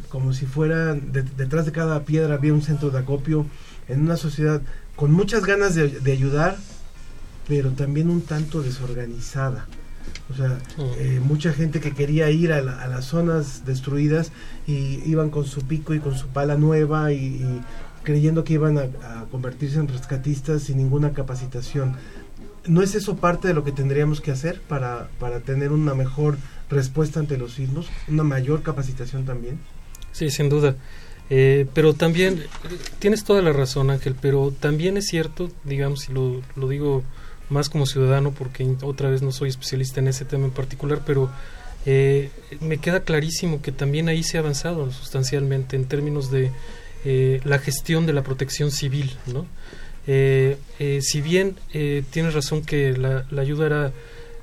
como 0.08 0.32
si 0.32 0.46
fueran, 0.46 1.12
de- 1.12 1.22
detrás 1.22 1.66
de 1.66 1.72
cada 1.72 2.04
piedra 2.04 2.34
había 2.34 2.52
un 2.52 2.62
centro 2.62 2.90
de 2.90 2.98
acopio 3.00 3.46
en 3.88 4.02
una 4.02 4.16
sociedad 4.16 4.62
con 4.96 5.12
muchas 5.12 5.44
ganas 5.44 5.74
de, 5.74 5.88
de 5.88 6.12
ayudar, 6.12 6.56
pero 7.48 7.70
también 7.70 8.10
un 8.10 8.20
tanto 8.22 8.62
desorganizada. 8.62 9.66
O 10.30 10.34
sea, 10.34 10.58
eh, 10.98 11.20
mucha 11.22 11.52
gente 11.52 11.80
que 11.80 11.92
quería 11.92 12.30
ir 12.30 12.52
a, 12.52 12.62
la- 12.62 12.80
a 12.82 12.88
las 12.88 13.04
zonas 13.06 13.64
destruidas 13.66 14.30
y 14.66 15.00
iban 15.04 15.30
con 15.30 15.44
su 15.46 15.62
pico 15.62 15.94
y 15.94 16.00
con 16.00 16.16
su 16.16 16.28
pala 16.28 16.56
nueva 16.56 17.12
y, 17.12 17.16
y 17.16 17.60
creyendo 18.02 18.44
que 18.44 18.54
iban 18.54 18.78
a, 18.78 18.82
a 18.82 19.26
convertirse 19.30 19.78
en 19.78 19.88
rescatistas 19.88 20.64
sin 20.64 20.78
ninguna 20.78 21.12
capacitación. 21.12 21.96
¿No 22.66 22.82
es 22.82 22.94
eso 22.94 23.16
parte 23.16 23.48
de 23.48 23.54
lo 23.54 23.64
que 23.64 23.72
tendríamos 23.72 24.20
que 24.20 24.30
hacer 24.30 24.60
para, 24.60 25.08
para 25.18 25.40
tener 25.40 25.72
una 25.72 25.94
mejor 25.94 26.38
respuesta 26.70 27.18
ante 27.18 27.36
los 27.36 27.54
sismos? 27.54 27.88
¿Una 28.08 28.22
mayor 28.22 28.62
capacitación 28.62 29.24
también? 29.24 29.58
Sí, 30.12 30.30
sin 30.30 30.48
duda. 30.48 30.76
Eh, 31.30 31.66
pero 31.74 31.94
también, 31.94 32.44
tienes 32.98 33.24
toda 33.24 33.42
la 33.42 33.52
razón, 33.52 33.90
Ángel, 33.90 34.14
pero 34.20 34.52
también 34.52 34.96
es 34.96 35.06
cierto, 35.06 35.50
digamos, 35.64 36.08
y 36.08 36.12
lo, 36.12 36.42
lo 36.56 36.68
digo 36.68 37.02
más 37.48 37.68
como 37.68 37.86
ciudadano, 37.86 38.32
porque 38.32 38.76
otra 38.82 39.08
vez 39.10 39.22
no 39.22 39.32
soy 39.32 39.48
especialista 39.48 40.00
en 40.00 40.08
ese 40.08 40.24
tema 40.24 40.44
en 40.44 40.50
particular, 40.50 41.02
pero 41.06 41.30
eh, 41.86 42.30
me 42.60 42.78
queda 42.78 43.00
clarísimo 43.00 43.62
que 43.62 43.72
también 43.72 44.08
ahí 44.08 44.22
se 44.22 44.36
ha 44.36 44.40
avanzado 44.40 44.90
sustancialmente 44.90 45.76
en 45.76 45.86
términos 45.86 46.30
de 46.30 46.50
eh, 47.04 47.40
la 47.44 47.58
gestión 47.58 48.06
de 48.06 48.12
la 48.12 48.22
protección 48.22 48.70
civil, 48.70 49.16
¿no? 49.26 49.46
Eh, 50.06 50.56
eh, 50.80 51.00
si 51.00 51.20
bien 51.20 51.56
eh, 51.72 52.02
tienes 52.10 52.34
razón 52.34 52.62
que 52.62 52.96
la, 52.96 53.24
la 53.30 53.42
ayuda 53.42 53.66
era 53.66 53.92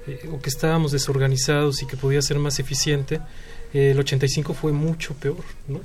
eh, 0.08 0.30
o 0.32 0.40
que 0.40 0.50
estábamos 0.50 0.92
desorganizados 0.92 1.82
y 1.82 1.86
que 1.86 1.98
podía 1.98 2.22
ser 2.22 2.40
más 2.40 2.60
eficiente, 2.60 3.20
el 3.72 4.00
85 4.00 4.56
fue 4.56 4.72
mucho 4.72 5.14
peor, 5.14 5.44
¿no? 5.68 5.82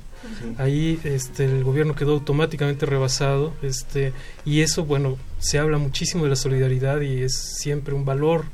Ahí 0.57 0.99
este, 1.03 1.45
el 1.45 1.63
gobierno 1.63 1.93
quedó 1.93 2.13
automáticamente 2.13 2.87
rebasado 2.87 3.53
este, 3.61 4.11
y 4.43 4.61
eso, 4.61 4.85
bueno, 4.85 5.19
se 5.37 5.59
habla 5.59 5.77
muchísimo 5.77 6.23
de 6.23 6.31
la 6.31 6.35
solidaridad 6.35 7.01
y 7.01 7.21
es 7.21 7.35
siempre 7.35 7.93
un 7.93 8.03
valor 8.03 8.45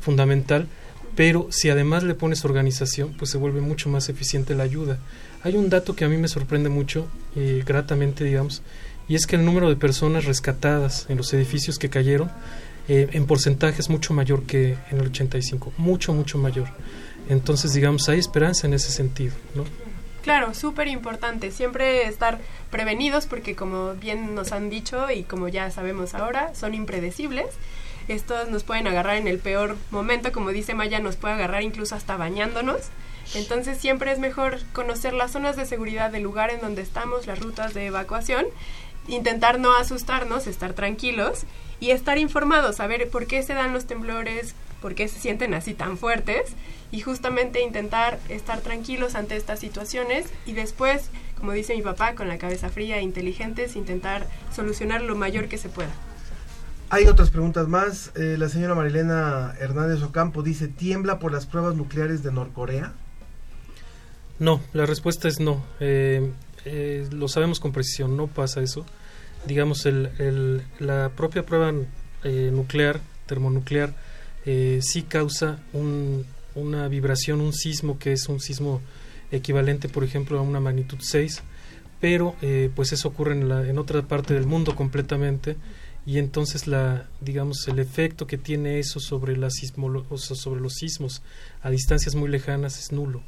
fundamental, 0.00 0.66
pero 1.16 1.48
si 1.50 1.70
además 1.70 2.02
le 2.02 2.14
pones 2.14 2.44
organización, 2.44 3.14
pues 3.18 3.30
se 3.30 3.38
vuelve 3.38 3.60
mucho 3.60 3.88
más 3.88 4.08
eficiente 4.08 4.54
la 4.54 4.64
ayuda. 4.64 4.98
Hay 5.42 5.56
un 5.56 5.70
dato 5.70 5.96
que 5.96 6.04
a 6.04 6.08
mí 6.08 6.16
me 6.16 6.28
sorprende 6.28 6.68
mucho, 6.68 7.08
eh, 7.36 7.62
gratamente, 7.66 8.24
digamos, 8.24 8.62
y 9.08 9.16
es 9.16 9.26
que 9.26 9.36
el 9.36 9.44
número 9.44 9.68
de 9.68 9.76
personas 9.76 10.24
rescatadas 10.24 11.06
en 11.08 11.16
los 11.16 11.32
edificios 11.32 11.78
que 11.78 11.90
cayeron 11.90 12.30
eh, 12.88 13.08
en 13.12 13.26
porcentaje 13.26 13.80
es 13.80 13.90
mucho 13.90 14.14
mayor 14.14 14.44
que 14.44 14.76
en 14.90 14.98
el 14.98 15.06
85, 15.06 15.72
mucho, 15.78 16.12
mucho 16.12 16.38
mayor. 16.38 16.68
Entonces, 17.28 17.72
digamos, 17.72 18.08
hay 18.08 18.18
esperanza 18.18 18.66
en 18.66 18.74
ese 18.74 18.90
sentido. 18.90 19.32
Claro, 20.22 20.54
súper 20.54 20.88
importante. 20.88 21.50
Siempre 21.50 22.06
estar 22.06 22.40
prevenidos 22.70 23.26
porque 23.26 23.54
como 23.54 23.94
bien 23.94 24.34
nos 24.34 24.52
han 24.52 24.70
dicho 24.70 25.10
y 25.10 25.22
como 25.22 25.48
ya 25.48 25.70
sabemos 25.70 26.14
ahora, 26.14 26.54
son 26.54 26.74
impredecibles. 26.74 27.46
Estos 28.10 28.48
nos 28.48 28.64
pueden 28.64 28.88
agarrar 28.88 29.18
en 29.18 29.28
el 29.28 29.38
peor 29.38 29.76
momento, 29.92 30.32
como 30.32 30.50
dice 30.50 30.74
Maya, 30.74 30.98
nos 30.98 31.14
puede 31.14 31.34
agarrar 31.34 31.62
incluso 31.62 31.94
hasta 31.94 32.16
bañándonos. 32.16 32.88
Entonces 33.36 33.78
siempre 33.78 34.10
es 34.10 34.18
mejor 34.18 34.58
conocer 34.72 35.12
las 35.12 35.30
zonas 35.30 35.54
de 35.54 35.64
seguridad 35.64 36.10
del 36.10 36.24
lugar 36.24 36.50
en 36.50 36.60
donde 36.60 36.82
estamos, 36.82 37.28
las 37.28 37.38
rutas 37.38 37.72
de 37.72 37.86
evacuación, 37.86 38.46
intentar 39.06 39.60
no 39.60 39.76
asustarnos, 39.76 40.48
estar 40.48 40.72
tranquilos 40.72 41.44
y 41.78 41.92
estar 41.92 42.18
informados, 42.18 42.74
saber 42.74 43.08
por 43.10 43.28
qué 43.28 43.44
se 43.44 43.54
dan 43.54 43.72
los 43.72 43.86
temblores, 43.86 44.56
por 44.82 44.96
qué 44.96 45.06
se 45.06 45.20
sienten 45.20 45.54
así 45.54 45.72
tan 45.72 45.96
fuertes 45.96 46.56
y 46.90 47.02
justamente 47.02 47.62
intentar 47.62 48.18
estar 48.28 48.58
tranquilos 48.58 49.14
ante 49.14 49.36
estas 49.36 49.60
situaciones 49.60 50.26
y 50.46 50.54
después, 50.54 51.10
como 51.38 51.52
dice 51.52 51.76
mi 51.76 51.82
papá, 51.82 52.16
con 52.16 52.26
la 52.26 52.38
cabeza 52.38 52.70
fría 52.70 52.98
e 52.98 53.02
inteligentes, 53.02 53.76
intentar 53.76 54.26
solucionar 54.52 55.00
lo 55.00 55.14
mayor 55.14 55.46
que 55.46 55.58
se 55.58 55.68
pueda. 55.68 55.92
Hay 56.90 57.06
otras 57.06 57.30
preguntas 57.30 57.68
más. 57.68 58.10
Eh, 58.16 58.36
la 58.38 58.48
señora 58.48 58.74
Marilena 58.74 59.54
Hernández 59.60 60.02
Ocampo 60.02 60.42
dice, 60.42 60.66
¿tiembla 60.68 61.18
por 61.20 61.32
las 61.32 61.46
pruebas 61.46 61.76
nucleares 61.76 62.22
de 62.22 62.32
Norcorea? 62.32 62.92
No, 64.40 64.60
la 64.72 64.86
respuesta 64.86 65.28
es 65.28 65.38
no. 65.38 65.62
Eh, 65.78 66.32
eh, 66.64 67.08
lo 67.12 67.28
sabemos 67.28 67.60
con 67.60 67.72
precisión, 67.72 68.16
no 68.16 68.26
pasa 68.26 68.60
eso. 68.60 68.84
Digamos, 69.46 69.86
el, 69.86 70.62
la 70.80 71.10
propia 71.16 71.46
prueba 71.46 71.72
eh, 72.24 72.50
nuclear, 72.52 73.00
termonuclear, 73.26 73.94
sí 74.44 75.02
causa 75.08 75.60
un- 75.72 76.24
una 76.56 76.88
vibración, 76.88 77.40
un 77.40 77.52
sismo 77.52 77.98
que 77.98 78.12
es 78.12 78.28
un 78.28 78.40
sismo 78.40 78.80
equivalente, 79.30 79.88
por 79.88 80.02
ejemplo, 80.02 80.38
a 80.38 80.42
una 80.42 80.58
magnitud 80.58 80.98
6, 81.00 81.42
pero 82.00 82.34
pues 82.74 82.92
eso 82.92 83.08
ocurre 83.08 83.32
en, 83.34 83.48
la, 83.48 83.66
en 83.68 83.78
otra 83.78 84.02
parte 84.02 84.34
del 84.34 84.46
mundo 84.46 84.74
completamente 84.74 85.56
y 86.06 86.18
entonces 86.18 86.66
la 86.66 87.06
digamos 87.20 87.66
el 87.68 87.78
efecto 87.78 88.26
que 88.26 88.38
tiene 88.38 88.78
eso 88.78 89.00
sobre 89.00 89.36
la 89.36 89.48
sismolo- 89.48 90.04
o 90.10 90.18
sea, 90.18 90.36
sobre 90.36 90.60
los 90.60 90.74
sismos 90.74 91.22
a 91.62 91.70
distancias 91.70 92.14
muy 92.14 92.28
lejanas 92.28 92.78
es 92.78 92.92
nulo. 92.92 93.22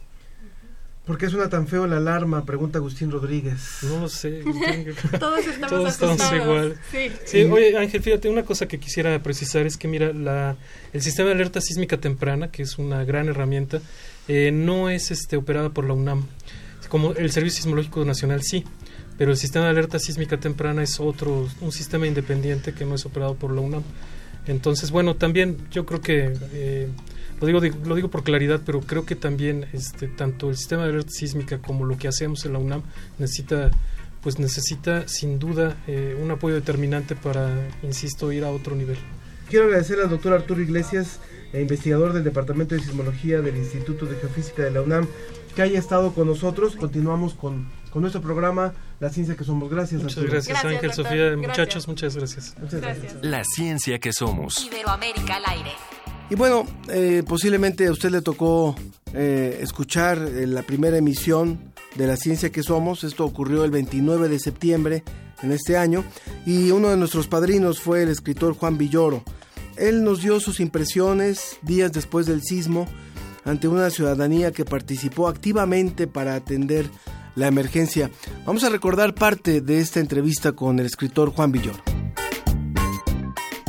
¿Por 1.04 1.18
qué 1.18 1.28
suena 1.28 1.48
tan 1.48 1.66
feo 1.66 1.88
la 1.88 1.96
alarma? 1.96 2.44
Pregunta 2.44 2.78
Agustín 2.78 3.10
Rodríguez. 3.10 3.78
No 3.82 3.98
lo 4.02 4.08
sé. 4.08 4.42
Todos 5.18 5.40
estamos 5.46 5.68
Todos 5.70 5.92
estamos 5.94 6.20
asustados. 6.20 6.32
igual. 6.44 6.76
Sí. 6.92 7.10
Sí, 7.24 7.42
oye 7.42 7.76
Ángel, 7.76 8.00
fíjate, 8.02 8.28
una 8.28 8.44
cosa 8.44 8.68
que 8.68 8.78
quisiera 8.78 9.20
precisar 9.20 9.66
es 9.66 9.76
que 9.76 9.88
mira, 9.88 10.12
la, 10.12 10.56
el 10.92 11.02
sistema 11.02 11.28
de 11.30 11.34
alerta 11.34 11.60
sísmica 11.60 11.96
temprana, 11.98 12.52
que 12.52 12.62
es 12.62 12.78
una 12.78 13.02
gran 13.04 13.28
herramienta, 13.28 13.80
eh, 14.28 14.52
no 14.52 14.90
es 14.90 15.10
este 15.10 15.36
operada 15.36 15.70
por 15.70 15.86
la 15.86 15.94
UNAM. 15.94 16.24
Como 16.88 17.12
el 17.14 17.32
Servicio 17.32 17.62
Sismológico 17.62 18.04
Nacional 18.04 18.42
sí, 18.44 18.64
pero 19.18 19.30
el 19.30 19.36
sistema 19.36 19.66
de 19.66 19.72
alerta 19.72 19.98
sísmica 19.98 20.38
temprana 20.38 20.82
es 20.82 21.00
otro, 21.00 21.48
un 21.60 21.72
sistema 21.72 22.06
independiente 22.06 22.72
que 22.72 22.84
no 22.84 22.94
es 22.94 23.06
operado 23.06 23.34
por 23.34 23.52
la 23.52 23.60
UNAM. 23.60 23.82
Entonces, 24.46 24.90
bueno, 24.90 25.16
también 25.16 25.58
yo 25.70 25.86
creo 25.86 26.00
que, 26.00 26.32
eh, 26.52 26.88
lo, 27.40 27.46
digo, 27.46 27.60
lo 27.84 27.94
digo 27.94 28.08
por 28.08 28.24
claridad, 28.24 28.60
pero 28.64 28.80
creo 28.80 29.04
que 29.04 29.14
también 29.14 29.66
este, 29.72 30.08
tanto 30.08 30.50
el 30.50 30.56
sistema 30.56 30.84
de 30.84 30.90
alerta 30.90 31.10
sísmica 31.10 31.58
como 31.58 31.84
lo 31.84 31.96
que 31.96 32.08
hacemos 32.08 32.44
en 32.44 32.54
la 32.54 32.58
UNAM 32.58 32.82
necesita 33.18 33.70
pues 34.22 34.38
necesita 34.38 35.08
sin 35.08 35.38
duda 35.38 35.76
eh, 35.86 36.16
un 36.22 36.30
apoyo 36.30 36.54
determinante 36.54 37.16
para, 37.16 37.68
insisto, 37.82 38.32
ir 38.32 38.44
a 38.44 38.50
otro 38.50 38.76
nivel. 38.76 38.96
Quiero 39.50 39.66
agradecer 39.66 39.98
al 40.00 40.08
doctor 40.08 40.32
Arturo 40.32 40.62
Iglesias, 40.62 41.18
eh, 41.52 41.60
investigador 41.60 42.12
del 42.12 42.24
Departamento 42.24 42.74
de 42.74 42.80
Sismología 42.80 43.42
del 43.42 43.56
Instituto 43.56 44.06
de 44.06 44.16
Geofísica 44.16 44.62
de 44.62 44.70
la 44.70 44.80
UNAM, 44.80 45.08
que 45.56 45.62
haya 45.62 45.78
estado 45.78 46.14
con 46.14 46.28
nosotros. 46.28 46.76
Continuamos 46.76 47.34
con, 47.34 47.66
con 47.92 48.00
nuestro 48.00 48.22
programa 48.22 48.72
La 49.00 49.10
Ciencia 49.10 49.36
que 49.36 49.44
Somos. 49.44 49.70
Gracias. 49.70 50.02
Muchas 50.02 50.24
gracias, 50.24 50.64
Ángel, 50.64 50.92
Sofía, 50.92 51.36
muchachos, 51.36 51.86
muchas 51.86 52.16
gracias. 52.16 52.54
Muchas 52.58 52.80
gracias. 52.80 53.16
La 53.20 53.44
Ciencia 53.44 53.98
que 53.98 54.12
Somos. 54.12 54.64
Iberoamérica 54.64 55.36
al 55.36 55.44
aire. 55.46 55.72
Y 56.30 56.34
bueno, 56.34 56.64
eh, 56.88 57.22
posiblemente 57.28 57.86
a 57.86 57.92
usted 57.92 58.10
le 58.10 58.22
tocó 58.22 58.74
eh, 59.12 59.58
escuchar 59.60 60.16
eh, 60.18 60.46
la 60.46 60.62
primera 60.62 60.96
emisión 60.96 61.72
de 61.94 62.06
La 62.06 62.16
Ciencia 62.16 62.50
que 62.50 62.62
Somos. 62.62 63.04
Esto 63.04 63.26
ocurrió 63.26 63.64
el 63.64 63.70
29 63.70 64.28
de 64.28 64.38
septiembre 64.38 65.04
en 65.42 65.52
este 65.52 65.76
año. 65.76 66.04
Y 66.46 66.70
uno 66.70 66.88
de 66.88 66.96
nuestros 66.96 67.28
padrinos 67.28 67.80
fue 67.80 68.04
el 68.04 68.08
escritor 68.08 68.54
Juan 68.54 68.78
Villoro. 68.78 69.22
Él 69.76 70.02
nos 70.02 70.22
dio 70.22 70.40
sus 70.40 70.60
impresiones 70.60 71.58
días 71.60 71.92
después 71.92 72.24
del 72.24 72.42
sismo 72.42 72.88
ante 73.44 73.68
una 73.68 73.90
ciudadanía 73.90 74.52
que 74.52 74.64
participó 74.64 75.28
activamente 75.28 76.06
para 76.06 76.34
atender 76.34 76.88
la 77.34 77.48
emergencia. 77.48 78.10
Vamos 78.46 78.64
a 78.64 78.70
recordar 78.70 79.14
parte 79.14 79.60
de 79.60 79.78
esta 79.78 80.00
entrevista 80.00 80.52
con 80.52 80.78
el 80.78 80.86
escritor 80.86 81.30
Juan 81.30 81.52
Villoro. 81.52 81.82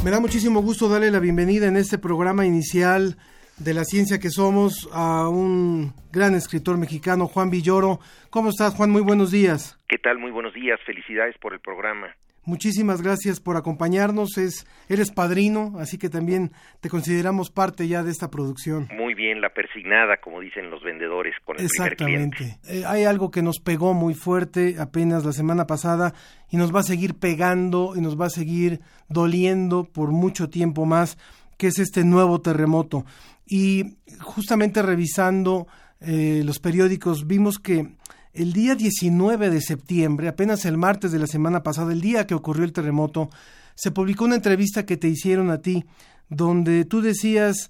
Me 0.04 0.12
da 0.12 0.20
muchísimo 0.20 0.62
gusto 0.62 0.90
darle 0.90 1.12
la 1.12 1.20
bienvenida 1.20 1.68
en 1.68 1.78
este 1.78 1.98
programa 1.98 2.46
inicial 2.46 3.18
de 3.58 3.74
la 3.74 3.86
ciencia 3.86 4.20
que 4.20 4.30
somos 4.30 4.90
a 4.92 5.30
un 5.30 5.94
gran 6.12 6.36
escritor 6.36 6.78
mexicano, 6.78 7.28
Juan 7.28 7.50
Villoro. 7.50 8.00
¿Cómo 8.30 8.50
estás, 8.50 8.74
Juan? 8.74 8.92
Muy 8.92 9.02
buenos 9.02 9.32
días. 9.32 9.78
¿Qué 9.88 9.98
tal? 9.98 10.20
Muy 10.20 10.32
buenos 10.32 10.54
días. 10.54 10.80
Felicidades 10.86 11.38
por 11.38 11.54
el 11.54 11.60
programa. 11.60 12.16
Muchísimas 12.46 13.02
gracias 13.02 13.40
por 13.40 13.56
acompañarnos. 13.56 14.38
Es, 14.38 14.68
eres 14.90 15.12
padrino, 15.12 15.74
así 15.80 15.98
que 15.98 16.10
también 16.10 16.52
te 16.82 16.90
consideramos 16.90 17.50
parte 17.50 17.88
ya 17.88 18.04
de 18.04 18.12
esta 18.12 18.30
producción. 18.30 18.90
Muy 18.98 19.14
bien, 19.14 19.40
la 19.40 19.50
persignada, 19.50 20.18
como 20.18 20.42
dicen 20.42 20.70
los 20.70 20.84
vendedores 20.84 21.36
con 21.46 21.58
el 21.58 21.66
Exactamente. 21.66 22.04
primer 22.04 22.30
cliente. 22.32 22.60
Eh, 22.68 22.84
hay 22.86 23.06
algo 23.06 23.32
que 23.32 23.42
nos 23.42 23.60
pegó 23.60 23.94
muy 23.94 24.14
fuerte 24.14 24.76
apenas 24.78 25.24
la 25.24 25.32
semana 25.32 25.68
pasada 25.68 26.14
y 26.50 26.58
nos 26.58 26.76
va 26.76 26.82
a 26.82 26.84
seguir 26.84 27.16
pegando 27.16 27.94
y 27.96 28.02
nos 28.02 28.20
va 28.20 28.26
a 28.26 28.30
seguir 28.30 28.82
doliendo 29.08 29.86
por 29.86 30.12
mucho 30.12 30.50
tiempo 30.50 30.86
más, 30.86 31.18
que 31.58 31.68
es 31.68 31.80
este 31.80 32.04
nuevo 32.04 32.42
terremoto. 32.42 33.06
Y 33.48 33.98
justamente 34.20 34.82
revisando 34.82 35.68
eh, 36.02 36.42
los 36.44 36.60
periódicos 36.60 37.26
vimos 37.28 37.60
que 37.60 37.88
el 38.34 38.52
día 38.52 38.76
19 38.76 39.50
de 39.50 39.62
septiembre, 39.62 40.28
apenas 40.28 40.66
el 40.66 40.78
martes 40.78 41.12
de 41.12 41.20
la 41.20 41.28
semana 41.28 41.62
pasada, 41.62 41.94
el 41.94 42.02
día 42.02 42.26
que 42.26 42.34
ocurrió 42.34 42.66
el 42.66 42.74
terremoto, 42.74 43.30
se 43.76 43.92
publicó 43.92 44.26
una 44.26 44.36
entrevista 44.36 44.86
que 44.86 44.98
te 44.98 45.08
hicieron 45.08 45.52
a 45.52 45.60
ti, 45.60 45.86
donde 46.30 46.86
tú 46.86 47.02
decías, 47.02 47.70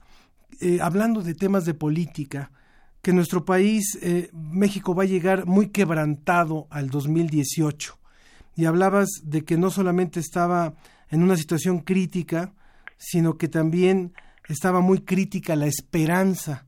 eh, 0.61 0.79
hablando 0.81 1.21
de 1.21 1.35
temas 1.35 1.65
de 1.65 1.73
política, 1.73 2.51
que 3.01 3.11
nuestro 3.11 3.43
país, 3.43 3.97
eh, 4.01 4.29
México, 4.31 4.95
va 4.95 5.03
a 5.03 5.07
llegar 5.07 5.45
muy 5.45 5.67
quebrantado 5.67 6.67
al 6.69 6.89
2018. 6.89 7.99
Y 8.55 8.65
hablabas 8.65 9.09
de 9.23 9.43
que 9.43 9.57
no 9.57 9.69
solamente 9.69 10.21
estaba 10.21 10.75
en 11.09 11.23
una 11.23 11.35
situación 11.35 11.79
crítica, 11.79 12.53
sino 12.97 13.37
que 13.37 13.49
también 13.49 14.13
estaba 14.47 14.79
muy 14.79 14.99
crítica 15.01 15.57
la 15.57 15.67
esperanza. 15.67 16.65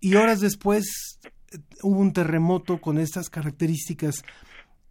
Y 0.00 0.16
horas 0.16 0.40
después 0.40 1.18
hubo 1.82 2.00
un 2.00 2.12
terremoto 2.12 2.80
con 2.80 2.98
estas 2.98 3.28
características. 3.30 4.22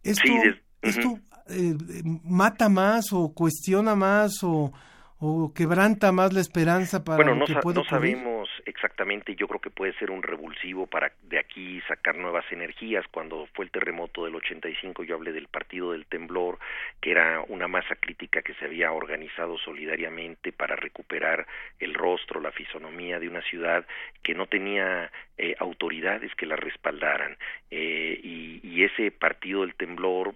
¿Esto, 0.02 0.22
Sí, 0.26 0.32
des- 0.38 0.96
esto 0.96 1.08
ujú. 1.08 1.20
eh, 1.48 1.76
mata 2.24 2.68
más 2.68 3.12
o 3.12 3.32
cuestiona 3.32 3.94
más 3.94 4.42
o, 4.42 4.72
o 5.20 5.52
quebranta 5.52 6.12
más 6.12 6.32
la 6.32 6.40
esperanza 6.40 7.04
para 7.04 7.16
Bueno, 7.16 7.32
lo 7.32 7.40
no, 7.40 7.46
que 7.46 7.54
puede 7.56 7.78
no 7.78 7.84
sabemos 7.84 8.48
exactamente, 8.66 9.34
yo 9.34 9.48
creo 9.48 9.60
que 9.60 9.70
puede 9.70 9.92
ser 9.94 10.10
un 10.10 10.22
revulsivo 10.22 10.86
para 10.86 11.12
de 11.22 11.38
aquí 11.38 11.80
sacar 11.88 12.16
nuevas 12.16 12.44
energías. 12.52 13.04
Cuando 13.10 13.48
fue 13.54 13.64
el 13.64 13.70
terremoto 13.70 14.24
del 14.24 14.36
85 14.36 15.02
yo 15.02 15.16
hablé 15.16 15.32
del 15.32 15.48
Partido 15.48 15.92
del 15.92 16.06
Temblor, 16.06 16.58
que 17.00 17.10
era 17.10 17.42
una 17.48 17.66
masa 17.66 17.96
crítica 17.96 18.42
que 18.42 18.54
se 18.54 18.66
había 18.66 18.92
organizado 18.92 19.58
solidariamente 19.58 20.52
para 20.52 20.76
recuperar 20.76 21.46
el 21.80 21.94
rostro, 21.94 22.40
la 22.40 22.52
fisonomía 22.52 23.18
de 23.18 23.28
una 23.28 23.42
ciudad 23.42 23.86
que 24.22 24.34
no 24.34 24.46
tenía 24.46 25.10
eh, 25.36 25.56
autoridades 25.58 26.32
que 26.36 26.46
la 26.46 26.56
respaldaran. 26.56 27.36
Eh, 27.70 28.20
y, 28.22 28.60
y 28.62 28.84
ese 28.84 29.10
Partido 29.10 29.62
del 29.62 29.74
Temblor 29.74 30.34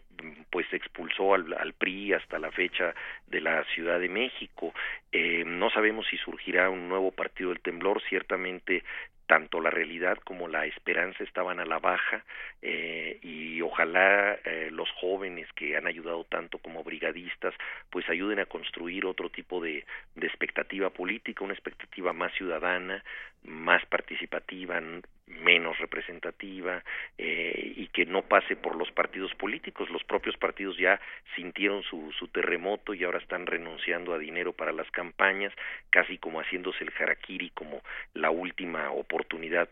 pues 0.50 0.66
expulsó 0.72 1.34
al, 1.34 1.52
al 1.54 1.72
PRI 1.72 2.14
hasta 2.14 2.38
la 2.38 2.50
fecha 2.50 2.94
de 3.26 3.40
la 3.40 3.64
Ciudad 3.74 4.00
de 4.00 4.08
México. 4.08 4.72
Eh, 5.10 5.44
no 5.46 5.70
sabemos 5.70 6.06
si 6.08 6.16
surgirá 6.16 6.70
un 6.70 6.88
nuevo 6.88 7.10
partido 7.10 7.50
del 7.50 7.60
temblor, 7.60 8.02
ciertamente 8.08 8.84
tanto 9.32 9.62
la 9.62 9.70
realidad 9.70 10.18
como 10.24 10.46
la 10.46 10.66
esperanza 10.66 11.24
estaban 11.24 11.58
a 11.58 11.64
la 11.64 11.78
baja 11.78 12.22
eh, 12.60 13.18
y 13.22 13.62
ojalá 13.62 14.34
eh, 14.44 14.68
los 14.70 14.90
jóvenes 15.00 15.50
que 15.54 15.74
han 15.74 15.86
ayudado 15.86 16.24
tanto 16.24 16.58
como 16.58 16.84
brigadistas 16.84 17.54
pues 17.88 18.06
ayuden 18.10 18.40
a 18.40 18.44
construir 18.44 19.06
otro 19.06 19.30
tipo 19.30 19.62
de, 19.62 19.86
expectativa 20.20 20.90
política, 20.90 21.44
una 21.44 21.54
expectativa 21.54 22.12
más 22.12 22.34
ciudadana, 22.34 23.02
más 23.44 23.84
participativa, 23.86 24.80
menos 25.26 25.78
representativa 25.78 26.84
eh, 27.16 27.72
y 27.76 27.86
que 27.88 28.04
no 28.04 28.22
pase 28.22 28.54
por 28.54 28.76
los 28.76 28.92
partidos 28.92 29.34
políticos. 29.34 29.88
Los 29.90 30.04
propios 30.04 30.36
partidos 30.36 30.76
ya 30.76 31.00
sintieron 31.34 31.82
su, 31.84 32.12
su 32.18 32.28
terremoto 32.28 32.92
y 32.92 33.02
ahora 33.02 33.18
están 33.18 33.46
renunciando 33.46 34.12
a 34.12 34.18
dinero 34.18 34.52
para 34.52 34.72
las 34.72 34.90
campañas, 34.90 35.52
casi 35.90 36.18
como 36.18 36.40
haciéndose 36.40 36.84
el 36.84 36.92
harakiri 36.96 37.50
como 37.50 37.82
la 38.14 38.30
última 38.30 38.90
oportunidad 38.90 39.21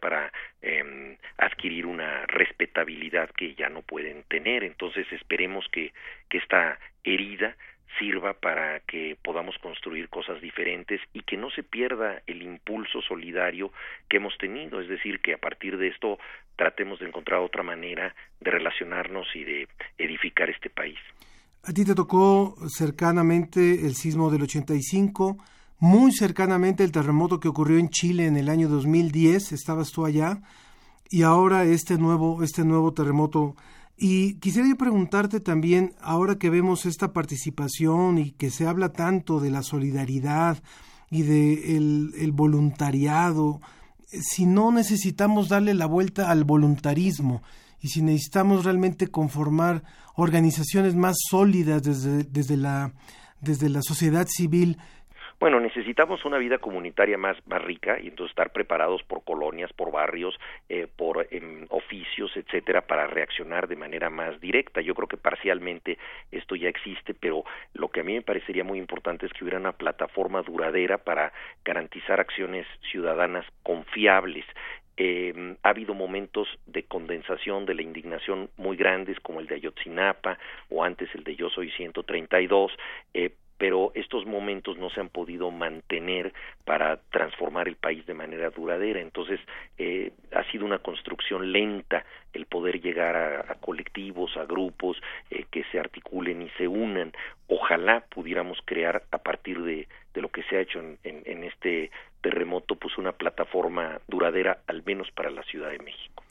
para 0.01 0.33
eh, 0.63 1.17
adquirir 1.39 1.87
una 1.87 2.27
respetabilidad 2.27 3.31
que 3.31 3.55
ya 3.55 3.69
no 3.69 3.83
pueden 3.83 4.25
tener. 4.25 4.65
Entonces 4.65 5.07
esperemos 5.13 5.67
que, 5.73 5.93
que 6.29 6.39
esta 6.39 6.79
herida 7.05 7.57
sirva 7.99 8.35
para 8.35 8.81
que 8.81 9.17
podamos 9.23 9.57
construir 9.59 10.09
cosas 10.09 10.41
diferentes 10.41 11.01
y 11.13 11.23
que 11.23 11.37
no 11.37 11.51
se 11.51 11.63
pierda 11.63 12.23
el 12.27 12.43
impulso 12.43 13.03
solidario 13.03 13.73
que 14.09 14.19
hemos 14.19 14.37
tenido, 14.39 14.81
es 14.81 14.89
decir, 14.89 15.21
que 15.21 15.35
a 15.35 15.39
partir 15.39 15.77
de 15.77 15.89
esto 15.89 16.19
tratemos 16.57 17.01
de 17.01 17.07
encontrar 17.07 17.41
otra 17.41 17.63
manera 17.63 18.15
de 18.41 18.51
relacionarnos 18.51 19.27
y 19.35 19.45
de 19.45 19.69
edificar 19.99 20.49
este 20.51 20.71
país. 20.71 20.99
A 21.65 21.73
ti 21.73 21.85
te 21.85 21.95
tocó 21.95 22.55
cercanamente 22.69 23.61
el 23.61 23.95
sismo 23.95 24.31
del 24.31 24.43
85, 24.43 25.37
muy 25.81 26.13
cercanamente 26.13 26.85
el 26.85 26.93
terremoto 26.93 27.41
que 27.41 27.49
ocurrió 27.49 27.79
en 27.79 27.89
Chile 27.89 28.27
en 28.27 28.37
el 28.37 28.51
año 28.51 28.69
2010, 28.69 29.53
estabas 29.53 29.91
tú 29.91 30.05
allá, 30.05 30.43
y 31.09 31.23
ahora 31.23 31.65
este 31.65 31.97
nuevo, 31.97 32.43
este 32.43 32.65
nuevo 32.65 32.93
terremoto. 32.93 33.57
Y 33.97 34.35
quisiera 34.35 34.69
yo 34.69 34.77
preguntarte 34.77 35.41
también, 35.41 35.95
ahora 36.03 36.37
que 36.37 36.51
vemos 36.51 36.85
esta 36.85 37.15
participación 37.15 38.19
y 38.19 38.33
que 38.33 38.51
se 38.51 38.67
habla 38.67 38.93
tanto 38.93 39.41
de 39.41 39.51
la 39.51 39.63
solidaridad 39.63 40.63
y 41.11 41.23
de 41.23 41.77
el, 41.77 42.33
voluntariado, 42.33 43.61
si 44.07 44.45
no 44.45 44.73
necesitamos 44.73 45.49
darle 45.49 45.73
la 45.73 45.87
vuelta 45.87 46.31
al 46.31 46.45
voluntarismo 46.45 47.43
y 47.81 47.89
si 47.89 48.03
necesitamos 48.03 48.65
realmente 48.65 49.09
conformar 49.09 49.83
organizaciones 50.15 50.95
más 50.95 51.17
sólidas 51.31 51.83
desde, 51.83 52.25
desde, 52.25 52.59
la, 52.59 52.93
desde 53.41 53.71
la 53.71 53.81
sociedad 53.83 54.27
civil 54.29 54.77
Bueno, 55.41 55.59
necesitamos 55.59 56.27
una 56.27 56.37
vida 56.37 56.59
comunitaria 56.59 57.17
más, 57.17 57.35
más 57.47 57.63
rica 57.63 57.99
y 57.99 58.09
entonces 58.09 58.33
estar 58.33 58.53
preparados 58.53 59.03
por 59.05 59.25
colonias, 59.25 59.73
por 59.73 59.91
barrios, 59.91 60.39
eh, 60.69 60.87
por 60.95 61.27
em, 61.31 61.65
oficios, 61.71 62.37
etcétera, 62.37 62.83
para 62.83 63.07
reaccionar 63.07 63.67
de 63.67 63.75
manera 63.75 64.11
más 64.11 64.39
directa. 64.39 64.83
Yo 64.83 64.95
creo 64.95 65.09
que 65.09 65.17
parcialmente 65.17 65.97
esto 66.31 66.57
ya 66.57 66.69
existe, 66.69 67.15
pero 67.15 67.45
lo 67.73 67.89
que 67.89 68.01
a 68.01 68.05
mí 68.05 68.13
me 68.13 68.21
parecería 68.21 68.65
muy 68.65 68.79
importante 68.79 69.25
es 69.25 69.33
que 69.33 69.43
hubiera 69.43 69.59
una 69.59 69.73
plataforma 69.73 70.43
duradera 70.43 70.99
para 70.99 71.33
garantizar 71.65 72.21
acciones 72.21 72.67
ciudadanas 72.91 73.47
confiables. 73.63 74.45
Eh, 74.99 75.57
ha 75.63 75.71
habido 75.71 75.95
momentos 75.95 76.49
de 76.67 76.83
condensación 76.83 77.65
de 77.65 77.73
la 77.73 77.81
indignación 77.81 78.51
muy 78.59 78.77
grandes 78.77 79.19
como 79.21 79.41
el 79.41 79.47
de 79.47 79.55
Ayotzinapa 79.55 80.37
o 80.69 80.85
antes 80.85 81.09
el 81.15 81.25
de 81.25 81.35
Yo 81.35 81.49
Soy 81.49 81.71
132, 81.71 82.73
eh, 83.15 83.31
pero 83.61 83.93
estos 83.95 84.25
momentos 84.25 84.79
no 84.79 84.89
se 84.89 85.01
han 85.01 85.11
podido 85.11 85.51
mantener 85.51 86.33
para 86.65 86.97
transformar 87.11 87.69
el 87.69 87.77
país 87.77 88.07
de 88.07 88.15
manera 88.15 88.49
duradera. 88.49 89.03
Entonces, 89.03 89.39
eh, 89.77 90.13
ha 90.33 90.45
sido 90.51 90.65
una 90.65 90.79
construcción 90.79 91.53
lenta 91.53 92.07
el 92.33 92.47
poder 92.47 92.81
llegar 92.81 93.17
a, 93.17 93.55
colectivos, 93.57 94.35
a 94.39 94.47
grupos 94.47 94.97
eh, 95.31 95.45
que 95.51 95.65
se 95.65 95.79
articulen 95.79 96.41
y 96.41 96.49
se 96.57 96.69
unan. 96.69 97.13
Ojalá 97.49 98.01
pudiéramos 98.09 98.59
crear 98.65 99.03
a 99.11 99.19
partir 99.19 99.61
de, 99.61 99.87
lo 100.15 100.31
que 100.31 100.43
se 100.45 100.57
ha 100.57 100.61
hecho 100.61 100.81
en, 100.81 100.99
en 101.05 101.45
este 101.45 101.91
terremoto, 102.23 102.77
pues 102.77 102.97
una 102.97 103.13
plataforma 103.13 104.01
duradera, 104.09 104.61
al 104.69 104.83
menos 104.85 105.11
para 105.11 105.29
la 105.29 105.43
Ciudad 105.43 105.69
de 105.69 105.81
México. 105.81 106.25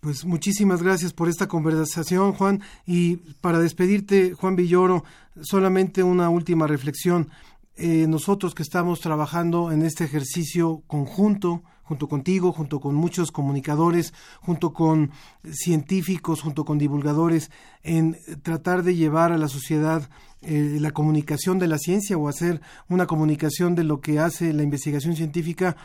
Pues 0.00 0.24
muchísimas 0.24 0.82
gracias 0.82 1.12
por 1.12 1.28
esta 1.28 1.46
conversación, 1.46 2.32
Juan. 2.32 2.62
Y 2.86 3.16
para 3.42 3.58
despedirte, 3.58 4.32
Juan 4.32 4.56
Villoro, 4.56 5.04
solamente 5.42 6.02
una 6.02 6.30
última 6.30 6.66
reflexión. 6.66 7.28
Eh, 7.76 8.06
nosotros 8.08 8.54
que 8.54 8.62
estamos 8.62 9.00
trabajando 9.00 9.72
en 9.72 9.82
este 9.82 10.04
ejercicio 10.04 10.82
conjunto, 10.86 11.62
junto 11.82 12.08
contigo, 12.08 12.50
junto 12.52 12.80
con 12.80 12.94
muchos 12.94 13.30
comunicadores, 13.30 14.14
junto 14.40 14.72
con 14.72 15.10
científicos, 15.50 16.40
junto 16.40 16.64
con 16.64 16.78
divulgadores, 16.78 17.50
en 17.82 18.16
tratar 18.42 18.82
de 18.82 18.96
llevar 18.96 19.32
a 19.32 19.38
la 19.38 19.48
sociedad 19.48 20.08
eh, 20.40 20.78
la 20.80 20.92
comunicación 20.92 21.58
de 21.58 21.68
la 21.68 21.76
ciencia 21.76 22.16
o 22.16 22.26
hacer 22.26 22.62
una 22.88 23.06
comunicación 23.06 23.74
de 23.74 23.84
lo 23.84 24.00
que 24.00 24.18
hace 24.18 24.54
la 24.54 24.62
investigación 24.62 25.14
científica, 25.14 25.76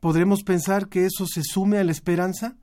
¿podremos 0.00 0.42
pensar 0.42 0.88
que 0.88 1.06
eso 1.06 1.24
se 1.26 1.42
sume 1.42 1.78
a 1.78 1.84
la 1.84 1.92
esperanza? 1.92 2.56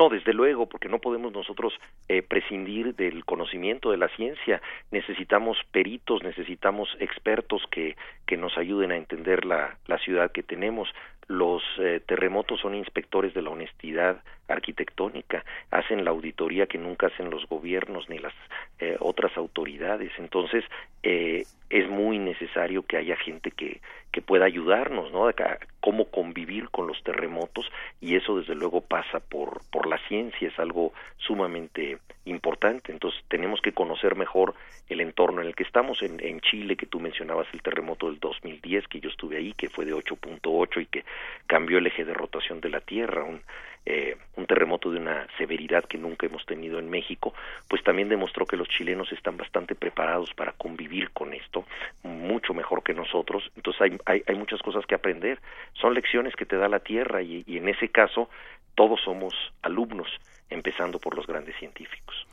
No, 0.00 0.08
desde 0.08 0.32
luego, 0.32 0.64
porque 0.64 0.88
no 0.88 0.98
podemos 0.98 1.30
nosotros 1.30 1.74
eh, 2.08 2.22
prescindir 2.22 2.94
del 2.94 3.26
conocimiento 3.26 3.90
de 3.90 3.98
la 3.98 4.08
ciencia. 4.08 4.62
Necesitamos 4.90 5.58
peritos, 5.72 6.22
necesitamos 6.22 6.88
expertos 7.00 7.62
que, 7.70 7.98
que 8.24 8.38
nos 8.38 8.56
ayuden 8.56 8.92
a 8.92 8.96
entender 8.96 9.44
la, 9.44 9.76
la 9.88 9.98
ciudad 9.98 10.32
que 10.32 10.42
tenemos. 10.42 10.88
Los 11.28 11.62
eh, 11.80 12.00
terremotos 12.06 12.60
son 12.60 12.74
inspectores 12.74 13.34
de 13.34 13.42
la 13.42 13.50
honestidad 13.50 14.22
arquitectónica, 14.50 15.44
hacen 15.70 16.04
la 16.04 16.10
auditoría 16.10 16.66
que 16.66 16.78
nunca 16.78 17.06
hacen 17.08 17.30
los 17.30 17.46
gobiernos 17.46 18.08
ni 18.08 18.18
las 18.18 18.34
eh, 18.78 18.96
otras 19.00 19.36
autoridades. 19.36 20.12
Entonces, 20.18 20.64
eh, 21.02 21.44
es 21.70 21.88
muy 21.88 22.18
necesario 22.18 22.82
que 22.82 22.96
haya 22.96 23.16
gente 23.16 23.52
que, 23.52 23.80
que 24.10 24.22
pueda 24.22 24.44
ayudarnos, 24.44 25.12
¿no? 25.12 25.28
A 25.28 25.34
cómo 25.80 26.06
convivir 26.06 26.68
con 26.70 26.86
los 26.86 27.02
terremotos 27.04 27.70
y 28.00 28.16
eso 28.16 28.38
desde 28.38 28.54
luego 28.54 28.80
pasa 28.80 29.20
por, 29.20 29.62
por 29.70 29.86
la 29.86 29.98
ciencia, 30.08 30.48
es 30.48 30.58
algo 30.58 30.92
sumamente 31.18 31.98
importante. 32.24 32.92
Entonces 32.92 33.22
tenemos 33.28 33.60
que 33.60 33.72
conocer 33.72 34.16
mejor 34.16 34.54
el 34.88 35.00
entorno 35.00 35.40
en 35.40 35.46
el 35.46 35.54
que 35.54 35.62
estamos. 35.62 36.02
En, 36.02 36.18
en 36.24 36.40
Chile, 36.40 36.76
que 36.76 36.86
tú 36.86 36.98
mencionabas 36.98 37.46
el 37.52 37.62
terremoto 37.62 38.10
del 38.10 38.18
2010, 38.18 38.88
que 38.88 39.00
yo 39.00 39.08
estuve 39.08 39.36
ahí, 39.36 39.52
que 39.52 39.70
fue 39.70 39.84
de 39.84 39.94
8.8 39.94 40.82
y 40.82 40.86
que 40.86 41.04
cambió 41.46 41.78
el 41.78 41.86
eje 41.86 42.04
de 42.04 42.14
rotación 42.14 42.60
de 42.60 42.70
la 42.70 42.80
Tierra, 42.80 43.22
un, 43.22 43.42
eh, 43.86 44.16
un 44.36 44.46
terremoto 44.46 44.90
de 44.90 44.98
una 44.98 45.26
severidad 45.38 45.84
que 45.84 45.98
nunca 45.98 46.26
hemos 46.26 46.44
tenido 46.46 46.78
en 46.78 46.90
México, 46.90 47.34
pues 47.68 47.82
también 47.82 48.08
demostró 48.08 48.46
que 48.46 48.56
los 48.56 48.68
chilenos 48.68 49.10
están 49.12 49.36
bastante 49.36 49.74
preparados 49.74 50.32
para 50.34 50.52
convivir 50.52 51.10
con 51.10 51.32
esto, 51.32 51.64
mucho 52.02 52.54
mejor 52.54 52.82
que 52.82 52.94
nosotros. 52.94 53.50
Entonces 53.56 53.82
hay, 53.82 53.98
hay, 54.06 54.22
hay 54.26 54.34
muchas 54.34 54.60
cosas 54.60 54.84
que 54.86 54.94
aprender. 54.94 55.40
Son 55.74 55.94
lecciones 55.94 56.34
que 56.36 56.46
te 56.46 56.56
da 56.56 56.68
la 56.68 56.80
Tierra 56.80 57.22
y, 57.22 57.44
y 57.46 57.56
en 57.56 57.68
ese 57.68 57.88
caso 57.88 58.28
todos 58.74 59.00
somos 59.04 59.34
alumnos, 59.62 60.08
empezando 60.48 60.98
por 60.98 61.16
los 61.16 61.26
grandes 61.26 61.56
científicos. 61.58 62.26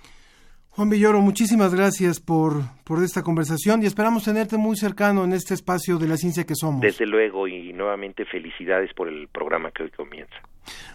Juan 0.77 0.91
Villoro, 0.91 1.21
muchísimas 1.21 1.73
gracias 1.73 2.19
por, 2.19 2.61
por 2.83 3.03
esta 3.03 3.23
conversación 3.23 3.81
y 3.81 3.87
esperamos 3.87 4.25
tenerte 4.25 4.57
muy 4.57 4.77
cercano 4.77 5.23
en 5.23 5.33
este 5.33 5.55
espacio 5.55 5.97
de 5.97 6.07
la 6.07 6.17
ciencia 6.17 6.45
que 6.45 6.53
somos. 6.53 6.81
Desde 6.81 7.07
luego 7.07 7.47
y 7.47 7.73
nuevamente 7.73 8.25
felicidades 8.25 8.93
por 8.93 9.07
el 9.07 9.27
programa 9.27 9.71
que 9.71 9.81
hoy 9.81 9.89
comienza. 9.89 10.37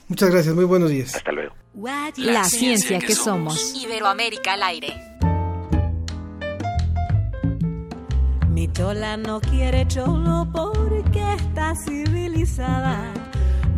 Muchas 0.08 0.30
gracias, 0.30 0.54
muy 0.54 0.64
buenos 0.64 0.90
días. 0.90 1.14
Hasta 1.14 1.32
luego. 1.32 1.54
La, 2.16 2.44
ciencia, 2.44 2.98
que, 2.98 3.14
somos. 3.14 3.74
Iberoamérica 3.82 4.52
al 4.54 4.62
aire. 4.62 4.94
Mi 8.50 8.70
chola 8.70 9.16
no 9.16 9.40
quiere 9.40 9.88
cholo 9.88 10.46
porque 10.52 11.34
está 11.34 11.74
civilizada. 11.74 13.10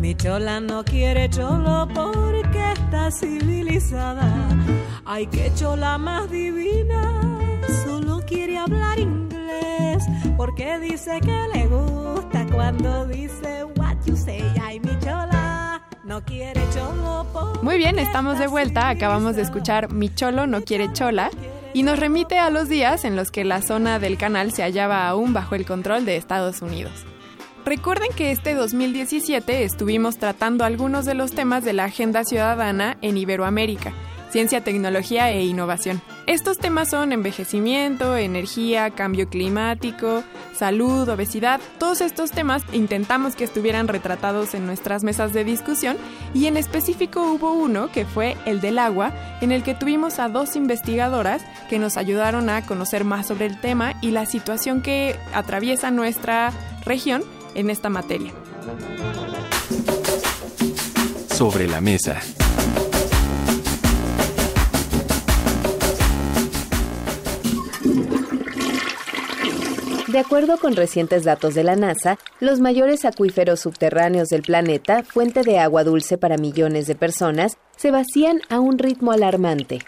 Mi 0.00 0.14
chola 0.16 0.58
no 0.60 0.84
quiere 0.84 1.30
cholo 1.30 1.88
porque 1.94 2.72
está 2.72 3.12
civilizada. 3.12 4.28
Ay, 5.04 5.28
que 5.28 5.52
chola 5.54 5.96
más 5.98 6.28
divina, 6.30 7.20
solo 7.84 8.20
quiere 8.26 8.58
hablar 8.58 8.98
inglés. 8.98 10.02
Porque 10.36 10.80
dice 10.80 11.20
que 11.20 11.48
le 11.54 11.66
gusta 11.68 12.44
cuando 12.52 13.06
dice 13.06 13.64
what 13.76 13.96
you 14.04 14.16
say. 14.16 14.42
Ay, 14.60 14.80
mi 14.80 14.90
chola 14.98 15.03
no 16.04 16.22
quiere 16.24 16.60
cholo. 16.72 17.26
Muy 17.62 17.78
bien, 17.78 17.98
estamos 17.98 18.38
de 18.38 18.46
vuelta. 18.46 18.88
Acabamos 18.88 19.36
de 19.36 19.42
escuchar 19.42 19.92
Mi 19.92 20.14
cholo 20.14 20.46
no 20.46 20.62
quiere 20.62 20.92
chola. 20.92 21.30
Y 21.72 21.82
nos 21.82 21.98
remite 21.98 22.38
a 22.38 22.50
los 22.50 22.68
días 22.68 23.04
en 23.04 23.16
los 23.16 23.30
que 23.30 23.44
la 23.44 23.60
zona 23.60 23.98
del 23.98 24.16
canal 24.16 24.52
se 24.52 24.62
hallaba 24.62 25.08
aún 25.08 25.32
bajo 25.32 25.54
el 25.54 25.66
control 25.66 26.04
de 26.04 26.16
Estados 26.16 26.62
Unidos. 26.62 27.04
Recuerden 27.64 28.10
que 28.14 28.30
este 28.30 28.54
2017 28.54 29.64
estuvimos 29.64 30.18
tratando 30.18 30.64
algunos 30.64 31.04
de 31.04 31.14
los 31.14 31.32
temas 31.32 31.64
de 31.64 31.72
la 31.72 31.84
Agenda 31.84 32.22
Ciudadana 32.22 32.98
en 33.00 33.16
Iberoamérica, 33.16 33.92
ciencia, 34.30 34.62
tecnología 34.62 35.30
e 35.30 35.44
innovación. 35.44 36.00
Estos 36.26 36.56
temas 36.56 36.88
son 36.88 37.12
envejecimiento, 37.12 38.16
energía, 38.16 38.88
cambio 38.90 39.28
climático, 39.28 40.24
salud, 40.56 41.06
obesidad. 41.06 41.60
Todos 41.78 42.00
estos 42.00 42.30
temas 42.30 42.62
intentamos 42.72 43.36
que 43.36 43.44
estuvieran 43.44 43.88
retratados 43.88 44.54
en 44.54 44.64
nuestras 44.64 45.04
mesas 45.04 45.34
de 45.34 45.44
discusión 45.44 45.98
y 46.32 46.46
en 46.46 46.56
específico 46.56 47.22
hubo 47.30 47.52
uno 47.52 47.92
que 47.92 48.06
fue 48.06 48.38
el 48.46 48.62
del 48.62 48.78
agua, 48.78 49.12
en 49.42 49.52
el 49.52 49.62
que 49.62 49.74
tuvimos 49.74 50.18
a 50.18 50.30
dos 50.30 50.56
investigadoras 50.56 51.42
que 51.68 51.78
nos 51.78 51.98
ayudaron 51.98 52.48
a 52.48 52.64
conocer 52.64 53.04
más 53.04 53.26
sobre 53.26 53.44
el 53.44 53.60
tema 53.60 53.92
y 54.00 54.10
la 54.10 54.24
situación 54.24 54.80
que 54.80 55.16
atraviesa 55.34 55.90
nuestra 55.90 56.52
región 56.86 57.22
en 57.54 57.68
esta 57.68 57.90
materia. 57.90 58.32
Sobre 61.28 61.68
la 61.68 61.82
mesa. 61.82 62.22
De 70.14 70.20
acuerdo 70.20 70.58
con 70.58 70.76
recientes 70.76 71.24
datos 71.24 71.54
de 71.54 71.64
la 71.64 71.74
NASA, 71.74 72.20
los 72.38 72.60
mayores 72.60 73.04
acuíferos 73.04 73.58
subterráneos 73.58 74.28
del 74.28 74.42
planeta, 74.42 75.02
fuente 75.02 75.42
de 75.42 75.58
agua 75.58 75.82
dulce 75.82 76.18
para 76.18 76.36
millones 76.36 76.86
de 76.86 76.94
personas, 76.94 77.56
se 77.76 77.90
vacían 77.90 78.40
a 78.48 78.60
un 78.60 78.78
ritmo 78.78 79.10
alarmante. 79.10 79.80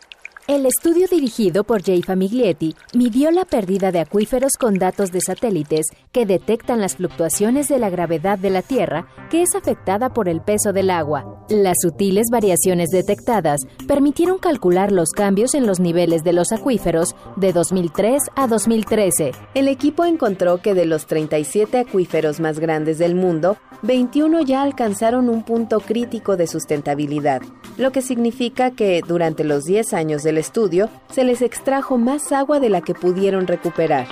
El 0.49 0.65
estudio 0.65 1.09
dirigido 1.09 1.65
por 1.65 1.83
Jay 1.83 2.03
Famiglietti 2.03 2.77
midió 2.95 3.33
la 3.33 3.45
pérdida 3.45 3.91
de 3.91 3.99
acuíferos 3.99 4.53
con 4.53 4.75
datos 4.75 5.11
de 5.11 5.21
satélites 5.21 5.87
que 6.13 6.25
detectan 6.25 6.81
las 6.81 6.95
fluctuaciones 6.95 7.67
de 7.67 7.81
la 7.81 7.91
gravedad 7.91 8.39
de 8.39 8.51
la 8.51 8.63
Tierra 8.63 9.09
que 9.29 9.43
es 9.43 9.57
afectada 9.57 10.11
por 10.15 10.29
el 10.29 10.41
peso 10.41 10.73
del 10.73 10.91
agua. 10.91 11.45
Las 11.49 11.79
sutiles 11.83 12.27
variaciones 12.31 12.91
detectadas 12.91 13.63
permitieron 13.89 14.39
calcular 14.39 14.93
los 14.93 15.11
cambios 15.11 15.53
en 15.55 15.67
los 15.67 15.81
niveles 15.81 16.23
de 16.23 16.33
los 16.33 16.53
acuíferos 16.53 17.17
de 17.35 17.53
2003 17.53 18.23
a 18.37 18.47
2013. 18.47 19.33
El 19.55 19.67
equipo 19.67 20.05
encontró 20.05 20.63
que 20.63 20.75
de 20.75 20.87
los 20.87 21.07
37 21.07 21.81
acuíferos 21.81 22.39
más 22.39 22.61
grandes 22.61 22.99
del 22.99 23.17
mundo, 23.17 23.57
21 23.83 24.43
ya 24.43 24.63
alcanzaron 24.63 25.29
un 25.29 25.43
punto 25.43 25.81
crítico 25.81 26.37
de 26.37 26.47
sustentabilidad, 26.47 27.43
lo 27.77 27.91
que 27.91 28.01
significa 28.01 28.71
que 28.71 29.01
durante 29.07 29.43
los 29.43 29.65
10 29.65 29.93
años 29.93 30.23
del 30.23 30.36
estudio 30.39 30.89
se 31.11 31.25
les 31.25 31.43
extrajo 31.43 31.99
más 31.99 32.33
agua 32.33 32.61
de 32.61 32.71
la 32.71 32.81
que 32.81 32.95
pudieron 32.95 33.47
recuperar. 33.47 34.07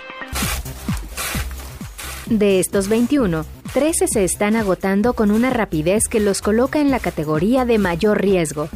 De 2.26 2.58
estos 2.58 2.88
21, 2.88 3.44
13 3.74 4.06
se 4.08 4.24
están 4.24 4.56
agotando 4.56 5.12
con 5.12 5.30
una 5.30 5.50
rapidez 5.50 6.08
que 6.08 6.20
los 6.20 6.40
coloca 6.40 6.80
en 6.80 6.90
la 6.90 6.98
categoría 6.98 7.64
de 7.64 7.78
mayor 7.78 8.20
riesgo. 8.22 8.68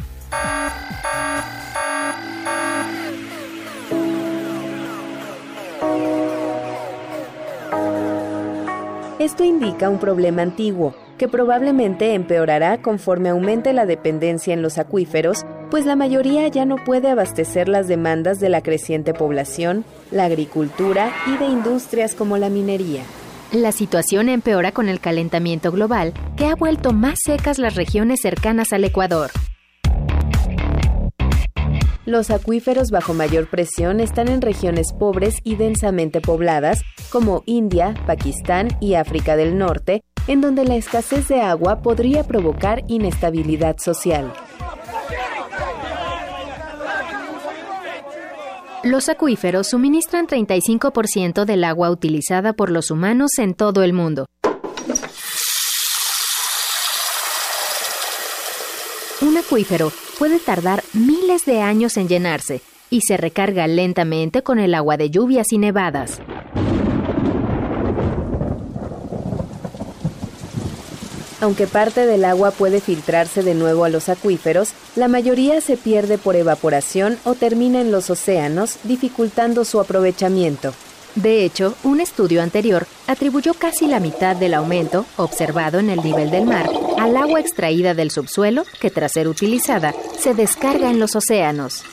Esto 9.19 9.43
indica 9.43 9.89
un 9.89 9.99
problema 9.99 10.43
antiguo, 10.43 10.95
que 11.19 11.27
probablemente 11.27 12.15
empeorará 12.15 12.81
conforme 12.81 13.29
aumente 13.29 13.73
la 13.73 13.85
dependencia 13.85 14.55
en 14.55 14.63
los 14.63 14.79
acuíferos, 14.79 15.45
pues 15.69 15.85
la 15.85 15.95
mayoría 15.95 16.47
ya 16.47 16.65
no 16.65 16.77
puede 16.77 17.09
abastecer 17.09 17.69
las 17.69 17.87
demandas 17.87 18.39
de 18.39 18.49
la 18.49 18.63
creciente 18.63 19.13
población, 19.13 19.85
la 20.09 20.23
agricultura 20.23 21.13
y 21.27 21.37
de 21.37 21.45
industrias 21.45 22.15
como 22.15 22.37
la 22.37 22.49
minería. 22.49 23.03
La 23.51 23.71
situación 23.71 24.29
empeora 24.29 24.71
con 24.71 24.89
el 24.89 24.99
calentamiento 24.99 25.71
global, 25.71 26.13
que 26.37 26.47
ha 26.47 26.55
vuelto 26.55 26.93
más 26.93 27.19
secas 27.23 27.59
las 27.59 27.75
regiones 27.75 28.21
cercanas 28.21 28.71
al 28.73 28.85
Ecuador. 28.85 29.29
Los 32.09 32.31
acuíferos 32.31 32.89
bajo 32.89 33.13
mayor 33.13 33.47
presión 33.47 33.99
están 33.99 34.29
en 34.29 34.41
regiones 34.41 34.93
pobres 34.97 35.35
y 35.43 35.57
densamente 35.57 36.21
pobladas, 36.21 36.81
como 37.11 37.43
India, 37.45 37.93
Pakistán 38.07 38.69
y 38.81 38.95
África 38.95 39.35
del 39.35 39.59
Norte, 39.59 40.01
en 40.27 40.41
donde 40.41 40.65
la 40.65 40.75
escasez 40.75 41.27
de 41.27 41.41
agua 41.41 41.81
podría 41.81 42.23
provocar 42.23 42.83
inestabilidad 42.87 43.77
social. 43.77 44.31
Los 48.83 49.09
acuíferos 49.09 49.67
suministran 49.67 50.25
35% 50.25 51.43
del 51.43 51.65
agua 51.65 51.91
utilizada 51.91 52.53
por 52.53 52.71
los 52.71 52.91
humanos 52.91 53.31
en 53.37 53.53
todo 53.53 53.83
el 53.83 53.91
mundo. 53.91 54.25
Un 59.21 59.37
acuífero 59.37 59.91
puede 60.17 60.39
tardar 60.39 60.81
miles 60.93 61.45
de 61.45 61.61
años 61.61 61.97
en 61.97 62.07
llenarse 62.07 62.61
y 62.89 63.01
se 63.01 63.17
recarga 63.17 63.67
lentamente 63.67 64.43
con 64.43 64.59
el 64.59 64.73
agua 64.73 64.95
de 64.95 65.09
lluvias 65.09 65.51
y 65.51 65.57
nevadas. 65.57 66.21
Aunque 71.41 71.67
parte 71.67 72.05
del 72.05 72.25
agua 72.25 72.51
puede 72.51 72.81
filtrarse 72.81 73.43
de 73.43 73.53
nuevo 73.53 73.85
a 73.85 73.89
los 73.89 74.09
acuíferos, 74.09 74.73
la 74.95 75.07
mayoría 75.07 75.61
se 75.61 75.77
pierde 75.77 76.17
por 76.17 76.35
evaporación 76.35 77.17
o 77.23 77.33
termina 77.33 77.79
en 77.79 77.91
los 77.91 78.09
océanos, 78.09 78.77
dificultando 78.83 79.63
su 79.63 79.79
aprovechamiento. 79.79 80.73
De 81.15 81.43
hecho, 81.43 81.75
un 81.83 82.01
estudio 82.01 82.41
anterior 82.41 82.85
atribuyó 83.07 83.53
casi 83.53 83.87
la 83.87 83.99
mitad 83.99 84.35
del 84.35 84.53
aumento 84.53 85.05
observado 85.17 85.79
en 85.79 85.89
el 85.89 86.03
nivel 86.03 86.29
del 86.29 86.45
mar 86.45 86.69
al 86.99 87.17
agua 87.17 87.39
extraída 87.39 87.93
del 87.93 88.11
subsuelo 88.11 88.63
que 88.79 88.91
tras 88.91 89.13
ser 89.13 89.27
utilizada 89.27 89.93
se 90.19 90.33
descarga 90.33 90.91
en 90.91 90.99
los 90.99 91.15
océanos. 91.15 91.83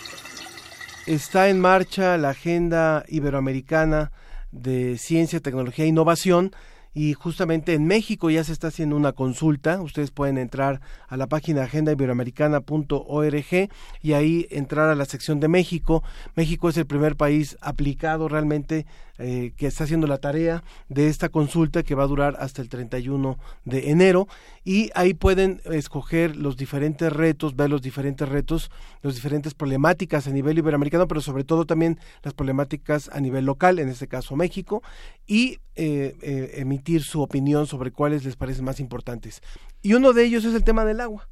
Está 1.06 1.48
en 1.48 1.60
marcha 1.60 2.18
la 2.18 2.30
Agenda 2.30 3.04
Iberoamericana 3.08 4.10
de 4.50 4.98
Ciencia, 4.98 5.40
Tecnología 5.40 5.84
e 5.84 5.88
Innovación 5.88 6.52
y 6.96 7.12
justamente 7.12 7.74
en 7.74 7.86
México 7.86 8.30
ya 8.30 8.42
se 8.42 8.54
está 8.54 8.68
haciendo 8.68 8.96
una 8.96 9.12
consulta. 9.12 9.82
Ustedes 9.82 10.10
pueden 10.10 10.38
entrar 10.38 10.80
a 11.08 11.18
la 11.18 11.26
página 11.26 11.64
agendaiberoamericana.org 11.64 13.68
y 14.00 14.12
ahí 14.14 14.46
entrar 14.50 14.88
a 14.88 14.94
la 14.94 15.04
sección 15.04 15.38
de 15.38 15.48
México. 15.48 16.02
México 16.36 16.70
es 16.70 16.78
el 16.78 16.86
primer 16.86 17.14
país 17.14 17.58
aplicado 17.60 18.30
realmente 18.30 18.86
eh, 19.18 19.52
que 19.56 19.66
está 19.66 19.84
haciendo 19.84 20.06
la 20.06 20.18
tarea 20.18 20.62
de 20.88 21.08
esta 21.08 21.28
consulta 21.28 21.82
que 21.82 21.94
va 21.94 22.04
a 22.04 22.06
durar 22.08 22.36
hasta 22.38 22.62
el 22.62 22.68
31 22.68 23.38
de 23.64 23.90
enero 23.90 24.28
y 24.64 24.90
ahí 24.94 25.14
pueden 25.14 25.60
escoger 25.64 26.36
los 26.36 26.56
diferentes 26.56 27.12
retos, 27.12 27.56
ver 27.56 27.70
los 27.70 27.82
diferentes 27.82 28.28
retos, 28.28 28.70
las 29.02 29.14
diferentes 29.14 29.54
problemáticas 29.54 30.26
a 30.26 30.30
nivel 30.30 30.58
iberoamericano, 30.58 31.08
pero 31.08 31.20
sobre 31.20 31.44
todo 31.44 31.64
también 31.64 31.98
las 32.22 32.34
problemáticas 32.34 33.08
a 33.12 33.20
nivel 33.20 33.44
local, 33.44 33.78
en 33.78 33.88
este 33.88 34.08
caso 34.08 34.36
México, 34.36 34.82
y 35.26 35.58
eh, 35.76 36.16
eh, 36.22 36.52
emitir 36.56 37.02
su 37.02 37.22
opinión 37.22 37.66
sobre 37.66 37.90
cuáles 37.90 38.24
les 38.24 38.36
parecen 38.36 38.64
más 38.64 38.80
importantes. 38.80 39.42
Y 39.82 39.94
uno 39.94 40.12
de 40.12 40.24
ellos 40.24 40.44
es 40.44 40.54
el 40.54 40.64
tema 40.64 40.84
del 40.84 41.00
agua. 41.00 41.28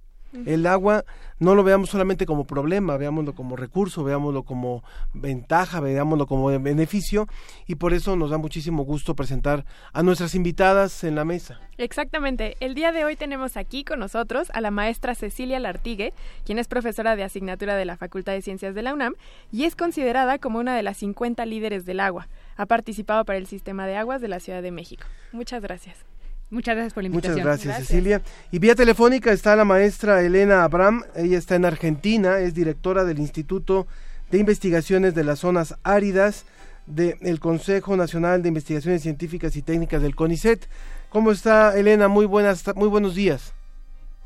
El 0.46 0.66
agua 0.66 1.04
no 1.38 1.54
lo 1.54 1.62
veamos 1.62 1.90
solamente 1.90 2.26
como 2.26 2.44
problema, 2.44 2.96
veámoslo 2.96 3.34
como 3.34 3.54
recurso, 3.54 4.02
veámoslo 4.02 4.42
como 4.42 4.82
ventaja, 5.12 5.80
veámoslo 5.80 6.26
como 6.26 6.46
beneficio 6.46 7.28
y 7.66 7.76
por 7.76 7.92
eso 7.92 8.16
nos 8.16 8.30
da 8.30 8.38
muchísimo 8.38 8.84
gusto 8.84 9.14
presentar 9.14 9.64
a 9.92 10.02
nuestras 10.02 10.34
invitadas 10.34 11.04
en 11.04 11.14
la 11.14 11.24
mesa. 11.24 11.60
Exactamente. 11.78 12.56
El 12.60 12.74
día 12.74 12.92
de 12.92 13.04
hoy 13.04 13.16
tenemos 13.16 13.56
aquí 13.56 13.84
con 13.84 14.00
nosotros 14.00 14.50
a 14.54 14.60
la 14.60 14.70
maestra 14.70 15.14
Cecilia 15.14 15.58
Lartigue, 15.60 16.12
quien 16.44 16.58
es 16.58 16.68
profesora 16.68 17.16
de 17.16 17.24
asignatura 17.24 17.76
de 17.76 17.84
la 17.84 17.96
Facultad 17.96 18.32
de 18.32 18.42
Ciencias 18.42 18.74
de 18.74 18.82
la 18.82 18.94
UNAM 18.94 19.14
y 19.52 19.64
es 19.64 19.76
considerada 19.76 20.38
como 20.38 20.58
una 20.58 20.76
de 20.76 20.82
las 20.82 20.98
50 20.98 21.46
líderes 21.46 21.84
del 21.84 22.00
agua. 22.00 22.28
Ha 22.56 22.66
participado 22.66 23.24
para 23.24 23.38
el 23.38 23.46
sistema 23.46 23.86
de 23.86 23.96
aguas 23.96 24.20
de 24.20 24.28
la 24.28 24.40
Ciudad 24.40 24.62
de 24.62 24.70
México. 24.70 25.04
Muchas 25.32 25.62
gracias. 25.62 26.13
Muchas 26.54 26.76
gracias 26.76 26.94
por 26.94 27.02
la 27.02 27.08
invitación. 27.08 27.34
Muchas 27.34 27.64
gracias, 27.64 27.88
Cecilia. 27.88 28.22
Y 28.52 28.60
vía 28.60 28.76
telefónica 28.76 29.32
está 29.32 29.56
la 29.56 29.64
maestra 29.64 30.22
Elena 30.22 30.62
Abram. 30.62 31.02
Ella 31.16 31.36
está 31.36 31.56
en 31.56 31.64
Argentina, 31.64 32.38
es 32.38 32.54
directora 32.54 33.02
del 33.02 33.18
Instituto 33.18 33.88
de 34.30 34.38
Investigaciones 34.38 35.16
de 35.16 35.24
las 35.24 35.40
Zonas 35.40 35.74
Áridas 35.82 36.46
del 36.86 37.40
Consejo 37.40 37.96
Nacional 37.96 38.42
de 38.42 38.48
Investigaciones 38.48 39.02
Científicas 39.02 39.56
y 39.56 39.62
Técnicas 39.62 40.00
del 40.00 40.14
CONICET. 40.14 40.68
¿Cómo 41.08 41.32
está, 41.32 41.76
Elena? 41.76 42.06
Muy, 42.06 42.24
buenas, 42.24 42.64
muy 42.76 42.88
buenos 42.88 43.16
días. 43.16 43.52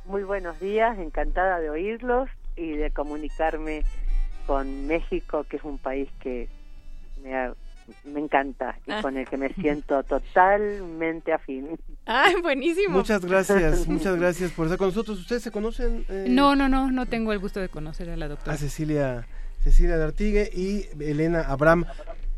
Muy 0.04 0.22
buenos 0.22 0.60
días, 0.60 0.98
encantada 0.98 1.60
de 1.60 1.70
oírlos 1.70 2.28
y 2.56 2.72
de 2.72 2.90
comunicarme 2.90 3.84
con 4.46 4.86
México, 4.86 5.46
que 5.48 5.56
es 5.56 5.64
un 5.64 5.78
país 5.78 6.10
que 6.20 6.48
me 7.22 7.34
ha 7.34 7.54
me 8.04 8.20
encanta 8.20 8.78
y 8.86 8.90
Ah. 8.92 9.02
con 9.02 9.16
el 9.16 9.26
que 9.28 9.36
me 9.36 9.48
siento 9.54 10.02
totalmente 10.04 11.32
afín. 11.32 11.78
Ah, 12.06 12.28
buenísimo. 12.42 12.98
Muchas 12.98 13.24
gracias, 13.24 13.86
muchas 13.88 14.16
gracias 14.18 14.50
por 14.52 14.66
estar 14.66 14.78
con 14.78 14.88
nosotros. 14.88 15.18
¿Ustedes 15.20 15.42
se 15.42 15.50
conocen? 15.50 16.04
eh, 16.08 16.26
No, 16.28 16.54
no, 16.56 16.68
no, 16.68 16.90
no 16.90 17.06
tengo 17.06 17.32
el 17.32 17.38
gusto 17.38 17.60
de 17.60 17.68
conocer 17.68 18.10
a 18.10 18.16
la 18.16 18.28
doctora. 18.28 18.52
a 18.54 18.56
Cecilia, 18.56 19.26
Cecilia 19.62 19.96
Dartigue 19.96 20.50
y 20.54 20.86
Elena 21.02 21.40
Abram 21.42 21.84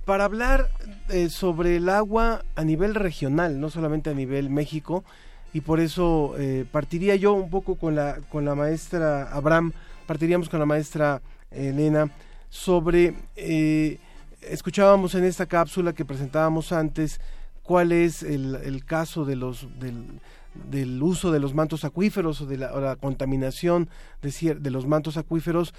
para 0.04 0.24
hablar 0.24 0.68
eh, 1.10 1.28
sobre 1.28 1.76
el 1.76 1.88
agua 1.88 2.44
a 2.56 2.64
nivel 2.64 2.94
regional, 2.94 3.60
no 3.60 3.70
solamente 3.70 4.10
a 4.10 4.14
nivel 4.14 4.50
México, 4.50 5.04
y 5.52 5.60
por 5.60 5.78
eso 5.80 6.34
eh, 6.38 6.64
partiría 6.70 7.14
yo 7.16 7.32
un 7.34 7.50
poco 7.50 7.76
con 7.76 7.94
la, 7.94 8.18
con 8.28 8.44
la 8.44 8.54
maestra 8.54 9.30
Abram, 9.30 9.72
partiríamos 10.06 10.48
con 10.48 10.58
la 10.60 10.66
maestra 10.66 11.20
Elena 11.50 12.10
sobre, 12.48 13.14
eh, 13.36 13.98
escuchábamos 14.42 15.14
en 15.14 15.24
esta 15.24 15.46
cápsula 15.46 15.92
que 15.92 16.04
presentábamos 16.04 16.72
antes, 16.72 17.20
cuál 17.62 17.92
es 17.92 18.22
el, 18.22 18.56
el 18.56 18.84
caso 18.84 19.24
de 19.24 19.36
los, 19.36 19.68
del, 19.78 21.02
uso 21.02 21.30
de 21.30 21.40
los 21.40 21.54
mantos 21.54 21.84
acuíferos 21.84 22.40
o 22.40 22.46
de 22.46 22.58
la, 22.58 22.96
contaminación 22.96 23.88
de, 24.22 24.54
de 24.54 24.70
los 24.70 24.86
mantos 24.86 25.16
acuíferos. 25.16 25.74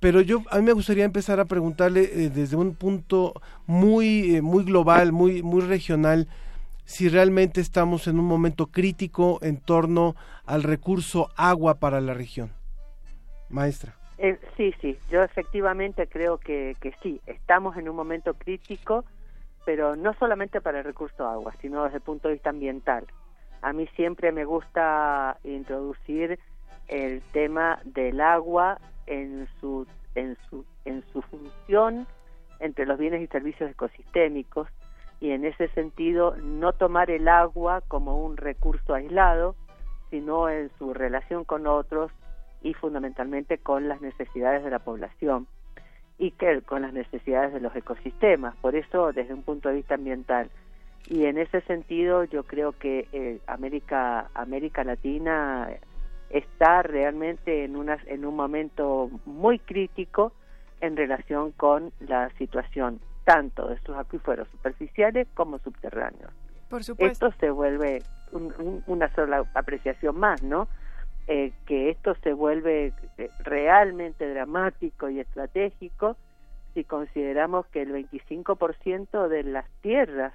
Pero 0.00 0.20
yo 0.20 0.42
a 0.50 0.58
mí 0.58 0.62
me 0.62 0.72
gustaría 0.72 1.04
empezar 1.04 1.40
a 1.40 1.46
preguntarle 1.46 2.02
eh, 2.04 2.30
desde 2.30 2.56
un 2.56 2.74
punto 2.74 3.34
muy 3.66 4.36
eh, 4.36 4.42
muy 4.42 4.62
global 4.64 5.10
muy 5.10 5.42
muy 5.42 5.62
regional 5.62 6.28
si 6.84 7.08
realmente 7.08 7.62
estamos 7.62 8.06
en 8.06 8.18
un 8.18 8.26
momento 8.26 8.66
crítico 8.66 9.38
en 9.42 9.56
torno 9.56 10.14
al 10.44 10.62
recurso 10.62 11.30
agua 11.34 11.80
para 11.80 12.00
la 12.00 12.14
región. 12.14 12.52
Maestra 13.48 13.95
Eh, 14.18 14.38
sí, 14.56 14.74
sí, 14.80 14.98
yo 15.10 15.22
efectivamente 15.22 16.06
creo 16.06 16.38
que, 16.38 16.76
que 16.80 16.94
sí, 17.02 17.20
estamos 17.26 17.76
en 17.76 17.88
un 17.88 17.96
momento 17.96 18.34
crítico, 18.34 19.04
pero 19.64 19.96
no 19.96 20.14
solamente 20.14 20.60
para 20.60 20.78
el 20.78 20.84
recurso 20.84 21.26
agua, 21.26 21.52
sino 21.60 21.84
desde 21.84 21.96
el 21.96 22.02
punto 22.02 22.28
de 22.28 22.34
vista 22.34 22.50
ambiental. 22.50 23.06
A 23.62 23.72
mí 23.72 23.86
siempre 23.96 24.32
me 24.32 24.44
gusta 24.44 25.38
introducir 25.44 26.38
el 26.88 27.20
tema 27.32 27.80
del 27.84 28.20
agua 28.20 28.78
en 29.06 29.48
su, 29.60 29.86
en 30.14 30.36
su, 30.48 30.64
en 30.84 31.02
su 31.12 31.20
función 31.22 32.06
entre 32.60 32.86
los 32.86 32.98
bienes 32.98 33.20
y 33.22 33.26
servicios 33.26 33.70
ecosistémicos 33.70 34.68
y 35.20 35.30
en 35.30 35.44
ese 35.44 35.68
sentido 35.68 36.36
no 36.36 36.72
tomar 36.72 37.10
el 37.10 37.28
agua 37.28 37.82
como 37.88 38.24
un 38.24 38.36
recurso 38.36 38.94
aislado, 38.94 39.56
sino 40.10 40.48
en 40.48 40.70
su 40.78 40.94
relación 40.94 41.44
con 41.44 41.66
otros 41.66 42.12
y 42.62 42.74
fundamentalmente 42.74 43.58
con 43.58 43.88
las 43.88 44.00
necesidades 44.00 44.64
de 44.64 44.70
la 44.70 44.78
población 44.80 45.46
y 46.18 46.30
que 46.32 46.62
con 46.62 46.82
las 46.82 46.92
necesidades 46.92 47.52
de 47.52 47.60
los 47.60 47.74
ecosistemas. 47.76 48.56
Por 48.56 48.74
eso, 48.76 49.12
desde 49.12 49.34
un 49.34 49.42
punto 49.42 49.68
de 49.68 49.76
vista 49.76 49.94
ambiental. 49.94 50.50
Y 51.08 51.26
en 51.26 51.38
ese 51.38 51.60
sentido, 51.62 52.24
yo 52.24 52.42
creo 52.44 52.72
que 52.72 53.06
eh, 53.12 53.38
América 53.46 54.28
América 54.34 54.82
Latina 54.82 55.68
está 56.30 56.82
realmente 56.82 57.64
en 57.64 57.76
una 57.76 57.98
en 58.06 58.24
un 58.24 58.34
momento 58.34 59.10
muy 59.24 59.58
crítico 59.60 60.32
en 60.80 60.96
relación 60.96 61.52
con 61.52 61.92
la 62.00 62.30
situación 62.38 62.98
tanto 63.24 63.68
de 63.68 63.78
sus 63.80 63.96
acuíferos 63.96 64.48
superficiales 64.50 65.28
como 65.34 65.58
subterráneos. 65.58 66.32
Por 66.68 66.82
supuesto. 66.82 67.28
Esto 67.28 67.38
se 67.40 67.50
vuelve 67.50 68.02
un- 68.32 68.52
un- 68.58 68.82
una 68.88 69.08
sola 69.14 69.44
apreciación 69.54 70.18
más, 70.18 70.42
¿no? 70.42 70.66
Eh, 71.28 71.52
que 71.66 71.90
esto 71.90 72.14
se 72.22 72.32
vuelve 72.32 72.92
eh, 73.18 73.30
realmente 73.40 74.28
dramático 74.28 75.10
y 75.10 75.18
estratégico 75.18 76.16
si 76.72 76.84
consideramos 76.84 77.66
que 77.66 77.82
el 77.82 77.92
25% 77.92 79.28
de 79.28 79.42
las 79.42 79.68
tierras 79.80 80.34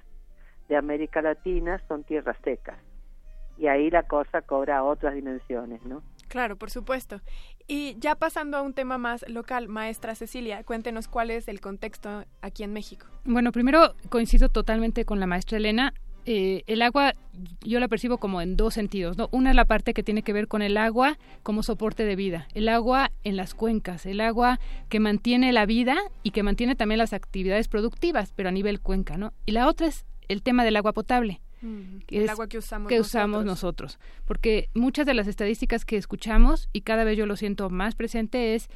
de 0.68 0.76
América 0.76 1.22
Latina 1.22 1.80
son 1.88 2.04
tierras 2.04 2.36
secas. 2.44 2.78
Y 3.56 3.68
ahí 3.68 3.90
la 3.90 4.02
cosa 4.02 4.42
cobra 4.42 4.84
otras 4.84 5.14
dimensiones, 5.14 5.82
¿no? 5.84 6.02
Claro, 6.28 6.56
por 6.56 6.70
supuesto. 6.70 7.20
Y 7.68 7.94
ya 7.98 8.14
pasando 8.14 8.56
a 8.56 8.62
un 8.62 8.72
tema 8.72 8.96
más 8.98 9.24
local, 9.28 9.68
maestra 9.68 10.14
Cecilia, 10.14 10.64
cuéntenos 10.64 11.06
cuál 11.06 11.30
es 11.30 11.46
el 11.46 11.60
contexto 11.60 12.24
aquí 12.40 12.64
en 12.64 12.72
México. 12.72 13.06
Bueno, 13.24 13.52
primero 13.52 13.94
coincido 14.08 14.48
totalmente 14.48 15.04
con 15.04 15.20
la 15.20 15.26
maestra 15.26 15.58
Elena. 15.58 15.92
Eh, 16.24 16.62
el 16.68 16.82
agua 16.82 17.14
yo 17.62 17.80
la 17.80 17.88
percibo 17.88 18.18
como 18.18 18.40
en 18.40 18.56
dos 18.56 18.74
sentidos, 18.74 19.16
¿no? 19.18 19.28
Una 19.32 19.50
es 19.50 19.56
la 19.56 19.64
parte 19.64 19.92
que 19.92 20.02
tiene 20.04 20.22
que 20.22 20.32
ver 20.32 20.46
con 20.46 20.62
el 20.62 20.76
agua 20.76 21.18
como 21.42 21.62
soporte 21.64 22.04
de 22.04 22.14
vida, 22.14 22.46
el 22.54 22.68
agua 22.68 23.10
en 23.24 23.36
las 23.36 23.54
cuencas, 23.54 24.06
el 24.06 24.20
agua 24.20 24.60
que 24.88 25.00
mantiene 25.00 25.52
la 25.52 25.66
vida 25.66 25.96
y 26.22 26.30
que 26.30 26.42
mantiene 26.44 26.76
también 26.76 26.98
las 26.98 27.12
actividades 27.12 27.66
productivas, 27.68 28.32
pero 28.36 28.50
a 28.50 28.52
nivel 28.52 28.80
cuenca, 28.80 29.16
¿no? 29.16 29.32
Y 29.46 29.52
la 29.52 29.66
otra 29.66 29.88
es 29.88 30.04
el 30.28 30.42
tema 30.42 30.62
del 30.64 30.76
agua 30.76 30.92
potable. 30.92 31.40
que 32.08 32.16
el 32.18 32.24
es- 32.24 32.30
agua 32.30 32.48
que 32.48 32.58
usamos 32.58 32.88
que 32.88 32.98
usamos 33.00 33.44
nosotros. 33.44 34.00
Porque 34.24 34.68
muchas 34.74 35.06
de 35.06 35.14
las 35.14 35.28
estadísticas 35.28 35.84
que 35.84 35.96
escuchamos, 35.96 36.68
y 36.72 36.80
cada 36.80 37.04
vez 37.04 37.16
yo 37.16 37.24
lo 37.24 37.36
siento 37.36 37.70
más 37.70 37.94
presente, 37.94 38.56
es 38.56 38.68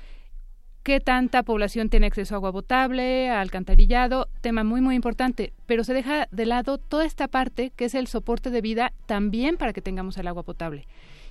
qué 0.87 1.01
tanta 1.01 1.43
población 1.43 1.89
tiene 1.89 2.07
acceso 2.07 2.33
a 2.33 2.37
agua 2.37 2.53
potable, 2.53 3.29
a 3.29 3.41
alcantarillado, 3.41 4.29
tema 4.41 4.63
muy 4.63 4.81
muy 4.81 4.95
importante, 4.95 5.53
pero 5.67 5.83
se 5.83 5.93
deja 5.93 6.29
de 6.31 6.47
lado 6.47 6.79
toda 6.79 7.05
esta 7.05 7.27
parte 7.27 7.73
que 7.75 7.87
es 7.87 7.97
el 7.97 8.07
soporte 8.07 8.51
de 8.51 8.61
vida 8.61 8.93
también 9.07 9.57
para 9.57 9.73
que 9.73 9.83
tengamos 9.83 10.17
el 10.17 10.29
agua 10.29 10.45
potable. 10.45 10.87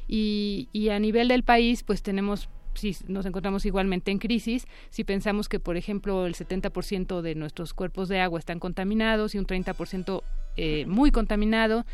Y, 0.09 0.67
a 0.91 0.99
nivel 0.99 1.29
del 1.29 1.43
país, 1.43 1.83
pues 1.83 2.03
tenemos 2.03 2.49
si 2.73 2.97
nos 3.07 3.25
encontramos 3.25 3.65
igualmente 3.65 4.11
en 4.11 4.19
crisis, 4.19 4.67
si 4.89 5.05
pensamos 5.05 5.47
que, 5.47 5.61
por 5.61 5.77
ejemplo, 5.77 6.25
el 6.25 6.35
70% 6.35 7.21
de 7.21 7.35
nuestros 7.35 7.73
cuerpos 7.73 8.09
de 8.09 8.19
agua 8.19 8.39
están 8.39 8.59
contaminados 8.59 9.35
y 9.35 9.37
un 9.37 9.47
30% 9.47 10.21
eh, 10.57 10.85
muy 10.85 11.11
contaminado, 11.11 11.85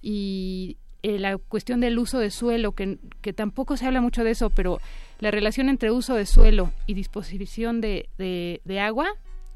y 0.00 0.76
eh, 1.02 1.18
la 1.18 1.38
cuestión 1.38 1.80
del 1.80 1.98
uso 1.98 2.18
de 2.18 2.30
suelo, 2.30 2.72
que, 2.72 2.98
tampoco 3.34 3.76
se 3.76 3.86
habla 3.86 4.00
mucho 4.00 4.22
de 4.22 4.32
eso, 4.32 4.50
pero 4.50 4.80
la 5.20 5.30
relación 5.30 5.68
entre 5.68 5.90
uso 5.90 6.14
de 6.14 6.26
suelo 6.26 6.72
y 6.86 6.94
disposición 6.94 7.80
de, 7.80 8.08
de, 8.18 8.80
agua 8.80 9.08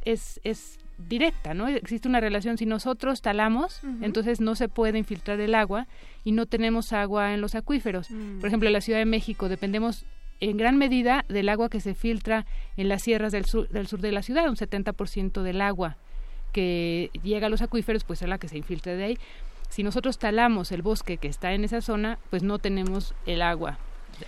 es, 0.04 0.40
es 0.44 0.78
directa, 0.98 1.54
¿no? 1.54 1.68
Existe 1.68 2.08
una 2.08 2.20
relación, 2.20 2.58
si 2.58 2.66
nosotros 2.66 3.22
talamos, 3.22 3.80
entonces 4.02 4.40
no 4.40 4.54
se 4.54 4.68
puede 4.68 4.98
infiltrar 4.98 5.40
el 5.40 5.54
agua 5.54 5.86
y 6.22 6.32
no 6.32 6.46
tenemos 6.46 6.92
agua 6.92 7.34
en 7.34 7.40
los 7.40 7.54
acuíferos. 7.54 8.10
Mm. 8.10 8.40
Por 8.40 8.48
ejemplo, 8.48 8.68
en 8.68 8.74
la 8.74 8.80
Ciudad 8.80 8.98
de 8.98 9.06
México 9.06 9.48
dependemos 9.48 10.04
en 10.40 10.56
gran 10.56 10.76
medida 10.76 11.24
del 11.28 11.48
agua 11.48 11.70
que 11.70 11.80
se 11.80 11.94
filtra 11.94 12.44
en 12.76 12.88
las 12.88 13.02
sierras 13.02 13.32
del 13.32 13.46
sur, 13.46 13.68
del 13.68 13.86
sur 13.86 14.00
de 14.00 14.12
la 14.12 14.22
ciudad, 14.22 14.48
un 14.48 14.56
70% 14.56 15.42
del 15.42 15.60
agua 15.60 15.96
que 16.52 17.10
llega 17.22 17.46
a 17.46 17.50
los 17.50 17.62
acuíferos, 17.62 18.04
pues 18.04 18.22
es 18.22 18.28
la 18.28 18.38
que 18.38 18.48
se 18.48 18.58
infiltra 18.58 18.94
de 18.94 19.04
ahí. 19.04 19.18
Si 19.70 19.82
nosotros 19.82 20.18
talamos 20.18 20.70
el 20.70 20.82
bosque 20.82 21.16
que 21.16 21.28
está 21.28 21.52
en 21.52 21.64
esa 21.64 21.80
zona, 21.80 22.18
pues 22.30 22.42
no 22.42 22.58
tenemos 22.58 23.14
el 23.26 23.42
agua. 23.42 23.78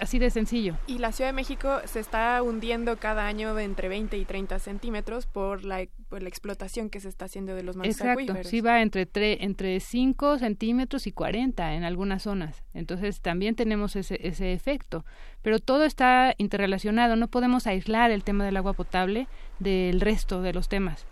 Así 0.00 0.18
de 0.18 0.30
sencillo. 0.30 0.76
Y 0.86 0.98
la 0.98 1.12
Ciudad 1.12 1.30
de 1.30 1.34
México 1.34 1.80
se 1.84 2.00
está 2.00 2.42
hundiendo 2.42 2.96
cada 2.96 3.26
año 3.26 3.54
de 3.54 3.64
entre 3.64 3.88
20 3.88 4.16
y 4.16 4.24
30 4.24 4.58
centímetros 4.58 5.26
por 5.26 5.64
la, 5.64 5.86
por 6.08 6.22
la 6.22 6.28
explotación 6.28 6.90
que 6.90 7.00
se 7.00 7.08
está 7.08 7.26
haciendo 7.26 7.54
de 7.54 7.62
los 7.62 7.76
mantos 7.76 7.96
Exacto, 7.96 8.12
acuíferos. 8.12 8.46
sí 8.48 8.60
va 8.60 8.82
entre, 8.82 9.06
tre, 9.06 9.44
entre 9.44 9.80
5 9.80 10.38
centímetros 10.38 11.06
y 11.06 11.12
40 11.12 11.74
en 11.74 11.84
algunas 11.84 12.22
zonas. 12.22 12.64
Entonces 12.74 13.20
también 13.20 13.54
tenemos 13.54 13.96
ese, 13.96 14.18
ese 14.26 14.52
efecto. 14.52 15.04
Pero 15.42 15.58
todo 15.60 15.84
está 15.84 16.34
interrelacionado. 16.38 17.16
No 17.16 17.28
podemos 17.28 17.66
aislar 17.66 18.10
el 18.10 18.24
tema 18.24 18.44
del 18.44 18.56
agua 18.56 18.72
potable 18.72 19.28
del 19.58 20.00
resto 20.00 20.42
de 20.42 20.52
los 20.52 20.68
temas. 20.68 21.06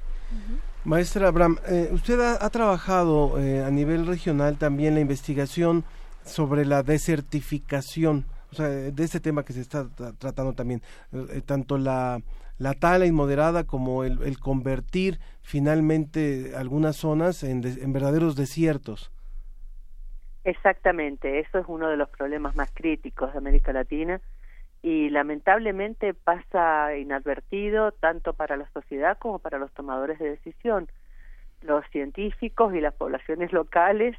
Maestra 0.85 1.29
Abraham, 1.29 1.59
eh, 1.69 1.89
usted 1.93 2.21
ha, 2.21 2.45
ha 2.45 2.51
trabajado 2.51 3.39
eh, 3.39 3.63
a 3.63 3.71
nivel 3.71 4.07
regional 4.07 4.59
también 4.59 4.95
la 4.95 5.01
investigación 5.01 5.85
sobre 6.25 6.65
la 6.65 6.83
desertificación 6.83 8.25
de 8.63 9.05
este 9.05 9.21
tema 9.21 9.45
que 9.45 9.53
se 9.53 9.61
está 9.61 9.89
tra 9.89 10.13
tratando 10.13 10.53
también, 10.53 10.83
eh, 11.13 11.43
tanto 11.45 11.79
la, 11.79 12.21
la 12.59 12.75
tala 12.75 13.07
inmoderada 13.07 13.65
como 13.65 14.05
el, 14.05 14.23
el, 14.23 14.39
convertir 14.39 15.19
finalmente 15.43 16.53
algunas 16.57 16.97
zonas 16.97 17.43
en, 17.43 17.65
en 17.65 17.93
verdaderos 17.93 18.37
desiertos. 18.37 19.11
Exactamente, 20.45 21.41
eso 21.41 21.59
es 21.59 21.65
uno 21.69 21.89
de 21.89 21.97
los 21.97 22.09
problemas 22.11 22.55
más 22.55 22.71
críticos 22.73 23.33
de 23.33 23.39
América 23.39 23.73
Latina 23.73 24.21
y 24.83 25.09
lamentablemente 25.09 26.13
pasa 26.13 26.95
inadvertido 26.95 27.93
tanto 27.93 28.35
para 28.35 28.59
la 28.59 28.69
sociedad 28.75 29.17
como 29.19 29.39
para 29.39 29.59
los 29.59 29.73
tomadores 29.73 30.19
de 30.19 30.29
decisión. 30.29 30.89
Los 31.63 31.87
científicos 31.91 32.75
y 32.75 32.83
las 32.83 32.93
poblaciones 32.93 33.51
locales 33.55 34.15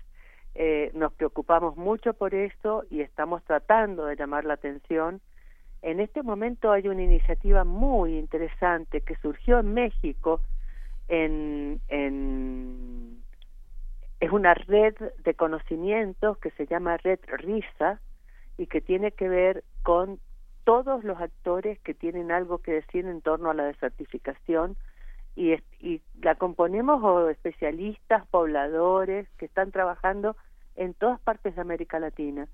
eh, 0.56 0.89
nos 0.93 1.14
preocupamos 1.14 1.76
mucho 1.76 2.14
por 2.14 2.34
eso 2.34 2.86
y 2.89 3.01
estamos 3.01 3.43
tratando 3.43 4.06
de 4.06 4.16
llamar 4.16 4.45
la 4.45 4.53
atención. 4.53 5.20
En 5.82 5.99
este 5.99 6.24
momento 6.24 6.72
hay 6.72 6.88
una 6.88 7.03
iniciativa 7.03 7.66
muy 7.66 8.18
interesante 8.18 9.01
que 9.01 9.18
surgió 9.18 9.60
en 9.60 9.74
México 9.74 10.41
en, 11.10 11.82
en 11.89 13.22
es 14.22 14.32
una 14.32 14.53
red 14.53 14.95
de 15.24 15.34
conocimientos 15.34 16.38
que 16.38 16.51
se 16.51 16.66
llama 16.66 16.97
Red 16.97 17.20
RISA 17.28 17.99
y 18.58 18.68
que 18.68 18.80
tiene 18.80 19.12
que 19.12 19.28
ver 19.28 19.64
con 19.84 20.20
todos 20.64 21.03
los 21.03 21.20
actores 21.20 21.80
que 21.82 21.93
tienen 21.93 22.32
algo 22.32 22.60
que 22.60 22.72
decir 22.72 23.06
en 23.06 23.22
torno 23.22 23.51
a 23.51 23.53
la 23.53 23.66
desertificación 23.66 24.78
y, 25.36 25.53
y 25.79 26.01
la 26.21 26.36
componemos 26.36 27.03
o 27.03 27.29
especialistas, 27.29 28.25
pobladores 28.27 29.27
que 29.38 29.45
están 29.45 29.71
trabajando 29.71 30.36
en 30.75 30.93
todas 30.93 31.19
partes 31.19 31.55
de 31.55 31.61
América 31.61 31.99
Latina. 31.99 32.47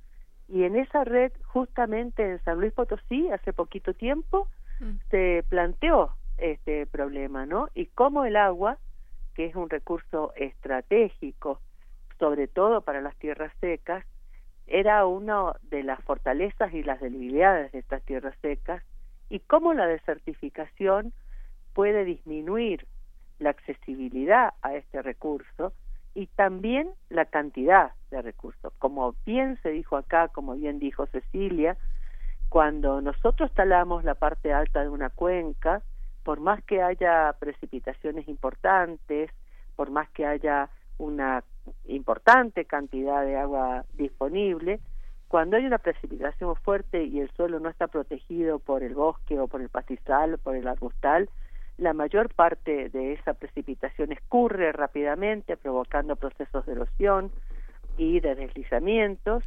Y 0.48 0.64
en 0.64 0.76
esa 0.76 1.04
red, 1.04 1.32
justamente 1.46 2.30
en 2.30 2.44
San 2.44 2.60
Luis 2.60 2.74
Potosí, 2.74 3.30
hace 3.30 3.54
poquito 3.54 3.94
tiempo, 3.94 4.48
mm. 4.80 4.96
se 5.10 5.46
planteó 5.48 6.12
este 6.38 6.88
problema, 6.88 7.46
¿no? 7.46 7.70
Y 7.74 7.86
cómo 7.86 8.26
el 8.26 8.36
agua, 8.36 8.78
que 9.36 9.46
es 9.46 9.56
un 9.56 9.70
recurso 9.70 10.34
estratégico, 10.36 11.62
sobre 12.20 12.48
todo 12.48 12.82
para 12.82 13.02
las 13.02 13.16
tierras 13.18 13.54
secas, 13.62 14.06
era 14.68 15.06
una 15.06 15.54
de 15.64 15.84
las 15.84 16.02
fortalezas 16.04 16.74
y 16.74 16.84
las 16.84 17.00
debilidades 17.00 17.72
de 17.72 17.80
estas 17.80 18.04
tierras 18.04 18.36
secas, 18.42 18.84
y 19.30 19.40
cómo 19.40 19.74
la 19.74 19.88
desertificación 19.88 21.14
puede 21.74 22.06
disminuir 22.06 22.88
la 23.40 23.50
accesibilidad 23.50 24.54
a 24.62 24.76
este 24.76 25.02
recurso 25.02 25.74
y 26.14 26.28
también 26.28 26.90
la 27.10 27.26
cantidad 27.26 27.92
de 28.12 28.22
recursos. 28.22 28.74
Como 28.80 29.16
bien 29.26 29.58
se 29.64 29.70
dijo 29.70 29.98
acá, 29.98 30.28
como 30.28 30.56
bien 30.56 30.80
dijo 30.80 31.06
Cecilia, 31.08 31.78
cuando 32.50 33.02
nosotros 33.02 33.52
talamos 33.54 34.04
la 34.04 34.16
parte 34.16 34.54
alta 34.54 34.82
de 34.82 34.90
una 34.90 35.10
cuenca, 35.10 35.82
por 36.24 36.40
más 36.40 36.64
que 36.66 36.82
haya 36.82 37.34
precipitaciones 37.40 38.28
importantes, 38.28 39.32
por 39.76 39.90
más 39.90 40.10
que 40.10 40.26
haya 40.26 40.70
una 40.98 41.44
importante 41.86 42.66
cantidad 42.66 43.24
de 43.24 43.38
agua 43.38 43.86
disponible, 43.94 44.80
cuando 45.28 45.56
hay 45.56 45.66
una 45.66 45.78
precipitación 45.78 46.56
fuerte 46.58 47.06
y 47.06 47.22
el 47.22 47.32
suelo 47.32 47.60
no 47.62 47.70
está 47.70 47.88
protegido 47.88 48.60
por 48.60 48.84
el 48.84 48.96
bosque 48.96 49.40
o 49.40 49.48
por 49.48 49.62
el 49.62 49.70
pastizal 49.70 50.34
o 50.34 50.38
por 50.38 50.56
el 50.58 50.68
arbustal, 50.68 51.30
la 51.78 51.94
mayor 51.94 52.34
parte 52.34 52.90
de 52.90 53.14
esa 53.14 53.34
precipitación 53.34 54.12
escurre 54.12 54.72
rápidamente, 54.72 55.58
provocando 55.58 56.16
procesos 56.16 56.66
de 56.66 56.74
erosión 56.74 57.32
y 57.98 58.20
de 58.20 58.36
deslizamientos, 58.36 59.44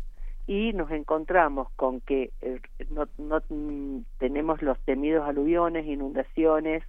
y 0.46 0.72
nos 0.72 0.90
encontramos 0.90 1.68
con 1.76 2.00
que 2.00 2.30
eh, 2.42 2.60
no, 2.90 3.08
no 3.18 3.40
mm, 3.48 4.00
tenemos 4.18 4.60
los 4.62 4.78
temidos 4.80 5.26
aluviones, 5.26 5.86
inundaciones 5.86 6.82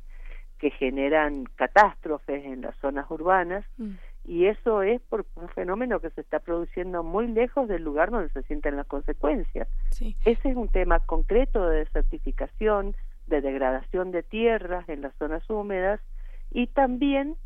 que 0.57 0.71
generan 0.71 1.45
catástrofes 1.55 2.43
en 2.45 2.61
las 2.61 2.75
zonas 2.77 3.09
urbanas, 3.09 3.65
mm. 3.77 3.91
y 4.25 4.47
eso 4.47 4.81
es 4.81 5.01
por 5.01 5.25
un 5.35 5.49
fenómeno 5.49 5.99
que 5.99 6.09
se 6.11 6.21
está 6.21 6.39
produciendo 6.39 7.03
muy 7.03 7.27
lejos 7.27 7.67
del 7.67 7.83
lugar 7.83 8.11
donde 8.11 8.29
se 8.29 8.43
sienten 8.43 8.75
las 8.75 8.87
consecuencias. 8.87 9.67
Sí. 9.91 10.15
Ese 10.25 10.49
es 10.49 10.55
un 10.55 10.69
tema 10.69 10.99
concreto 10.99 11.67
de 11.67 11.79
desertificación, 11.79 12.95
de 13.27 13.41
degradación 13.41 14.11
de 14.11 14.23
tierras 14.23 14.87
en 14.89 15.01
las 15.01 15.15
zonas 15.15 15.47
húmedas 15.49 15.99
y 16.51 16.67
también 16.67 17.37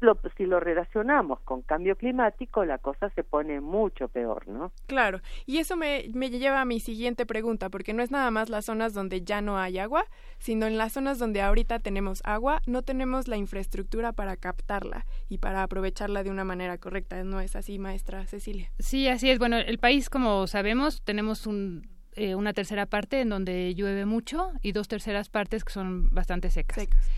lo, 0.00 0.18
si 0.36 0.44
lo 0.44 0.60
relacionamos 0.60 1.40
con 1.40 1.62
cambio 1.62 1.96
climático, 1.96 2.64
la 2.64 2.78
cosa 2.78 3.10
se 3.10 3.24
pone 3.24 3.60
mucho 3.60 4.08
peor, 4.08 4.46
¿no? 4.46 4.72
Claro, 4.86 5.20
y 5.46 5.58
eso 5.58 5.76
me, 5.76 6.04
me 6.12 6.30
lleva 6.30 6.60
a 6.60 6.64
mi 6.64 6.80
siguiente 6.80 7.26
pregunta, 7.26 7.70
porque 7.70 7.94
no 7.94 8.02
es 8.02 8.10
nada 8.10 8.30
más 8.30 8.48
las 8.48 8.66
zonas 8.66 8.92
donde 8.92 9.22
ya 9.22 9.40
no 9.40 9.58
hay 9.58 9.78
agua, 9.78 10.04
sino 10.38 10.66
en 10.66 10.76
las 10.76 10.92
zonas 10.92 11.18
donde 11.18 11.40
ahorita 11.40 11.78
tenemos 11.78 12.20
agua, 12.24 12.60
no 12.66 12.82
tenemos 12.82 13.28
la 13.28 13.36
infraestructura 13.36 14.12
para 14.12 14.36
captarla 14.36 15.06
y 15.28 15.38
para 15.38 15.62
aprovecharla 15.62 16.22
de 16.22 16.30
una 16.30 16.44
manera 16.44 16.78
correcta. 16.78 17.22
¿No 17.24 17.40
es 17.40 17.56
así, 17.56 17.78
maestra 17.78 18.26
Cecilia? 18.26 18.70
Sí, 18.78 19.08
así 19.08 19.30
es. 19.30 19.38
Bueno, 19.38 19.56
el 19.56 19.78
país, 19.78 20.10
como 20.10 20.46
sabemos, 20.46 21.02
tenemos 21.02 21.46
un 21.46 21.95
eh, 22.16 22.34
una 22.34 22.52
tercera 22.52 22.86
parte 22.86 23.20
en 23.20 23.28
donde 23.28 23.74
llueve 23.74 24.06
mucho 24.06 24.52
y 24.62 24.72
dos 24.72 24.88
terceras 24.88 25.28
partes 25.28 25.64
que 25.64 25.72
son 25.72 26.08
bastante 26.10 26.50
secas. 26.50 26.76
secas. 26.76 27.10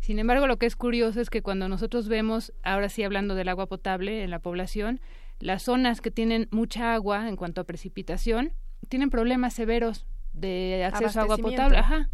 Sin 0.00 0.18
embargo, 0.18 0.46
lo 0.46 0.58
que 0.58 0.66
es 0.66 0.76
curioso 0.76 1.20
es 1.20 1.30
que 1.30 1.42
cuando 1.42 1.68
nosotros 1.68 2.08
vemos, 2.08 2.52
ahora 2.62 2.88
sí 2.88 3.02
hablando 3.02 3.34
del 3.34 3.48
agua 3.48 3.66
potable 3.66 4.22
en 4.22 4.30
la 4.30 4.38
población, 4.38 5.00
las 5.40 5.62
zonas 5.62 6.00
que 6.00 6.10
tienen 6.10 6.48
mucha 6.50 6.94
agua 6.94 7.28
en 7.28 7.36
cuanto 7.36 7.60
a 7.60 7.64
precipitación 7.64 8.52
tienen 8.88 9.10
problemas 9.10 9.54
severos 9.54 10.06
de 10.32 10.84
acceso 10.84 11.20
a 11.20 11.22
agua 11.22 11.38
potable. 11.38 11.78
Ajá. 11.78 12.10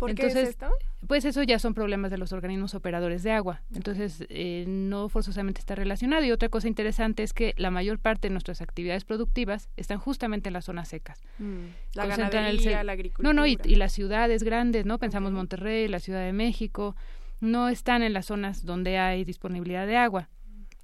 ¿Por 0.00 0.08
Entonces, 0.08 0.32
qué 0.32 0.40
es 0.40 0.48
esto? 0.48 0.70
Pues 1.06 1.26
eso 1.26 1.42
ya 1.42 1.58
son 1.58 1.74
problemas 1.74 2.10
de 2.10 2.16
los 2.16 2.32
organismos 2.32 2.74
operadores 2.74 3.22
de 3.22 3.32
agua. 3.32 3.60
Entonces, 3.74 4.24
eh, 4.30 4.64
no 4.66 5.10
forzosamente 5.10 5.60
está 5.60 5.74
relacionado. 5.74 6.24
Y 6.24 6.32
otra 6.32 6.48
cosa 6.48 6.68
interesante 6.68 7.22
es 7.22 7.34
que 7.34 7.52
la 7.58 7.70
mayor 7.70 7.98
parte 7.98 8.28
de 8.28 8.32
nuestras 8.32 8.62
actividades 8.62 9.04
productivas 9.04 9.68
están 9.76 9.98
justamente 9.98 10.48
en 10.48 10.54
las 10.54 10.64
zonas 10.64 10.88
secas. 10.88 11.22
Mm. 11.38 11.66
La 11.92 12.06
ganadería, 12.06 12.82
la 12.82 12.92
agricultura. 12.92 13.28
No, 13.28 13.38
no, 13.38 13.46
y, 13.46 13.58
y, 13.62 13.74
las 13.74 13.92
ciudades 13.92 14.42
grandes, 14.42 14.86
¿no? 14.86 14.98
Pensamos 14.98 15.32
Monterrey, 15.32 15.86
la 15.86 16.00
Ciudad 16.00 16.24
de 16.24 16.32
México, 16.32 16.96
no 17.40 17.68
están 17.68 18.02
en 18.02 18.14
las 18.14 18.24
zonas 18.24 18.64
donde 18.64 18.96
hay 18.96 19.24
disponibilidad 19.24 19.86
de 19.86 19.98
agua. 19.98 20.30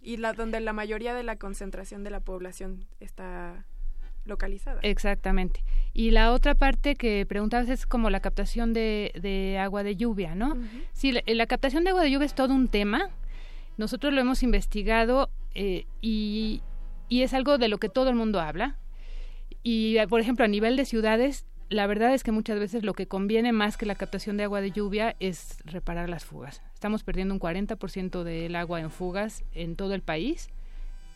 Y 0.02 0.18
la 0.18 0.34
donde 0.34 0.60
la 0.60 0.74
mayoría 0.74 1.14
de 1.14 1.22
la 1.22 1.36
concentración 1.36 2.04
de 2.04 2.10
la 2.10 2.20
población 2.20 2.84
está 3.00 3.64
localizada. 4.26 4.80
Exactamente. 4.82 5.64
Y 5.92 6.10
la 6.10 6.32
otra 6.32 6.54
parte 6.54 6.96
que 6.96 7.24
preguntabas 7.26 7.68
es 7.68 7.86
como 7.86 8.10
la 8.10 8.20
captación 8.20 8.72
de, 8.72 9.12
de 9.20 9.58
agua 9.58 9.82
de 9.82 9.96
lluvia, 9.96 10.34
¿no? 10.34 10.56
Sí, 10.92 11.12
la, 11.12 11.22
la, 11.26 11.46
captación 11.46 11.84
de 11.84 11.90
agua 11.90 12.02
de 12.02 12.10
lluvia 12.10 12.26
es 12.26 12.34
todo 12.34 12.54
un 12.54 12.68
tema. 12.68 13.10
Nosotros 13.78 14.12
lo 14.12 14.20
hemos 14.20 14.42
investigado 14.42 15.30
eh, 15.54 15.86
y, 16.00 16.62
y 17.08 17.22
es 17.22 17.32
algo 17.34 17.58
de 17.58 17.68
lo 17.68 17.78
que 17.78 17.88
todo 17.88 18.10
el 18.10 18.16
mundo 18.16 18.40
habla. 18.40 18.76
Y, 19.62 19.96
por 20.08 20.20
ejemplo, 20.20 20.44
a 20.44 20.48
nivel 20.48 20.76
de 20.76 20.84
ciudades, 20.84 21.46
la 21.68 21.86
verdad 21.86 22.14
es 22.14 22.22
que 22.22 22.30
muchas 22.30 22.58
veces 22.58 22.84
lo 22.84 22.94
que 22.94 23.08
conviene 23.08 23.52
más 23.52 23.76
que 23.76 23.86
la 23.86 23.94
captación 23.94 24.36
de 24.36 24.44
agua 24.44 24.60
de 24.60 24.70
lluvia 24.70 25.16
es 25.18 25.58
reparar 25.64 26.08
las 26.08 26.24
fugas. 26.24 26.62
Estamos 26.74 27.02
perdiendo 27.02 27.34
un 27.34 27.40
40% 27.40 28.22
del 28.22 28.54
agua 28.54 28.80
en 28.80 28.90
fugas 28.90 29.44
en 29.54 29.76
todo 29.76 29.94
el 29.94 30.02
país 30.02 30.50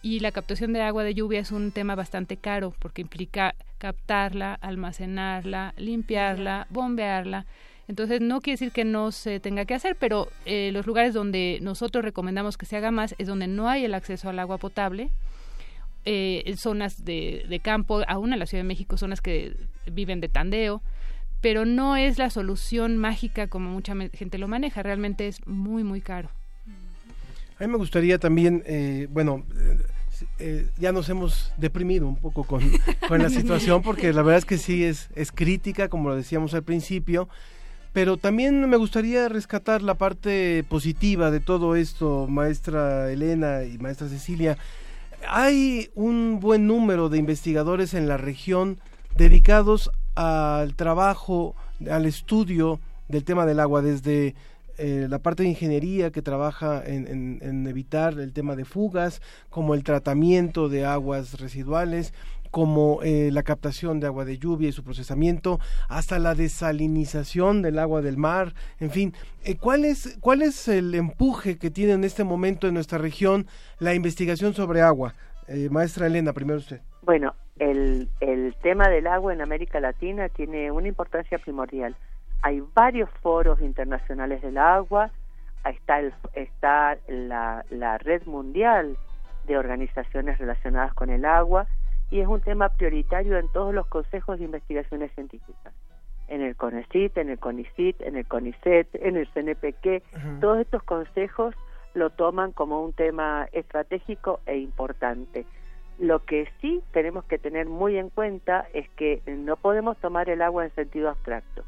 y 0.02 0.20
la 0.20 0.32
captación 0.32 0.72
de 0.72 0.80
agua 0.82 1.04
de 1.04 1.14
lluvia 1.14 1.40
es 1.40 1.52
un 1.52 1.72
tema 1.72 1.94
bastante 1.94 2.36
caro 2.36 2.74
porque 2.78 3.02
implica 3.02 3.54
captarla, 3.78 4.54
almacenarla, 4.54 5.74
limpiarla, 5.76 6.66
bombearla. 6.70 7.46
Entonces 7.88 8.20
no 8.20 8.40
quiere 8.40 8.54
decir 8.54 8.72
que 8.72 8.84
no 8.84 9.10
se 9.10 9.40
tenga 9.40 9.64
que 9.64 9.74
hacer, 9.74 9.96
pero 9.98 10.28
eh, 10.46 10.70
los 10.72 10.86
lugares 10.86 11.12
donde 11.12 11.58
nosotros 11.60 12.04
recomendamos 12.04 12.56
que 12.56 12.66
se 12.66 12.76
haga 12.76 12.90
más 12.90 13.14
es 13.18 13.26
donde 13.26 13.48
no 13.48 13.68
hay 13.68 13.84
el 13.84 13.94
acceso 13.94 14.28
al 14.28 14.38
agua 14.38 14.58
potable, 14.58 15.10
eh, 16.04 16.54
zonas 16.56 17.04
de, 17.04 17.44
de 17.48 17.60
campo, 17.60 18.02
aún 18.06 18.32
en 18.32 18.38
la 18.38 18.46
Ciudad 18.46 18.62
de 18.62 18.68
México, 18.68 18.96
zonas 18.96 19.20
que 19.20 19.56
viven 19.86 20.20
de 20.20 20.28
tandeo, 20.28 20.82
pero 21.40 21.64
no 21.64 21.96
es 21.96 22.16
la 22.16 22.30
solución 22.30 22.96
mágica 22.96 23.48
como 23.48 23.70
mucha 23.70 23.94
gente 24.12 24.38
lo 24.38 24.46
maneja, 24.46 24.82
realmente 24.82 25.26
es 25.26 25.46
muy, 25.46 25.84
muy 25.84 26.00
caro. 26.00 26.30
A 27.60 27.64
mí 27.64 27.68
me 27.70 27.76
gustaría 27.76 28.18
también, 28.18 28.62
eh, 28.66 29.06
bueno, 29.10 29.44
eh, 30.38 30.66
ya 30.78 30.92
nos 30.92 31.08
hemos 31.10 31.52
deprimido 31.58 32.08
un 32.08 32.16
poco 32.16 32.44
con, 32.44 32.62
la 33.10 33.28
situación 33.28 33.82
porque 33.82 34.12
la 34.12 34.22
verdad 34.22 34.38
es 34.38 34.44
que 34.46 34.58
sí 34.58 34.82
es 34.82 35.32
crítica, 35.32 35.88
como 35.88 36.08
lo 36.08 36.16
decíamos 36.16 36.54
al 36.54 36.62
principio, 36.62 37.28
pero 37.92 38.16
también 38.16 38.68
me 38.68 38.76
gustaría 38.76 39.28
rescatar 39.28 39.82
la 39.82 39.94
parte 39.94 40.64
positiva 40.68 41.30
de 41.30 41.40
todo 41.40 41.74
esto, 41.74 42.26
maestra 42.28 43.10
Elena 43.10 43.64
y 43.64 43.78
maestra 43.78 44.08
Cecilia. 44.08 44.56
Hay 45.28 45.90
un 45.94 46.38
buen 46.40 46.66
número 46.66 47.08
de 47.08 47.18
investigadores 47.18 47.94
en 47.94 48.08
la 48.08 48.16
región 48.16 48.78
dedicados 49.16 49.90
al 50.14 50.76
trabajo, 50.76 51.56
al 51.90 52.06
estudio 52.06 52.80
del 53.08 53.24
tema 53.24 53.44
del 53.44 53.58
agua, 53.58 53.82
desde 53.82 54.34
eh, 54.80 55.08
la 55.10 55.18
parte 55.18 55.42
de 55.42 55.50
ingeniería 55.50 56.10
que 56.10 56.22
trabaja 56.22 56.82
en, 56.84 57.38
en, 57.42 57.66
evitar 57.66 58.18
el 58.18 58.32
tema 58.32 58.56
de 58.56 58.64
fugas, 58.64 59.20
como 59.50 59.74
el 59.74 59.84
tratamiento 59.84 60.70
de 60.70 60.86
aguas 60.86 61.38
residuales, 61.38 62.14
como 62.50 63.02
eh, 63.02 63.28
la 63.30 63.42
captación 63.42 64.00
de 64.00 64.06
agua 64.06 64.24
de 64.24 64.38
lluvia 64.38 64.70
y 64.70 64.72
su 64.72 64.82
procesamiento, 64.82 65.60
hasta 65.90 66.18
la 66.18 66.34
desalinización 66.34 67.60
del 67.60 67.78
agua 67.78 68.00
del 68.00 68.16
mar, 68.16 68.54
en 68.78 68.90
fin, 68.90 69.14
eh, 69.44 69.56
¿cuál, 69.56 69.84
es, 69.84 70.16
¿cuál 70.20 70.40
es 70.40 70.66
el 70.66 70.94
empuje 70.94 71.58
que 71.58 71.70
tiene 71.70 71.92
en 71.92 72.04
este 72.04 72.24
momento 72.24 72.66
en 72.66 72.72
nuestra 72.72 72.96
región 72.96 73.46
la 73.80 73.92
investigación 73.92 74.54
sobre 74.54 74.80
agua? 74.80 75.14
maestra 75.68 76.06
Elena, 76.06 76.32
primero 76.32 76.60
usted. 76.60 76.80
Bueno, 77.02 77.34
el, 77.58 78.08
el 78.20 78.54
tema 78.62 78.88
del 78.88 79.08
agua 79.08 79.32
en 79.32 79.40
América 79.40 79.80
Latina 79.80 80.28
tiene 80.28 80.70
una 80.70 80.86
importancia 80.86 81.38
primordial 81.38 81.96
hay 82.42 82.62
varios 82.74 83.10
foros 83.22 83.60
internacionales 83.60 84.42
del 84.42 84.58
agua, 84.58 85.10
está, 85.64 86.00
el, 86.00 86.14
está 86.34 86.96
la, 87.08 87.64
la 87.70 87.98
red 87.98 88.24
mundial 88.26 88.96
de 89.46 89.58
organizaciones 89.58 90.38
relacionadas 90.38 90.94
con 90.94 91.10
el 91.10 91.24
agua 91.24 91.66
y 92.10 92.20
es 92.20 92.26
un 92.26 92.40
tema 92.40 92.70
prioritario 92.70 93.38
en 93.38 93.48
todos 93.48 93.74
los 93.74 93.86
consejos 93.86 94.38
de 94.38 94.44
investigaciones 94.46 95.12
científicas. 95.12 95.74
En 96.28 96.42
el 96.42 96.56
CONECIT, 96.56 97.18
en 97.18 97.30
el 97.30 97.38
CONICIT, 97.38 98.00
en 98.02 98.16
el 98.16 98.26
CONICET, 98.26 98.94
en 98.94 99.16
el 99.16 99.28
CNPq, 99.28 100.40
todos 100.40 100.60
estos 100.60 100.82
consejos 100.84 101.54
lo 101.94 102.10
toman 102.10 102.52
como 102.52 102.84
un 102.84 102.92
tema 102.92 103.48
estratégico 103.52 104.40
e 104.46 104.56
importante. 104.58 105.44
Lo 105.98 106.24
que 106.24 106.48
sí 106.60 106.82
tenemos 106.92 107.24
que 107.24 107.38
tener 107.38 107.66
muy 107.66 107.98
en 107.98 108.10
cuenta 108.10 108.66
es 108.72 108.88
que 108.90 109.22
no 109.26 109.56
podemos 109.56 109.98
tomar 109.98 110.30
el 110.30 110.40
agua 110.40 110.64
en 110.64 110.74
sentido 110.74 111.10
abstracto 111.10 111.64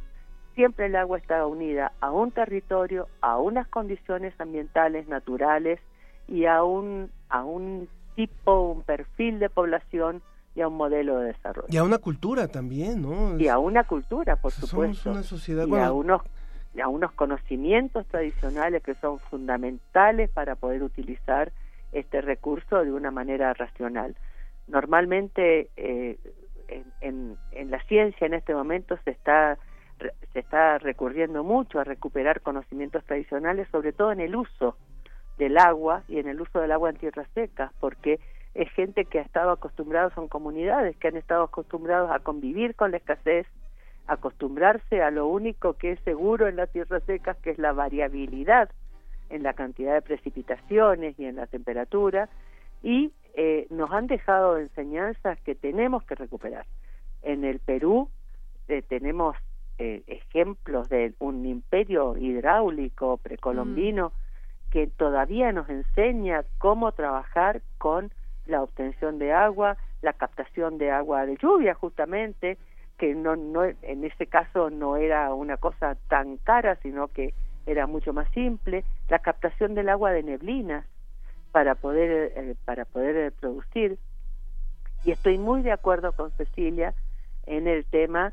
siempre 0.55 0.87
el 0.87 0.97
agua 0.97 1.19
está 1.19 1.47
unida 1.47 1.93
a 2.01 2.11
un 2.11 2.31
territorio, 2.31 3.09
a 3.21 3.39
unas 3.39 3.69
condiciones 3.69 4.35
ambientales 4.41 5.09
naturales 5.09 5.81
y 6.29 6.47
a 6.47 6.63
un, 6.63 7.11
a 7.29 7.45
un 7.45 7.89
tipo, 8.15 8.73
un 8.73 8.83
perfil 8.83 9.39
de 9.39 9.49
población 9.49 10.23
y 10.55 10.61
a 10.61 10.69
un 10.69 10.77
modelo 10.77 11.19
de 11.19 11.29
desarrollo. 11.29 11.69
Y 11.71 11.77
a 11.77 11.85
una 11.85 11.99
cultura 11.99 12.49
también, 12.49 13.03
¿no? 13.03 13.39
Y 13.39 13.49
a 13.49 13.59
una 13.59 13.85
cultura, 13.85 14.37
por 14.37 14.53
supuesto. 14.53 15.03
Somos 15.03 15.17
una 15.17 15.23
sociedad... 15.23 15.67
Y 15.67 15.75
a 15.77 15.93
unos 15.93 16.23
a 16.83 16.89
unos 16.89 17.13
conocimientos 17.13 18.07
tradicionales 18.07 18.83
que 18.83 18.95
son 18.95 19.19
fundamentales 19.19 20.31
para 20.31 20.55
poder 20.55 20.83
utilizar 20.83 21.53
este 21.93 22.23
recurso 22.23 22.83
de 22.83 22.91
una 22.91 23.11
manera 23.11 23.53
racional. 23.53 24.17
Normalmente 24.69 25.69
eh, 25.77 26.19
en, 27.03 27.37
en 27.51 27.71
la 27.71 27.83
ciencia 27.85 28.27
en 28.27 28.33
este 28.33 28.55
momento 28.55 28.99
se 29.05 29.11
está 29.11 29.59
se 30.33 30.39
está 30.39 30.79
recurriendo 30.79 31.45
mucho 31.45 31.79
a 31.79 31.85
recuperar 31.85 32.41
conocimientos 32.41 33.05
tradicionales, 33.05 33.69
sobre 33.71 33.93
todo 33.93 34.13
en 34.13 34.21
el 34.21 34.35
uso 34.37 34.77
del 35.39 35.59
agua 35.59 36.03
y 36.09 36.19
en 36.19 36.29
el 36.29 36.41
uso 36.41 36.61
del 36.61 36.73
agua 36.73 36.91
en 36.91 36.97
tierras 36.97 37.29
secas, 37.35 37.73
porque 37.81 38.21
es 38.55 38.71
gente 38.73 39.05
que 39.05 39.19
ha 39.19 39.23
estado 39.23 39.51
acostumbrada, 39.51 40.11
son 40.15 40.29
comunidades 40.29 40.97
que 40.97 41.09
han 41.09 41.17
estado 41.17 41.45
acostumbrados 41.45 42.11
a 42.11 42.19
convivir 42.21 42.75
con 42.75 42.91
la 42.91 42.99
escasez, 42.99 43.47
acostumbrarse 44.07 45.03
a 45.03 45.11
lo 45.11 45.27
único 45.27 45.75
que 45.75 45.93
es 45.93 46.01
seguro 46.01 46.49
en 46.49 46.57
las 46.57 46.71
tierras 46.71 47.03
secas, 47.05 47.37
que 47.39 47.51
es 47.51 47.59
la 47.59 47.73
variabilidad 47.73 48.71
en 49.31 49.43
la 49.43 49.55
cantidad 49.55 49.95
de 49.95 50.03
precipitaciones 50.03 51.19
y 51.19 51.25
en 51.25 51.37
la 51.37 51.47
temperatura, 51.47 52.29
y 52.83 53.13
eh, 53.35 53.67
nos 53.71 53.91
han 53.91 54.07
dejado 54.07 54.59
enseñanzas 54.59 55.41
que 55.41 55.55
tenemos 55.55 56.05
que 56.05 56.15
recuperar. 56.15 56.67
En 57.23 57.45
el 57.45 57.59
Perú 57.61 58.11
eh, 58.69 58.83
tenemos 58.83 59.37
eh, 59.79 60.03
ejemplos 60.07 60.89
de 60.89 61.15
un 61.19 61.47
imperio 61.47 62.17
hidráulico 62.17 63.17
precolombino 63.19 64.09
mm. 64.09 64.71
que 64.71 64.87
todavía 64.87 65.53
nos 65.53 65.69
enseña 65.69 66.45
cómo 66.59 66.93
trabajar 66.93 67.63
con 67.79 68.13
la 68.47 68.63
obtención 68.63 69.19
de 69.19 69.33
agua, 69.33 69.77
la 70.03 70.13
captación 70.13 70.79
de 70.79 70.91
agua 70.91 71.27
de 71.27 71.37
lluvia 71.37 71.75
justamente, 71.75 72.59
que 72.99 73.15
no, 73.15 73.37
no 73.37 73.65
en 73.65 74.05
ese 74.05 74.27
caso 74.27 74.71
no 74.71 74.97
era 74.97 75.33
una 75.35 75.57
cosa 75.57 75.97
tan 76.09 76.37
cara, 76.39 76.77
sino 76.83 77.09
que 77.09 77.35
era 77.67 77.87
mucho 77.87 78.13
más 78.13 78.29
simple, 78.33 78.85
la 79.09 79.21
captación 79.21 79.75
del 79.75 79.89
agua 79.89 80.11
de 80.11 80.23
neblinas 80.23 80.85
para 81.53 81.75
poder 81.75 82.33
eh, 82.35 82.55
para 82.65 82.85
poder 82.85 83.17
eh, 83.17 83.31
producir 83.31 83.99
y 85.05 85.11
estoy 85.11 85.39
muy 85.39 85.63
de 85.63 85.73
acuerdo 85.73 86.13
con 86.13 86.31
Cecilia 86.33 86.95
en 87.47 87.67
el 87.67 87.85
tema 87.85 88.33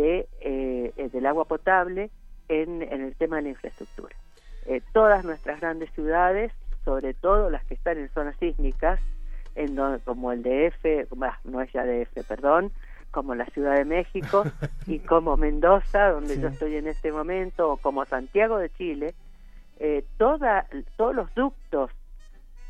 de, 0.00 0.28
eh, 0.40 1.10
del 1.12 1.26
agua 1.26 1.44
potable 1.44 2.10
en, 2.48 2.82
en, 2.82 3.02
el 3.02 3.14
tema 3.16 3.36
de 3.36 3.42
la 3.42 3.48
infraestructura. 3.50 4.14
Eh, 4.66 4.80
todas 4.92 5.24
nuestras 5.24 5.60
grandes 5.60 5.90
ciudades, 5.92 6.52
sobre 6.84 7.14
todo 7.14 7.50
las 7.50 7.64
que 7.64 7.74
están 7.74 7.98
en 7.98 8.08
zonas 8.10 8.36
sísmicas, 8.38 9.00
en 9.54 9.76
como 10.04 10.32
el 10.32 10.42
DF, 10.42 11.12
no 11.44 11.60
es 11.60 11.72
ya 11.72 11.84
DF, 11.84 12.26
perdón, 12.26 12.72
como 13.10 13.34
la 13.34 13.46
Ciudad 13.46 13.76
de 13.76 13.84
México 13.84 14.44
y 14.86 15.00
como 15.00 15.36
Mendoza, 15.36 16.10
donde 16.10 16.40
yo 16.40 16.48
estoy 16.48 16.76
en 16.76 16.86
este 16.86 17.12
momento, 17.12 17.72
o 17.72 17.76
como 17.76 18.04
Santiago 18.04 18.58
de 18.58 18.70
Chile, 18.70 19.14
eh, 19.78 20.04
toda, 20.18 20.66
todos 20.96 21.14
los 21.14 21.34
ductos, 21.34 21.90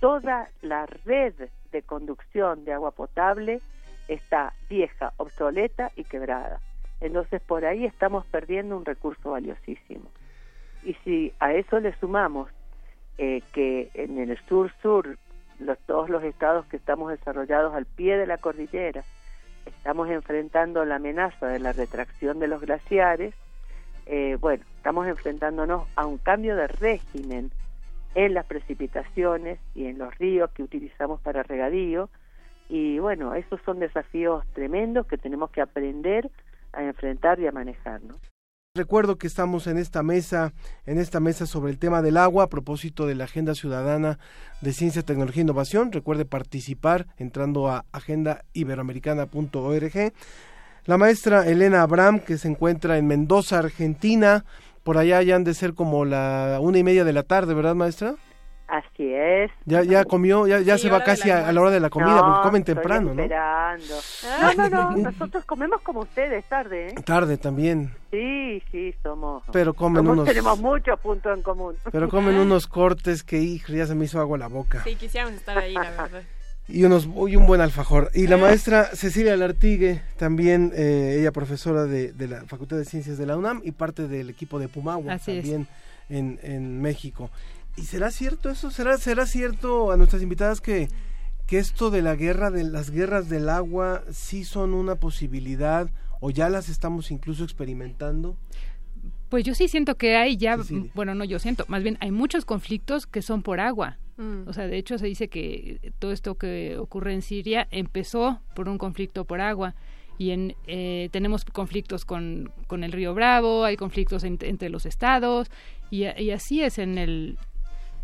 toda 0.00 0.48
la 0.62 0.86
red 1.04 1.34
de 1.70 1.82
conducción 1.82 2.64
de 2.64 2.72
agua 2.72 2.92
potable 2.92 3.60
está 4.08 4.54
vieja, 4.68 5.12
obsoleta 5.18 5.92
y 5.96 6.04
quebrada. 6.04 6.60
Entonces 7.00 7.40
por 7.40 7.64
ahí 7.64 7.84
estamos 7.84 8.24
perdiendo 8.26 8.76
un 8.76 8.84
recurso 8.84 9.30
valiosísimo. 9.30 10.10
Y 10.82 10.94
si 11.04 11.32
a 11.40 11.52
eso 11.54 11.80
le 11.80 11.94
sumamos 11.98 12.50
eh, 13.18 13.42
que 13.52 13.90
en 13.94 14.18
el 14.18 14.38
sur-sur, 14.48 15.18
los, 15.58 15.78
todos 15.80 16.08
los 16.08 16.22
estados 16.24 16.66
que 16.66 16.76
estamos 16.76 17.10
desarrollados 17.10 17.74
al 17.74 17.86
pie 17.86 18.16
de 18.16 18.26
la 18.26 18.38
cordillera, 18.38 19.04
estamos 19.66 20.08
enfrentando 20.08 20.84
la 20.84 20.96
amenaza 20.96 21.46
de 21.46 21.58
la 21.58 21.72
retracción 21.72 22.38
de 22.38 22.48
los 22.48 22.60
glaciares, 22.60 23.34
eh, 24.06 24.36
bueno, 24.40 24.64
estamos 24.76 25.06
enfrentándonos 25.06 25.86
a 25.94 26.06
un 26.06 26.18
cambio 26.18 26.56
de 26.56 26.66
régimen 26.66 27.52
en 28.14 28.34
las 28.34 28.44
precipitaciones 28.46 29.60
y 29.74 29.86
en 29.86 29.98
los 29.98 30.16
ríos 30.18 30.50
que 30.50 30.62
utilizamos 30.62 31.20
para 31.20 31.42
regadío. 31.42 32.08
Y 32.68 32.98
bueno, 32.98 33.34
esos 33.34 33.60
son 33.62 33.78
desafíos 33.78 34.44
tremendos 34.52 35.06
que 35.06 35.18
tenemos 35.18 35.50
que 35.50 35.60
aprender 35.60 36.30
a 36.72 36.82
enfrentar 36.82 37.40
y 37.40 37.46
a 37.46 37.52
manejar, 37.52 38.02
¿no? 38.02 38.16
Recuerdo 38.76 39.18
que 39.18 39.26
estamos 39.26 39.66
en 39.66 39.78
esta 39.78 40.04
mesa, 40.04 40.52
en 40.86 40.98
esta 40.98 41.18
mesa 41.18 41.46
sobre 41.46 41.72
el 41.72 41.80
tema 41.80 42.02
del 42.02 42.16
agua 42.16 42.44
a 42.44 42.48
propósito 42.48 43.08
de 43.08 43.16
la 43.16 43.24
Agenda 43.24 43.56
Ciudadana 43.56 44.20
de 44.60 44.72
Ciencia, 44.72 45.02
Tecnología 45.02 45.40
e 45.40 45.44
Innovación. 45.44 45.90
Recuerde 45.90 46.24
participar 46.24 47.08
entrando 47.16 47.68
a 47.68 47.84
agendaiberoamericana.org. 47.90 50.12
La 50.84 50.98
maestra 50.98 51.48
Elena 51.48 51.82
Abram, 51.82 52.20
que 52.20 52.38
se 52.38 52.46
encuentra 52.46 52.96
en 52.96 53.08
Mendoza, 53.08 53.58
Argentina. 53.58 54.44
Por 54.84 54.98
allá 54.98 55.20
ya 55.22 55.34
han 55.34 55.42
de 55.42 55.54
ser 55.54 55.74
como 55.74 56.04
la 56.04 56.58
una 56.60 56.78
y 56.78 56.84
media 56.84 57.02
de 57.02 57.12
la 57.12 57.24
tarde, 57.24 57.54
¿verdad, 57.54 57.74
maestra? 57.74 58.14
Así 58.70 59.12
es. 59.12 59.50
Ya, 59.64 59.82
ya 59.82 60.04
comió, 60.04 60.46
ya, 60.46 60.60
ya 60.60 60.76
Sí, 60.76 60.84
se 60.84 60.90
va 60.90 61.02
casi 61.02 61.28
a, 61.28 61.50
la 61.50 61.60
hora 61.60 61.70
de 61.72 61.80
la 61.80 61.90
comida, 61.90 62.14
No, 62.14 62.24
porque 62.24 62.42
comen 62.48 62.62
temprano, 62.64 63.12
¿no? 63.14 63.20
esperando. 63.22 63.94
No, 64.40 64.68
no, 64.68 64.90
no, 64.92 64.96
nosotros 65.10 65.44
comemos 65.44 65.80
como 65.80 66.00
ustedes, 66.02 66.44
tarde, 66.44 66.90
¿eh? 66.90 66.94
Tarde 67.04 67.36
también, 67.36 67.90
Sí, 68.12 68.62
sí, 68.70 68.94
somos... 69.02 69.42
pero 69.52 69.74
comen 69.74 70.04
somos- 70.04 70.12
unos, 70.12 70.26
Tenemos 70.28 70.60
muchos 70.60 71.00
puntos 71.00 71.36
en 71.36 71.42
común. 71.42 71.74
pero 71.90 72.08
comen 72.08 72.36
unos 72.36 72.68
cortes 72.68 73.24
que, 73.24 73.38
hijo, 73.38 73.72
ya 73.72 73.86
se 73.86 73.96
me 73.96 74.04
hizo 74.04 74.20
agua 74.20 74.38
la 74.38 74.46
boca. 74.46 74.82
Sí, 74.84 74.94
quisiéramos 74.94 75.34
estar 75.34 75.58
ahí, 75.58 75.74
la 75.74 75.90
verdad. 75.90 76.22
Y, 76.72 76.84
unos, 76.84 77.04
y 77.28 77.34
un 77.34 77.46
buen 77.48 77.60
alfajor. 77.60 78.12
Y 78.14 78.28
la 78.28 78.36
maestra 78.36 78.84
Cecilia 78.94 79.36
Lartigue, 79.36 80.02
también 80.16 80.70
eh, 80.76 81.16
ella 81.18 81.32
profesora 81.32 81.82
de, 81.86 82.12
de 82.12 82.28
la 82.28 82.44
Facultad 82.44 82.76
de 82.76 82.84
Ciencias 82.84 83.18
de 83.18 83.26
la 83.26 83.36
UNAM 83.36 83.60
y 83.64 83.72
parte 83.72 84.06
del 84.06 84.30
equipo 84.30 84.60
de 84.60 84.68
Pumagua 84.68 85.14
Así 85.14 85.32
es. 85.32 85.38
también 85.42 85.66
en, 86.08 86.38
en 86.44 86.80
México. 86.80 87.28
¿Y 87.76 87.82
será 87.82 88.10
cierto 88.10 88.50
eso? 88.50 88.70
¿Será, 88.70 88.96
será 88.98 89.26
cierto 89.26 89.90
a 89.92 89.96
nuestras 89.96 90.22
invitadas 90.22 90.60
que, 90.60 90.88
que 91.46 91.58
esto 91.58 91.90
de 91.90 92.02
la 92.02 92.14
guerra, 92.16 92.50
de 92.50 92.64
las 92.64 92.90
guerras 92.90 93.28
del 93.28 93.48
agua, 93.48 94.02
sí 94.10 94.44
son 94.44 94.74
una 94.74 94.96
posibilidad 94.96 95.90
o 96.20 96.30
ya 96.30 96.48
las 96.50 96.68
estamos 96.68 97.10
incluso 97.10 97.44
experimentando? 97.44 98.36
Pues 99.28 99.44
yo 99.44 99.54
sí 99.54 99.68
siento 99.68 99.96
que 99.96 100.16
hay 100.16 100.36
ya, 100.36 100.58
bueno, 100.94 101.14
no 101.14 101.24
yo 101.24 101.38
siento, 101.38 101.64
más 101.68 101.82
bien 101.82 101.96
hay 102.00 102.10
muchos 102.10 102.44
conflictos 102.44 103.06
que 103.06 103.22
son 103.22 103.42
por 103.42 103.60
agua. 103.60 103.96
Mm. 104.16 104.48
O 104.48 104.52
sea, 104.52 104.66
de 104.66 104.76
hecho 104.76 104.98
se 104.98 105.06
dice 105.06 105.28
que 105.28 105.92
todo 105.98 106.12
esto 106.12 106.34
que 106.36 106.76
ocurre 106.76 107.14
en 107.14 107.22
Siria 107.22 107.68
empezó 107.70 108.40
por 108.54 108.68
un 108.68 108.76
conflicto 108.76 109.24
por 109.24 109.40
agua. 109.40 109.74
Y 110.18 110.32
en, 110.32 110.54
eh, 110.66 111.08
tenemos 111.12 111.46
conflictos 111.46 112.04
con, 112.04 112.52
con 112.66 112.84
el 112.84 112.92
río 112.92 113.14
Bravo, 113.14 113.64
hay 113.64 113.76
conflictos 113.78 114.22
en- 114.24 114.36
entre 114.42 114.68
los 114.68 114.84
estados, 114.84 115.48
y 115.90 116.04
así 116.04 116.60
es 116.62 116.78
en 116.78 116.98
el... 116.98 117.38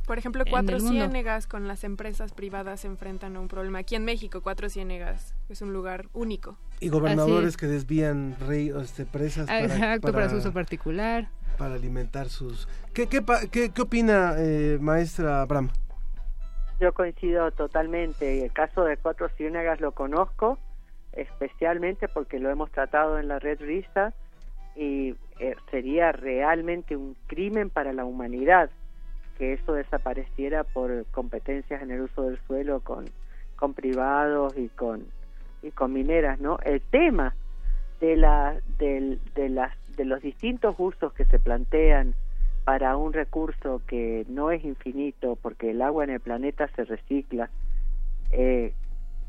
Por 0.06 0.18
ejemplo, 0.18 0.44
Cuatro. 0.48 0.78
Ciénegas 0.78 1.48
con 1.48 1.66
las 1.66 1.82
empresas 1.82 2.32
privadas 2.32 2.80
se 2.80 2.86
enfrentan 2.86 3.36
a 3.36 3.40
un 3.40 3.48
problema. 3.48 3.80
Aquí 3.80 3.96
en 3.96 4.04
México, 4.04 4.40
Cuatro 4.40 4.68
Ciénegas 4.68 5.34
es 5.48 5.62
un 5.62 5.72
lugar 5.72 6.06
único. 6.12 6.56
Y 6.78 6.90
gobernadores 6.90 7.56
que 7.56 7.66
desvían 7.66 8.36
ríos, 8.46 8.84
este, 8.84 9.04
presas 9.04 9.46
para, 9.46 9.64
Exacto, 9.64 10.12
para, 10.12 10.30
su 10.30 10.36
uso 10.36 10.52
particular. 10.52 11.28
para 11.58 11.74
alimentar 11.74 12.28
sus... 12.28 12.68
¿Qué, 12.94 13.08
qué, 13.08 13.24
qué, 13.50 13.70
qué 13.70 13.82
opina, 13.82 14.34
eh, 14.38 14.78
maestra 14.80 15.42
Abraham? 15.42 15.70
Yo 16.78 16.92
coincido 16.94 17.50
totalmente. 17.50 18.44
El 18.44 18.52
caso 18.52 18.84
de 18.84 18.96
Cuatro 18.98 19.28
Ciénegas 19.30 19.80
lo 19.80 19.90
conozco, 19.90 20.58
especialmente 21.12 22.06
porque 22.06 22.38
lo 22.38 22.50
hemos 22.50 22.70
tratado 22.70 23.18
en 23.18 23.26
la 23.26 23.40
red 23.40 23.60
RISA 23.60 24.14
y 24.76 25.16
eh, 25.40 25.56
sería 25.70 26.12
realmente 26.12 26.96
un 26.96 27.16
crimen 27.26 27.70
para 27.70 27.92
la 27.92 28.04
humanidad 28.04 28.70
que 29.36 29.52
eso 29.54 29.72
desapareciera 29.74 30.64
por 30.64 31.04
competencias 31.12 31.82
en 31.82 31.90
el 31.90 32.02
uso 32.02 32.22
del 32.22 32.38
suelo 32.46 32.80
con, 32.80 33.04
con 33.56 33.74
privados 33.74 34.56
y 34.56 34.68
con 34.68 35.06
y 35.62 35.70
con 35.70 35.92
mineras, 35.92 36.38
¿no? 36.40 36.58
El 36.64 36.80
tema 36.80 37.34
de 38.00 38.16
la 38.16 38.56
del- 38.78 39.20
de 39.34 39.48
las 39.48 39.72
de 39.96 40.04
los 40.04 40.20
distintos 40.22 40.74
usos 40.78 41.12
que 41.14 41.24
se 41.24 41.38
plantean 41.38 42.14
para 42.64 42.96
un 42.96 43.12
recurso 43.12 43.80
que 43.86 44.26
no 44.28 44.50
es 44.50 44.64
infinito 44.64 45.36
porque 45.40 45.70
el 45.70 45.80
agua 45.80 46.04
en 46.04 46.10
el 46.10 46.20
planeta 46.20 46.68
se 46.76 46.84
recicla 46.84 47.48
eh, 48.32 48.72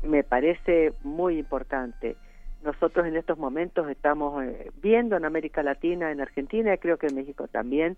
me 0.02 0.22
parece 0.24 0.92
muy 1.02 1.38
importante 1.38 2.16
nosotros 2.62 3.06
en 3.06 3.16
estos 3.16 3.38
momentos 3.38 3.88
estamos 3.88 4.44
eh, 4.44 4.70
viendo 4.82 5.16
en 5.16 5.24
América 5.24 5.62
Latina 5.62 6.10
en 6.12 6.20
Argentina 6.20 6.74
y 6.74 6.78
creo 6.78 6.98
que 6.98 7.06
en 7.06 7.14
México 7.14 7.48
también 7.48 7.96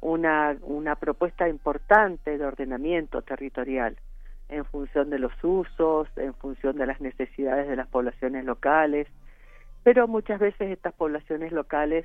una 0.00 0.56
una 0.62 0.96
propuesta 0.96 1.48
importante 1.48 2.38
de 2.38 2.44
ordenamiento 2.44 3.22
territorial 3.22 3.96
en 4.48 4.64
función 4.64 5.10
de 5.10 5.18
los 5.18 5.32
usos, 5.42 6.08
en 6.16 6.34
función 6.34 6.76
de 6.76 6.86
las 6.86 7.00
necesidades 7.00 7.68
de 7.68 7.76
las 7.76 7.86
poblaciones 7.86 8.44
locales, 8.44 9.06
pero 9.84 10.08
muchas 10.08 10.40
veces 10.40 10.70
estas 10.70 10.92
poblaciones 10.94 11.52
locales 11.52 12.04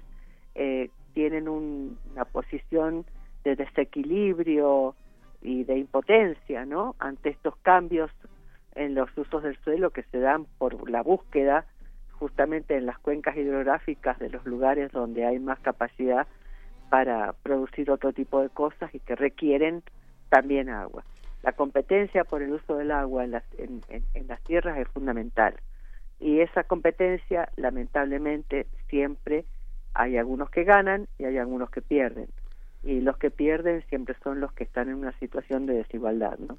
eh, 0.53 0.89
tienen 1.13 1.47
un- 1.49 1.97
una 2.11 2.25
posición 2.25 3.05
de 3.43 3.55
desequilibrio 3.55 4.95
y 5.41 5.63
de 5.63 5.77
impotencia, 5.77 6.65
¿no? 6.65 6.95
Ante 6.99 7.29
estos 7.29 7.55
cambios 7.57 8.11
en 8.75 8.95
los 8.95 9.09
usos 9.17 9.43
del 9.43 9.57
suelo 9.63 9.89
que 9.91 10.03
se 10.03 10.19
dan 10.19 10.45
por 10.57 10.89
la 10.89 11.01
búsqueda 11.01 11.65
justamente 12.13 12.75
en 12.77 12.85
las 12.85 12.97
cuencas 12.99 13.35
hidrográficas 13.37 14.19
de 14.19 14.29
los 14.29 14.45
lugares 14.45 14.91
donde 14.91 15.25
hay 15.25 15.39
más 15.39 15.59
capacidad 15.59 16.27
para 16.89 17.33
producir 17.43 17.91
otro 17.91 18.13
tipo 18.13 18.41
de 18.41 18.49
cosas 18.49 18.93
y 18.93 18.99
que 18.99 19.15
requieren 19.15 19.83
también 20.29 20.69
agua. 20.69 21.03
La 21.43 21.51
competencia 21.51 22.23
por 22.23 22.41
el 22.41 22.53
uso 22.53 22.77
del 22.77 22.91
agua 22.91 23.23
en 23.23 23.31
las, 23.31 23.43
en, 23.57 23.81
las 24.27 24.41
tierras 24.43 24.77
es 24.77 24.87
fundamental 24.87 25.55
y 26.19 26.39
esa 26.39 26.63
competencia 26.63 27.49
lamentablemente 27.55 28.67
siempre 28.89 29.45
hay 29.93 30.17
algunos 30.17 30.49
que 30.49 30.63
ganan 30.63 31.07
y 31.19 31.25
hay 31.25 31.37
algunos 31.37 31.69
que 31.69 31.81
pierden 31.81 32.27
y 32.83 33.01
los 33.01 33.17
que 33.17 33.31
pierden 33.31 33.83
siempre 33.89 34.15
son 34.23 34.39
los 34.39 34.51
que 34.53 34.63
están 34.63 34.89
en 34.89 34.95
una 34.95 35.11
situación 35.19 35.65
de 35.65 35.75
desigualdad, 35.75 36.37
¿no? 36.39 36.57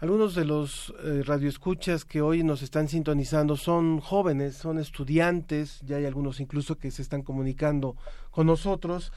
Algunos 0.00 0.34
de 0.34 0.46
los 0.46 0.94
eh, 1.04 1.22
radioescuchas 1.26 2.06
que 2.06 2.22
hoy 2.22 2.42
nos 2.42 2.62
están 2.62 2.88
sintonizando 2.88 3.56
son 3.58 4.00
jóvenes, 4.00 4.56
son 4.56 4.78
estudiantes, 4.78 5.80
ya 5.82 5.96
hay 5.96 6.06
algunos 6.06 6.40
incluso 6.40 6.78
que 6.78 6.90
se 6.90 7.02
están 7.02 7.20
comunicando 7.22 7.96
con 8.30 8.46
nosotros 8.46 9.12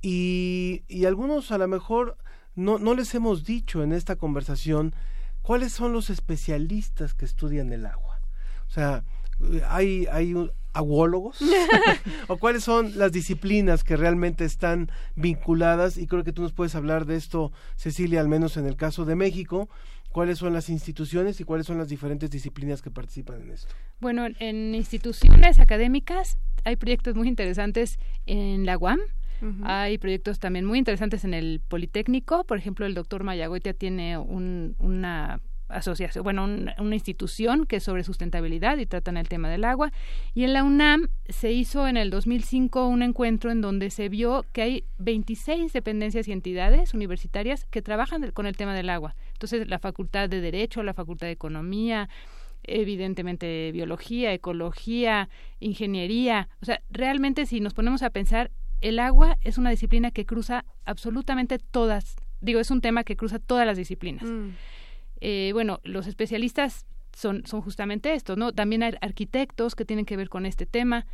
y, 0.00 0.84
y 0.86 1.06
algunos 1.06 1.50
a 1.50 1.58
lo 1.58 1.66
mejor 1.66 2.16
no, 2.54 2.78
no 2.78 2.94
les 2.94 3.12
hemos 3.16 3.44
dicho 3.44 3.82
en 3.82 3.92
esta 3.92 4.14
conversación 4.14 4.94
cuáles 5.42 5.72
son 5.72 5.92
los 5.92 6.08
especialistas 6.08 7.14
que 7.14 7.24
estudian 7.24 7.72
el 7.72 7.84
agua. 7.84 8.20
O 8.68 8.70
sea, 8.70 9.02
hay, 9.68 10.06
hay 10.06 10.34
un- 10.34 10.52
aguólogos 10.72 11.38
o 12.28 12.36
cuáles 12.36 12.62
son 12.62 12.96
las 12.96 13.10
disciplinas 13.10 13.82
que 13.82 13.96
realmente 13.96 14.44
están 14.44 14.88
vinculadas 15.16 15.96
y 15.96 16.06
creo 16.06 16.22
que 16.22 16.32
tú 16.32 16.42
nos 16.42 16.52
puedes 16.52 16.76
hablar 16.76 17.06
de 17.06 17.16
esto 17.16 17.50
Cecilia 17.74 18.20
al 18.20 18.28
menos 18.28 18.56
en 18.56 18.66
el 18.66 18.76
caso 18.76 19.04
de 19.04 19.16
México 19.16 19.68
cuáles 20.10 20.38
son 20.38 20.52
las 20.52 20.68
instituciones 20.68 21.40
y 21.40 21.44
cuáles 21.44 21.66
son 21.66 21.78
las 21.78 21.88
diferentes 21.88 22.30
disciplinas 22.30 22.82
que 22.82 22.90
participan 22.90 23.42
en 23.42 23.50
esto 23.50 23.72
Bueno, 24.00 24.26
en 24.38 24.74
instituciones 24.74 25.58
académicas 25.60 26.36
hay 26.64 26.76
proyectos 26.76 27.14
muy 27.14 27.28
interesantes 27.28 27.98
en 28.26 28.66
la 28.66 28.76
UAM. 28.78 28.98
Hay 29.62 29.98
proyectos 29.98 30.40
también 30.40 30.64
muy 30.64 30.78
interesantes 30.80 31.24
en 31.24 31.32
el 31.32 31.60
Politécnico. 31.68 32.42
Por 32.42 32.58
ejemplo, 32.58 32.86
el 32.86 32.94
doctor 32.94 33.22
Mayagoitia 33.22 33.72
tiene 33.72 34.18
un- 34.18 34.74
una 34.80 35.40
asociación, 35.68 36.24
bueno, 36.24 36.44
un- 36.44 36.70
una 36.78 36.94
institución 36.94 37.66
que 37.66 37.76
es 37.76 37.82
sobre 37.84 38.04
sustentabilidad 38.04 38.78
y 38.78 38.86
tratan 38.86 39.16
el 39.16 39.28
tema 39.28 39.48
del 39.50 39.64
agua. 39.64 39.92
Y 40.34 40.44
en 40.44 40.52
la 40.54 40.64
UNAM 40.64 41.08
se 41.28 41.52
hizo 41.52 41.86
en 41.88 41.96
el 41.96 42.10
2005 42.10 42.86
un 42.88 43.02
encuentro 43.02 43.50
en 43.50 43.60
donde 43.60 43.90
se 43.90 44.08
vio 44.08 44.44
que 44.52 44.62
hay 44.62 44.84
26 44.98 45.72
dependencias 45.72 46.26
y 46.28 46.32
entidades 46.32 46.94
universitarias 46.94 47.64
que 47.66 47.82
trabajan 47.82 48.30
con 48.32 48.46
el 48.46 48.56
tema 48.56 48.74
del 48.74 48.88
agua. 48.90 49.14
Entonces, 49.32 49.68
la 49.68 49.78
Facultad 49.78 50.28
de 50.28 50.40
Derecho, 50.40 50.82
la 50.82 50.94
Facultad 50.94 51.26
de 51.26 51.32
Economía, 51.32 52.08
evidentemente 52.64 53.70
biología, 53.72 54.32
ecología, 54.32 55.28
ingeniería. 55.60 56.48
O 56.62 56.64
sea, 56.64 56.80
realmente 56.90 57.46
si 57.46 57.60
nos 57.60 57.74
ponemos 57.74 58.02
a 58.02 58.10
pensar, 58.10 58.50
el 58.80 58.98
agua 58.98 59.36
es 59.42 59.58
una 59.58 59.70
disciplina 59.70 60.10
que 60.10 60.24
cruza 60.26 60.64
absolutamente 60.84 61.58
todas, 61.58 62.16
digo, 62.40 62.60
es 62.60 62.70
un 62.70 62.80
tema 62.80 63.04
que 63.04 63.16
cruza 63.16 63.38
todas 63.38 63.66
las 63.66 63.76
disciplinas. 63.76 64.22
Mm. 64.24 64.50
Eh, 65.20 65.50
bueno, 65.52 65.80
los 65.84 66.06
especialistas 66.06 66.86
son, 67.16 67.44
son 67.46 67.60
justamente 67.62 68.14
estos, 68.14 68.36
¿no? 68.36 68.52
También 68.52 68.82
hay 68.82 68.94
arquitectos 69.00 69.74
que 69.74 69.84
tienen 69.84 70.04
que 70.04 70.16
ver 70.16 70.28
con 70.28 70.46
este 70.46 70.66
tema. 70.66 71.06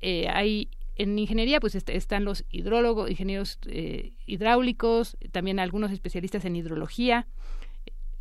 Eh, 0.00 0.28
hay 0.28 0.68
en 0.96 1.18
ingeniería, 1.18 1.60
pues 1.60 1.74
est- 1.74 1.88
están 1.90 2.24
los 2.24 2.44
hidrólogos, 2.50 3.10
ingenieros 3.10 3.58
eh, 3.66 4.12
hidráulicos, 4.26 5.16
también 5.32 5.58
algunos 5.58 5.92
especialistas 5.92 6.44
en 6.44 6.56
hidrología. 6.56 7.26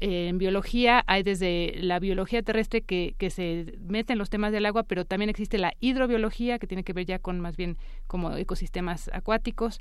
Eh, 0.02 0.30
en 0.30 0.38
biología 0.38 1.04
hay 1.08 1.24
desde 1.24 1.74
la 1.82 2.00
biología 2.00 2.42
terrestre 2.42 2.84
que, 2.84 3.16
que 3.18 3.30
se 3.30 3.74
mete 3.82 4.14
en 4.14 4.20
los 4.20 4.30
temas 4.30 4.54
del 4.54 4.66
agua, 4.66 4.84
pero 4.84 5.04
también 5.04 5.30
existe 5.30 5.58
la 5.58 5.74
hidrobiología 5.82 6.58
que 6.58 6.68
tiene 6.68 6.84
que 6.86 6.94
ver 6.94 7.06
ya 7.06 7.20
con 7.20 7.42
más 7.42 7.58
bien 7.58 7.78
como 8.08 8.34
ecosistemas 8.38 9.10
acuáticos. 9.14 9.80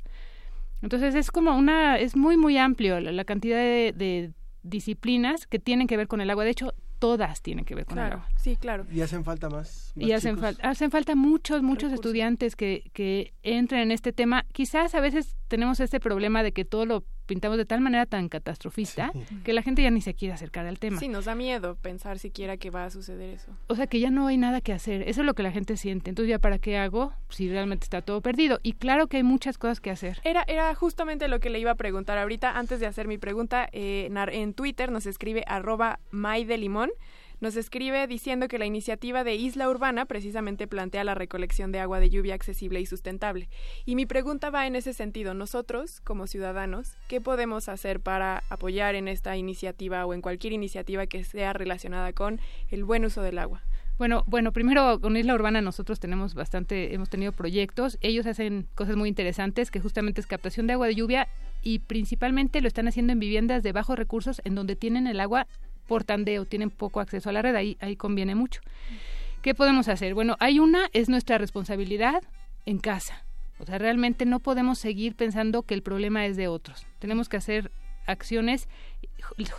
Entonces 0.81 1.15
es 1.15 1.31
como 1.31 1.55
una, 1.57 1.97
es 1.99 2.15
muy 2.17 2.35
muy 2.35 2.57
amplio 2.57 2.99
la, 2.99 3.23
cantidad 3.23 3.57
de 3.57 4.31
disciplinas 4.63 5.47
que 5.47 5.59
tienen 5.59 5.87
que 5.87 5.97
ver 5.97 6.07
con 6.07 6.21
el 6.21 6.29
agua. 6.29 6.43
De 6.43 6.51
hecho, 6.51 6.73
todas 6.99 7.41
tienen 7.41 7.65
que 7.65 7.75
ver 7.75 7.85
con 7.85 7.97
el 7.97 8.05
Claro, 8.07 8.23
agua. 8.23 8.29
sí, 8.37 8.55
claro. 8.57 8.85
Y 8.91 9.01
hacen 9.01 9.23
falta 9.23 9.49
más. 9.49 9.93
más 9.95 10.05
Y 10.07 10.11
hacen, 10.11 10.37
fal- 10.37 10.57
hacen 10.61 10.91
falta 10.91 11.15
muchos, 11.15 11.61
muchos 11.61 11.93
estudiantes 11.93 12.55
que, 12.55 12.89
que 12.93 13.33
entren 13.43 13.81
en 13.81 13.91
este 13.91 14.11
tema. 14.11 14.45
Quizás 14.51 14.95
a 14.95 14.99
veces 14.99 15.35
tenemos 15.47 15.79
este 15.79 15.99
problema 15.99 16.43
de 16.43 16.51
que 16.51 16.65
todo 16.65 16.85
lo 16.85 17.05
pintamos 17.29 17.59
de 17.59 17.65
tal 17.65 17.79
manera 17.79 18.07
tan 18.07 18.27
catastrofista 18.27 19.11
que 19.43 19.53
la 19.53 19.61
gente 19.61 19.83
ya 19.83 19.91
ni 19.91 20.01
se 20.01 20.15
quiere 20.15 20.33
acercar 20.33 20.65
al 20.65 20.79
tema. 20.79 20.99
Sí, 20.99 21.07
nos 21.07 21.25
da 21.25 21.35
miedo 21.35 21.75
pensar 21.75 22.17
siquiera 22.17 22.57
que 22.57 22.71
va 22.71 22.85
a 22.85 22.89
suceder 22.89 23.29
eso. 23.29 23.55
O 23.67 23.75
sea 23.75 23.85
que 23.85 23.99
ya 23.99 24.09
no 24.09 24.25
hay 24.25 24.37
nada 24.37 24.61
que 24.61 24.73
hacer. 24.73 25.07
Eso 25.07 25.21
es 25.21 25.27
lo 25.27 25.35
que 25.35 25.43
la 25.43 25.51
gente 25.51 25.77
siente. 25.77 26.09
Entonces, 26.09 26.31
¿ya 26.31 26.39
para 26.39 26.57
qué 26.57 26.77
hago 26.77 27.13
si 27.29 27.47
realmente 27.47 27.83
está 27.83 28.01
todo 28.01 28.21
perdido? 28.21 28.59
Y 28.63 28.73
claro 28.73 29.05
que 29.05 29.17
hay 29.17 29.23
muchas 29.23 29.59
cosas 29.59 29.79
que 29.79 29.91
hacer. 29.91 30.19
Era, 30.23 30.43
era 30.47 30.73
justamente 30.73 31.27
lo 31.27 31.39
que 31.39 31.51
le 31.51 31.59
iba 31.59 31.69
a 31.69 31.75
preguntar 31.75 32.17
ahorita. 32.17 32.57
Antes 32.57 32.79
de 32.79 32.87
hacer 32.87 33.07
mi 33.07 33.19
pregunta, 33.19 33.69
eh, 33.71 34.09
en 34.31 34.53
Twitter 34.55 34.91
nos 34.91 35.05
escribe 35.05 35.43
arroba 35.45 35.99
limón 36.11 36.89
Nos 37.41 37.55
escribe 37.55 38.05
diciendo 38.05 38.49
que 38.49 38.59
la 38.59 38.65
iniciativa 38.65 39.23
de 39.23 39.35
Isla 39.35 39.69
Urbana 39.69 40.05
precisamente 40.05 40.67
plantea 40.67 41.05
la 41.05 41.15
recolección 41.15 41.71
de 41.71 41.79
agua 41.79 42.01
de 42.01 42.09
lluvia 42.09 42.35
accesible 42.35 42.81
y 42.81 42.85
sustentable. 42.85 43.47
Y 43.85 43.95
mi 43.95 44.05
pregunta 44.05 44.49
va 44.49 44.67
en 44.67 44.75
ese 44.75 44.93
sentido. 44.93 45.33
Nosotros, 45.33 46.01
como 46.01 46.27
ciudadanos, 46.27 46.97
¿qué 47.07 47.21
podemos 47.21 47.69
hacer 47.69 48.01
para 48.01 48.43
apoyar 48.49 48.95
en 48.95 49.07
esta 49.07 49.37
iniciativa 49.37 50.05
o 50.05 50.13
en 50.13 50.21
cualquier 50.21 50.51
iniciativa 50.51 51.07
que 51.07 51.23
sea 51.23 51.53
relacionada 51.53 52.11
con 52.11 52.41
el 52.71 52.83
buen 52.83 53.05
uso 53.05 53.21
del 53.21 53.37
agua? 53.37 53.61
Bueno, 53.97 54.23
bueno, 54.27 54.53
primero 54.53 55.01
con 55.01 55.17
Isla 55.17 55.33
Urbana 55.33 55.61
nosotros 55.61 55.99
tenemos 55.99 56.33
bastante, 56.33 56.93
hemos 56.93 57.09
tenido 57.09 57.33
proyectos. 57.33 57.97
Ellos 57.99 58.25
hacen 58.27 58.65
cosas 58.75 58.95
muy 58.95 59.09
interesantes 59.09 59.71
que 59.71 59.81
justamente 59.81 60.21
es 60.21 60.27
captación 60.27 60.67
de 60.67 60.73
agua 60.73 60.87
de 60.87 60.95
lluvia 60.95 61.27
y 61.61 61.79
principalmente 61.79 62.61
lo 62.61 62.69
están 62.69 62.87
haciendo 62.87 63.11
en 63.11 63.19
viviendas 63.19 63.61
de 63.61 63.73
bajos 63.73 63.99
recursos 63.99 64.41
en 64.45 64.55
donde 64.55 64.77
tienen 64.77 65.05
el 65.05 65.19
agua 65.19 65.47
por 65.89 66.05
tandeo, 66.05 66.45
tienen 66.45 66.69
poco 66.69 67.01
acceso 67.01 67.29
a 67.29 67.33
la 67.33 67.41
red, 67.41 67.55
ahí, 67.55 67.75
ahí 67.81 67.97
conviene 67.97 68.35
mucho. 68.35 68.61
¿Qué 69.41 69.53
podemos 69.55 69.89
hacer? 69.89 70.13
Bueno, 70.13 70.37
hay 70.39 70.59
una, 70.59 70.87
es 70.93 71.09
nuestra 71.09 71.37
responsabilidad 71.37 72.21
en 72.65 72.77
casa. 72.79 73.25
O 73.59 73.65
sea, 73.65 73.77
realmente 73.77 74.25
no 74.25 74.39
podemos 74.39 74.79
seguir 74.79 75.15
pensando 75.15 75.63
que 75.63 75.73
el 75.73 75.81
problema 75.81 76.25
es 76.25 76.37
de 76.37 76.47
otros. 76.47 76.85
Tenemos 76.99 77.27
que 77.27 77.37
hacer 77.37 77.71
acciones 78.05 78.67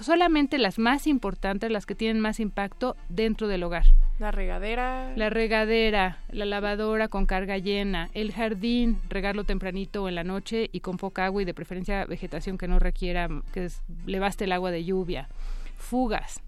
solamente 0.01 0.59
las 0.59 0.79
más 0.79 1.07
importantes, 1.07 1.71
las 1.71 1.87
que 1.87 1.95
tienen 1.95 2.21
más 2.21 2.41
impacto 2.41 2.97
dentro 3.09 3.47
del 3.49 3.63
hogar. 3.63 3.85
La 4.19 4.31
regadera. 4.31 5.13
La 5.17 5.31
regadera, 5.31 6.19
la 6.31 6.45
lavadora 6.45 7.09
con 7.09 7.27
carga 7.27 7.59
llena, 7.59 8.11
el 8.13 8.33
jardín, 8.33 8.99
regarlo 9.09 9.45
tempranito 9.45 10.03
o 10.05 10.09
en 10.09 10.15
la 10.15 10.25
noche 10.25 10.69
y 10.73 10.81
con 10.81 10.97
poca 10.97 11.25
agua 11.27 11.43
y 11.43 11.45
de 11.45 11.55
preferencia 11.55 12.05
vegetación 12.07 12.59
que 12.59 12.69
no 12.69 12.79
requiera, 12.79 13.29
que 13.53 13.67
es- 13.67 13.83
le 14.07 14.19
baste 14.19 14.45
el 14.45 14.53
agua 14.53 14.71
de 14.71 14.85
lluvia, 14.85 15.29
fugas. 15.81 16.43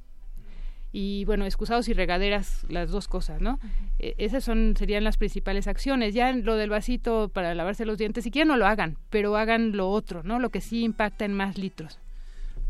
Y 0.94 1.24
bueno, 1.24 1.46
excusados 1.46 1.88
y 1.88 1.94
regaderas, 1.94 2.66
las 2.68 2.90
dos 2.90 3.09
cosas, 3.09 3.40
¿no? 3.40 3.59
Eh, 3.98 4.14
esas 4.18 4.44
son 4.44 4.74
serían 4.76 5.04
las 5.04 5.16
principales 5.16 5.66
acciones. 5.66 6.12
Ya 6.12 6.28
en 6.28 6.44
lo 6.44 6.56
del 6.56 6.68
vasito 6.68 7.30
para 7.30 7.54
lavarse 7.54 7.86
los 7.86 7.96
dientes, 7.96 8.24
siquiera 8.24 8.46
no 8.46 8.56
lo 8.56 8.66
hagan, 8.66 8.98
pero 9.09 9.36
hagan 9.36 9.74
lo 9.74 9.88
otro, 9.88 10.22
¿no? 10.22 10.38
Lo 10.38 10.50
que 10.50 10.60
sí 10.60 10.84
impacta 10.84 11.24
en 11.24 11.32
más 11.32 11.56
litros. 11.56 11.98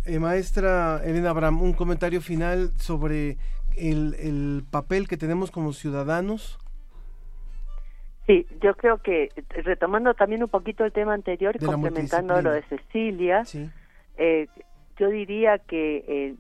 Eh, 0.05 0.19
maestra 0.21 1.01
Elena 1.05 1.31
Abraham, 1.31 1.63
un 1.63 1.73
comentario 1.73 2.21
final 2.21 2.71
sobre 2.77 3.39
el, 3.77 4.15
el 4.15 4.65
papel 4.71 5.09
que 5.09 5.17
tenemos 5.17 5.51
como 5.51 5.73
ciudadanos. 5.73 6.59
Sí, 8.27 8.47
yo 8.61 8.75
creo 8.75 8.99
que 8.99 9.31
retomando 9.49 10.15
también 10.15 10.43
un 10.43 10.49
poquito 10.49 10.85
el 10.85 10.93
tema 10.93 11.15
anterior 11.15 11.59
De 11.59 11.67
complementando 11.67 12.41
lo 12.41 12.53
de 12.53 12.63
Cecilia, 12.63 13.43
eh, 14.17 14.47
yo 14.97 15.09
diría 15.09 15.59
que 15.59 16.05
eh, 16.07 16.35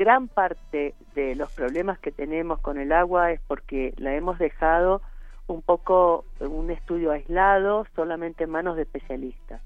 gran 0.00 0.28
parte 0.28 0.94
de 1.14 1.34
los 1.34 1.52
problemas 1.52 1.98
que 1.98 2.10
tenemos 2.10 2.58
con 2.60 2.78
el 2.78 2.90
agua 2.90 3.32
es 3.32 3.40
porque 3.46 3.92
la 3.98 4.14
hemos 4.14 4.38
dejado 4.38 5.02
un 5.46 5.60
poco 5.60 6.24
un 6.40 6.70
estudio 6.70 7.10
aislado, 7.10 7.84
solamente 7.94 8.44
en 8.44 8.50
manos 8.50 8.76
de 8.76 8.82
especialistas. 8.84 9.60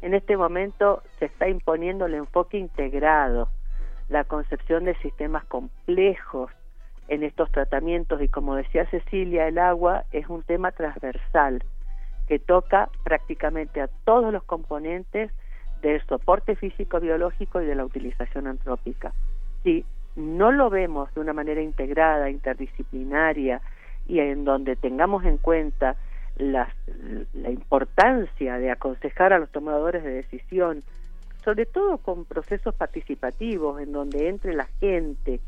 En 0.00 0.14
este 0.14 0.36
momento 0.36 1.02
se 1.18 1.24
está 1.24 1.48
imponiendo 1.48 2.06
el 2.06 2.14
enfoque 2.14 2.56
integrado, 2.56 3.48
la 4.08 4.22
concepción 4.22 4.84
de 4.84 4.94
sistemas 4.98 5.44
complejos 5.46 6.52
en 7.08 7.24
estos 7.24 7.50
tratamientos 7.50 8.22
y 8.22 8.28
como 8.28 8.54
decía 8.54 8.88
Cecilia, 8.90 9.48
el 9.48 9.58
agua 9.58 10.04
es 10.12 10.28
un 10.28 10.44
tema 10.44 10.70
transversal 10.70 11.64
que 12.28 12.38
toca 12.38 12.90
prácticamente 13.02 13.80
a 13.80 13.88
todos 14.04 14.32
los 14.32 14.44
componentes 14.44 15.32
del 15.82 16.00
soporte 16.06 16.54
físico 16.54 17.00
biológico 17.00 17.60
y 17.60 17.66
de 17.66 17.74
la 17.74 17.84
utilización 17.84 18.46
antrópica. 18.46 19.12
Si 19.64 19.84
no 20.14 20.52
lo 20.52 20.70
vemos 20.70 21.12
de 21.14 21.20
una 21.20 21.32
manera 21.32 21.60
integrada, 21.60 22.30
interdisciplinaria 22.30 23.60
y 24.06 24.20
en 24.20 24.44
donde 24.44 24.76
tengamos 24.76 25.24
en 25.24 25.38
cuenta 25.38 25.96
las- 26.36 26.72
la 27.32 27.50
importancia 27.50 28.58
de 28.58 28.70
aconsejar 28.70 29.32
a 29.32 29.38
los 29.38 29.50
tomadores 29.50 30.04
de 30.04 30.10
decisión, 30.10 30.84
sobre 31.44 31.66
todo 31.66 31.98
con 31.98 32.24
procesos 32.24 32.74
participativos 32.74 33.80
en 33.80 33.92
donde 33.92 34.28
entre 34.28 34.54
la 34.54 34.66
gente 34.80 35.40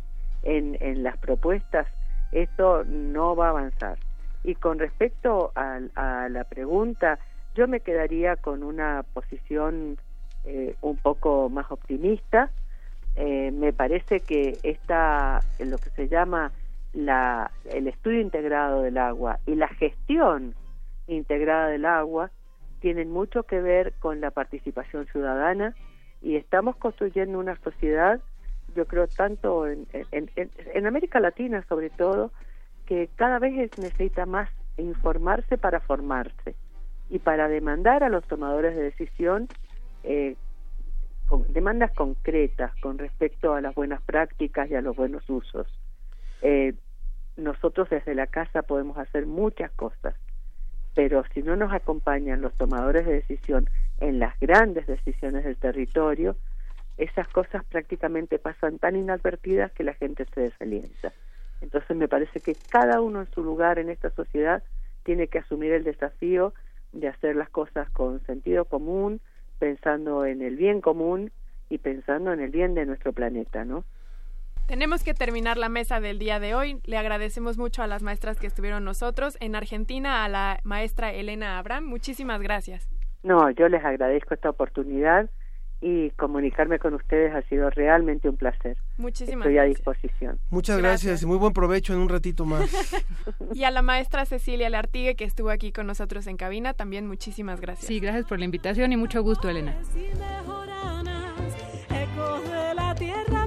en, 0.42 0.76
en 0.80 1.02
las 1.02 1.16
propuestas, 1.18 1.86
esto 2.32 2.84
no 2.84 3.36
va 3.36 3.46
a 3.46 3.50
avanzar. 3.50 3.98
Y 4.44 4.54
con 4.54 4.78
respecto 4.78 5.52
a, 5.54 5.80
a 5.94 6.28
la 6.28 6.44
pregunta, 6.44 7.18
yo 7.54 7.68
me 7.68 7.80
quedaría 7.80 8.36
con 8.36 8.62
una 8.62 9.04
posición 9.14 9.98
eh, 10.44 10.74
un 10.82 10.96
poco 10.98 11.48
más 11.48 11.70
optimista. 11.70 12.50
Eh, 13.16 13.50
me 13.52 13.72
parece 13.72 14.20
que 14.20 14.60
esta, 14.62 15.42
lo 15.58 15.78
que 15.78 15.90
se 15.90 16.08
llama 16.08 16.52
la, 16.92 17.50
el 17.64 17.88
estudio 17.88 18.20
integrado 18.20 18.82
del 18.82 18.98
agua 18.98 19.40
y 19.46 19.54
la 19.54 19.68
gestión 19.68 20.54
integrada 21.06 21.68
del 21.68 21.86
agua 21.86 22.30
tienen 22.80 23.10
mucho 23.10 23.44
que 23.44 23.60
ver 23.60 23.94
con 24.00 24.20
la 24.20 24.30
participación 24.30 25.06
ciudadana 25.06 25.74
y 26.20 26.36
estamos 26.36 26.76
construyendo 26.76 27.38
una 27.38 27.56
sociedad, 27.60 28.20
yo 28.74 28.86
creo, 28.86 29.08
tanto 29.08 29.66
en, 29.66 29.86
en, 30.12 30.30
en- 30.36 30.86
América 30.86 31.18
Latina 31.20 31.64
sobre 31.68 31.90
todo, 31.90 32.32
que 32.86 33.08
cada 33.16 33.38
vez 33.38 33.58
es- 33.58 33.78
necesita 33.78 34.26
más 34.26 34.50
informarse 34.76 35.56
para 35.56 35.80
formarse 35.80 36.54
y 37.08 37.18
para 37.20 37.48
demandar 37.48 38.04
a 38.04 38.08
los 38.10 38.26
tomadores 38.26 38.76
de 38.76 38.82
decisión 38.82 39.48
eh, 40.02 40.36
con 41.26 41.52
demandas 41.52 41.92
concretas 41.92 42.74
con 42.80 42.98
respecto 42.98 43.54
a 43.54 43.60
las 43.60 43.74
buenas 43.74 44.00
prácticas 44.02 44.70
y 44.70 44.74
a 44.74 44.80
los 44.80 44.96
buenos 44.96 45.28
usos. 45.28 45.66
Eh, 46.42 46.74
nosotros 47.36 47.90
desde 47.90 48.14
la 48.14 48.26
casa 48.26 48.62
podemos 48.62 48.96
hacer 48.98 49.26
muchas 49.26 49.70
cosas, 49.72 50.14
pero 50.94 51.24
si 51.34 51.42
no 51.42 51.56
nos 51.56 51.72
acompañan 51.72 52.40
los 52.40 52.54
tomadores 52.54 53.04
de 53.04 53.14
decisión 53.14 53.68
en 54.00 54.18
las 54.18 54.38
grandes 54.40 54.86
decisiones 54.86 55.44
del 55.44 55.56
territorio, 55.56 56.36
esas 56.96 57.28
cosas 57.28 57.64
prácticamente 57.64 58.38
pasan 58.38 58.78
tan 58.78 58.96
inadvertidas 58.96 59.72
que 59.72 59.84
la 59.84 59.94
gente 59.94 60.26
se 60.34 60.42
desalienta. 60.42 61.12
Entonces 61.60 61.96
me 61.96 62.08
parece 62.08 62.40
que 62.40 62.56
cada 62.70 63.00
uno 63.00 63.20
en 63.20 63.30
su 63.32 63.42
lugar 63.42 63.78
en 63.78 63.90
esta 63.90 64.10
sociedad 64.10 64.62
tiene 65.02 65.28
que 65.28 65.38
asumir 65.38 65.72
el 65.72 65.84
desafío 65.84 66.54
de 66.92 67.08
hacer 67.08 67.36
las 67.36 67.50
cosas 67.50 67.90
con 67.90 68.24
sentido 68.24 68.64
común, 68.64 69.20
pensando 69.58 70.24
en 70.24 70.42
el 70.42 70.56
bien 70.56 70.80
común 70.80 71.32
y 71.68 71.78
pensando 71.78 72.32
en 72.32 72.40
el 72.40 72.50
bien 72.50 72.74
de 72.74 72.86
nuestro 72.86 73.12
planeta, 73.12 73.64
¿no? 73.64 73.84
Tenemos 74.66 75.04
que 75.04 75.14
terminar 75.14 75.58
la 75.58 75.68
mesa 75.68 76.00
del 76.00 76.18
día 76.18 76.40
de 76.40 76.54
hoy. 76.54 76.80
Le 76.84 76.98
agradecemos 76.98 77.56
mucho 77.56 77.82
a 77.82 77.86
las 77.86 78.02
maestras 78.02 78.40
que 78.40 78.48
estuvieron 78.48 78.84
nosotros. 78.84 79.36
En 79.40 79.54
Argentina, 79.54 80.24
a 80.24 80.28
la 80.28 80.58
maestra 80.64 81.12
Elena 81.12 81.58
Abraham. 81.58 81.84
Muchísimas 81.84 82.42
gracias. 82.42 82.88
No, 83.22 83.48
yo 83.50 83.68
les 83.68 83.84
agradezco 83.84 84.34
esta 84.34 84.50
oportunidad 84.50 85.30
y 85.80 86.10
comunicarme 86.10 86.78
con 86.78 86.94
ustedes 86.94 87.34
ha 87.34 87.42
sido 87.42 87.70
realmente 87.70 88.28
un 88.28 88.36
placer. 88.36 88.76
Muchísimas 88.96 89.46
Estoy 89.46 89.58
a 89.58 89.62
gracias. 89.64 89.76
disposición. 89.76 90.38
Muchas 90.50 90.78
gracias. 90.78 91.22
y 91.22 91.26
muy 91.26 91.36
buen 91.38 91.52
provecho 91.52 91.92
en 91.92 92.00
un 92.00 92.08
ratito 92.08 92.44
más. 92.44 92.70
Y 93.54 93.64
a 93.64 93.70
la 93.70 93.82
maestra 93.82 94.26
Cecilia 94.26 94.68
Lartigue, 94.68 95.14
que 95.14 95.24
estuvo 95.24 95.50
aquí 95.50 95.72
con 95.72 95.86
nosotros 95.86 96.26
en 96.26 96.36
cabina, 96.36 96.74
también 96.74 97.06
muchísimas 97.06 97.60
gracias. 97.60 97.86
Sí, 97.86 98.00
gracias 98.00 98.26
por 98.26 98.38
la 98.38 98.44
invitación 98.44 98.92
y 98.92 98.96
mucho 98.96 99.22
gusto, 99.22 99.48
Elena. 99.48 99.74
Ecos 101.90 102.50
de 102.50 102.74
la 102.74 102.94
tierra 102.94 103.46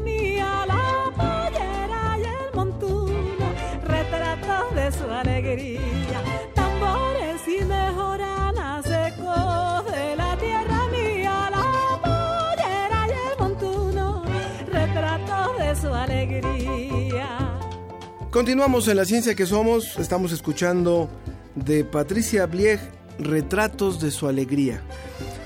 Continuamos 18.31 18.87
en 18.87 18.97
la 18.97 19.05
ciencia 19.05 19.33
que 19.33 19.47
somos. 19.47 19.97
Estamos 19.97 20.31
escuchando 20.31 21.09
de 21.55 21.83
Patricia 21.83 22.45
Blieg 22.45 22.79
Retratos 23.17 23.99
de 23.99 24.11
su 24.11 24.27
alegría. 24.27 24.83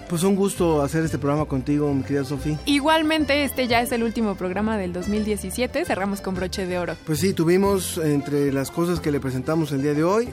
Pues 0.10 0.24
un 0.24 0.36
gusto 0.36 0.82
hacer 0.82 1.06
este 1.06 1.18
programa 1.18 1.46
contigo, 1.46 1.94
mi 1.94 2.04
querida 2.04 2.26
Sofía. 2.26 2.60
Igualmente, 2.66 3.46
este 3.46 3.68
ya 3.70 3.82
es 3.82 3.94
el 3.94 4.04
último 4.04 4.36
programa 4.36 4.78
del 4.78 4.92
2017. 4.92 5.86
Cerramos 5.86 6.20
con 6.20 6.36
broche 6.36 6.68
de 6.68 6.78
oro. 6.78 6.98
Pues 7.06 7.20
sí, 7.20 7.32
tuvimos 7.32 7.98
entre 8.00 8.52
las 8.52 8.70
cosas 8.70 9.00
que 9.00 9.14
le 9.14 9.22
presentamos 9.22 9.72
el 9.72 9.82
día 9.82 9.94
de 9.94 10.04
hoy, 10.04 10.28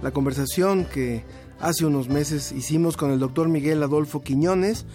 la 0.00 0.12
conversación 0.12 0.84
que 0.84 1.24
hace 1.58 1.86
unos 1.86 2.08
meses 2.08 2.52
hicimos 2.52 2.96
con 2.96 3.10
el 3.10 3.18
doctor 3.18 3.48
Miguel 3.48 3.82
Adolfo 3.82 4.22
Quiñones, 4.22 4.86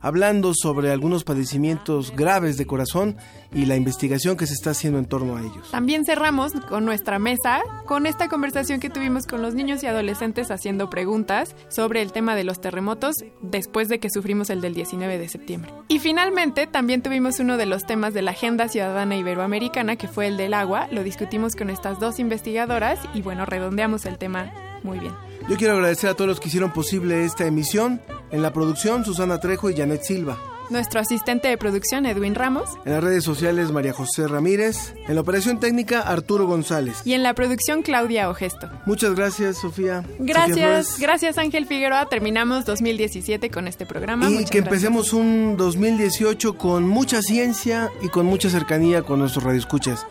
hablando 0.00 0.52
sobre 0.54 0.90
algunos 0.90 1.24
padecimientos 1.24 2.14
graves 2.14 2.56
de 2.56 2.66
corazón 2.66 3.16
y 3.54 3.66
la 3.66 3.76
investigación 3.76 4.36
que 4.36 4.46
se 4.46 4.54
está 4.54 4.70
haciendo 4.70 4.98
en 4.98 5.06
torno 5.06 5.36
a 5.36 5.40
ellos. 5.40 5.70
También 5.70 6.04
cerramos 6.04 6.52
con 6.68 6.84
nuestra 6.84 7.18
mesa 7.18 7.60
con 7.86 8.06
esta 8.06 8.28
conversación 8.28 8.80
que 8.80 8.90
tuvimos 8.90 9.26
con 9.26 9.42
los 9.42 9.54
niños 9.54 9.82
y 9.82 9.86
adolescentes 9.86 10.50
haciendo 10.50 10.90
preguntas 10.90 11.54
sobre 11.68 12.02
el 12.02 12.12
tema 12.12 12.34
de 12.34 12.44
los 12.44 12.60
terremotos 12.60 13.16
después 13.42 13.88
de 13.88 13.98
que 13.98 14.10
sufrimos 14.10 14.50
el 14.50 14.60
del 14.60 14.74
19 14.74 15.18
de 15.18 15.28
septiembre. 15.28 15.72
Y 15.88 15.98
finalmente 15.98 16.66
también 16.66 17.02
tuvimos 17.02 17.40
uno 17.40 17.56
de 17.56 17.66
los 17.66 17.84
temas 17.84 18.14
de 18.14 18.22
la 18.22 18.32
Agenda 18.32 18.68
Ciudadana 18.68 19.16
Iberoamericana 19.16 19.96
que 19.96 20.08
fue 20.08 20.26
el 20.26 20.36
del 20.36 20.54
agua. 20.54 20.88
Lo 20.90 21.02
discutimos 21.02 21.56
con 21.56 21.70
estas 21.70 22.00
dos 22.00 22.18
investigadoras 22.18 22.98
y 23.14 23.22
bueno, 23.22 23.44
redondeamos 23.46 24.06
el 24.06 24.18
tema 24.18 24.52
muy 24.82 24.98
bien. 24.98 25.29
Yo 25.48 25.56
quiero 25.56 25.74
agradecer 25.74 26.10
a 26.10 26.14
todos 26.14 26.28
los 26.28 26.40
que 26.40 26.48
hicieron 26.48 26.72
posible 26.72 27.24
esta 27.24 27.46
emisión. 27.46 28.00
En 28.30 28.42
la 28.42 28.52
producción, 28.52 29.04
Susana 29.04 29.40
Trejo 29.40 29.70
y 29.70 29.76
Janet 29.76 30.02
Silva. 30.02 30.38
Nuestro 30.70 31.00
asistente 31.00 31.48
de 31.48 31.58
producción, 31.58 32.06
Edwin 32.06 32.36
Ramos. 32.36 32.70
En 32.84 32.92
las 32.92 33.02
redes 33.02 33.24
sociales, 33.24 33.72
María 33.72 33.92
José 33.92 34.28
Ramírez. 34.28 34.94
En 35.08 35.16
la 35.16 35.22
operación 35.22 35.58
técnica, 35.58 36.00
Arturo 36.00 36.46
González. 36.46 37.02
Y 37.04 37.14
en 37.14 37.24
la 37.24 37.34
producción, 37.34 37.82
Claudia 37.82 38.30
Ogesto. 38.30 38.70
Muchas 38.86 39.16
gracias, 39.16 39.58
Sofía. 39.58 40.04
Gracias, 40.20 41.00
gracias 41.00 41.38
Ángel 41.38 41.66
Figueroa. 41.66 42.06
Terminamos 42.06 42.66
2017 42.66 43.50
con 43.50 43.66
este 43.66 43.84
programa. 43.84 44.30
Y 44.30 44.44
que 44.44 44.58
empecemos 44.58 45.12
un 45.12 45.56
2018 45.56 46.56
con 46.56 46.86
mucha 46.86 47.20
ciencia 47.20 47.90
y 48.00 48.08
con 48.08 48.26
mucha 48.26 48.48
cercanía 48.48 49.02
con 49.02 49.18
nuestros 49.18 49.42
radioescuchas. 49.42 50.06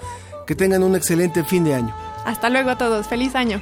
Que 0.45 0.55
tengan 0.55 0.83
un 0.83 0.97
excelente 0.97 1.45
fin 1.45 1.63
de 1.63 1.75
año. 1.75 1.95
Hasta 2.25 2.49
luego 2.49 2.71
a 2.71 2.77
todos. 2.77 3.07
Feliz 3.07 3.33
año. 3.33 3.61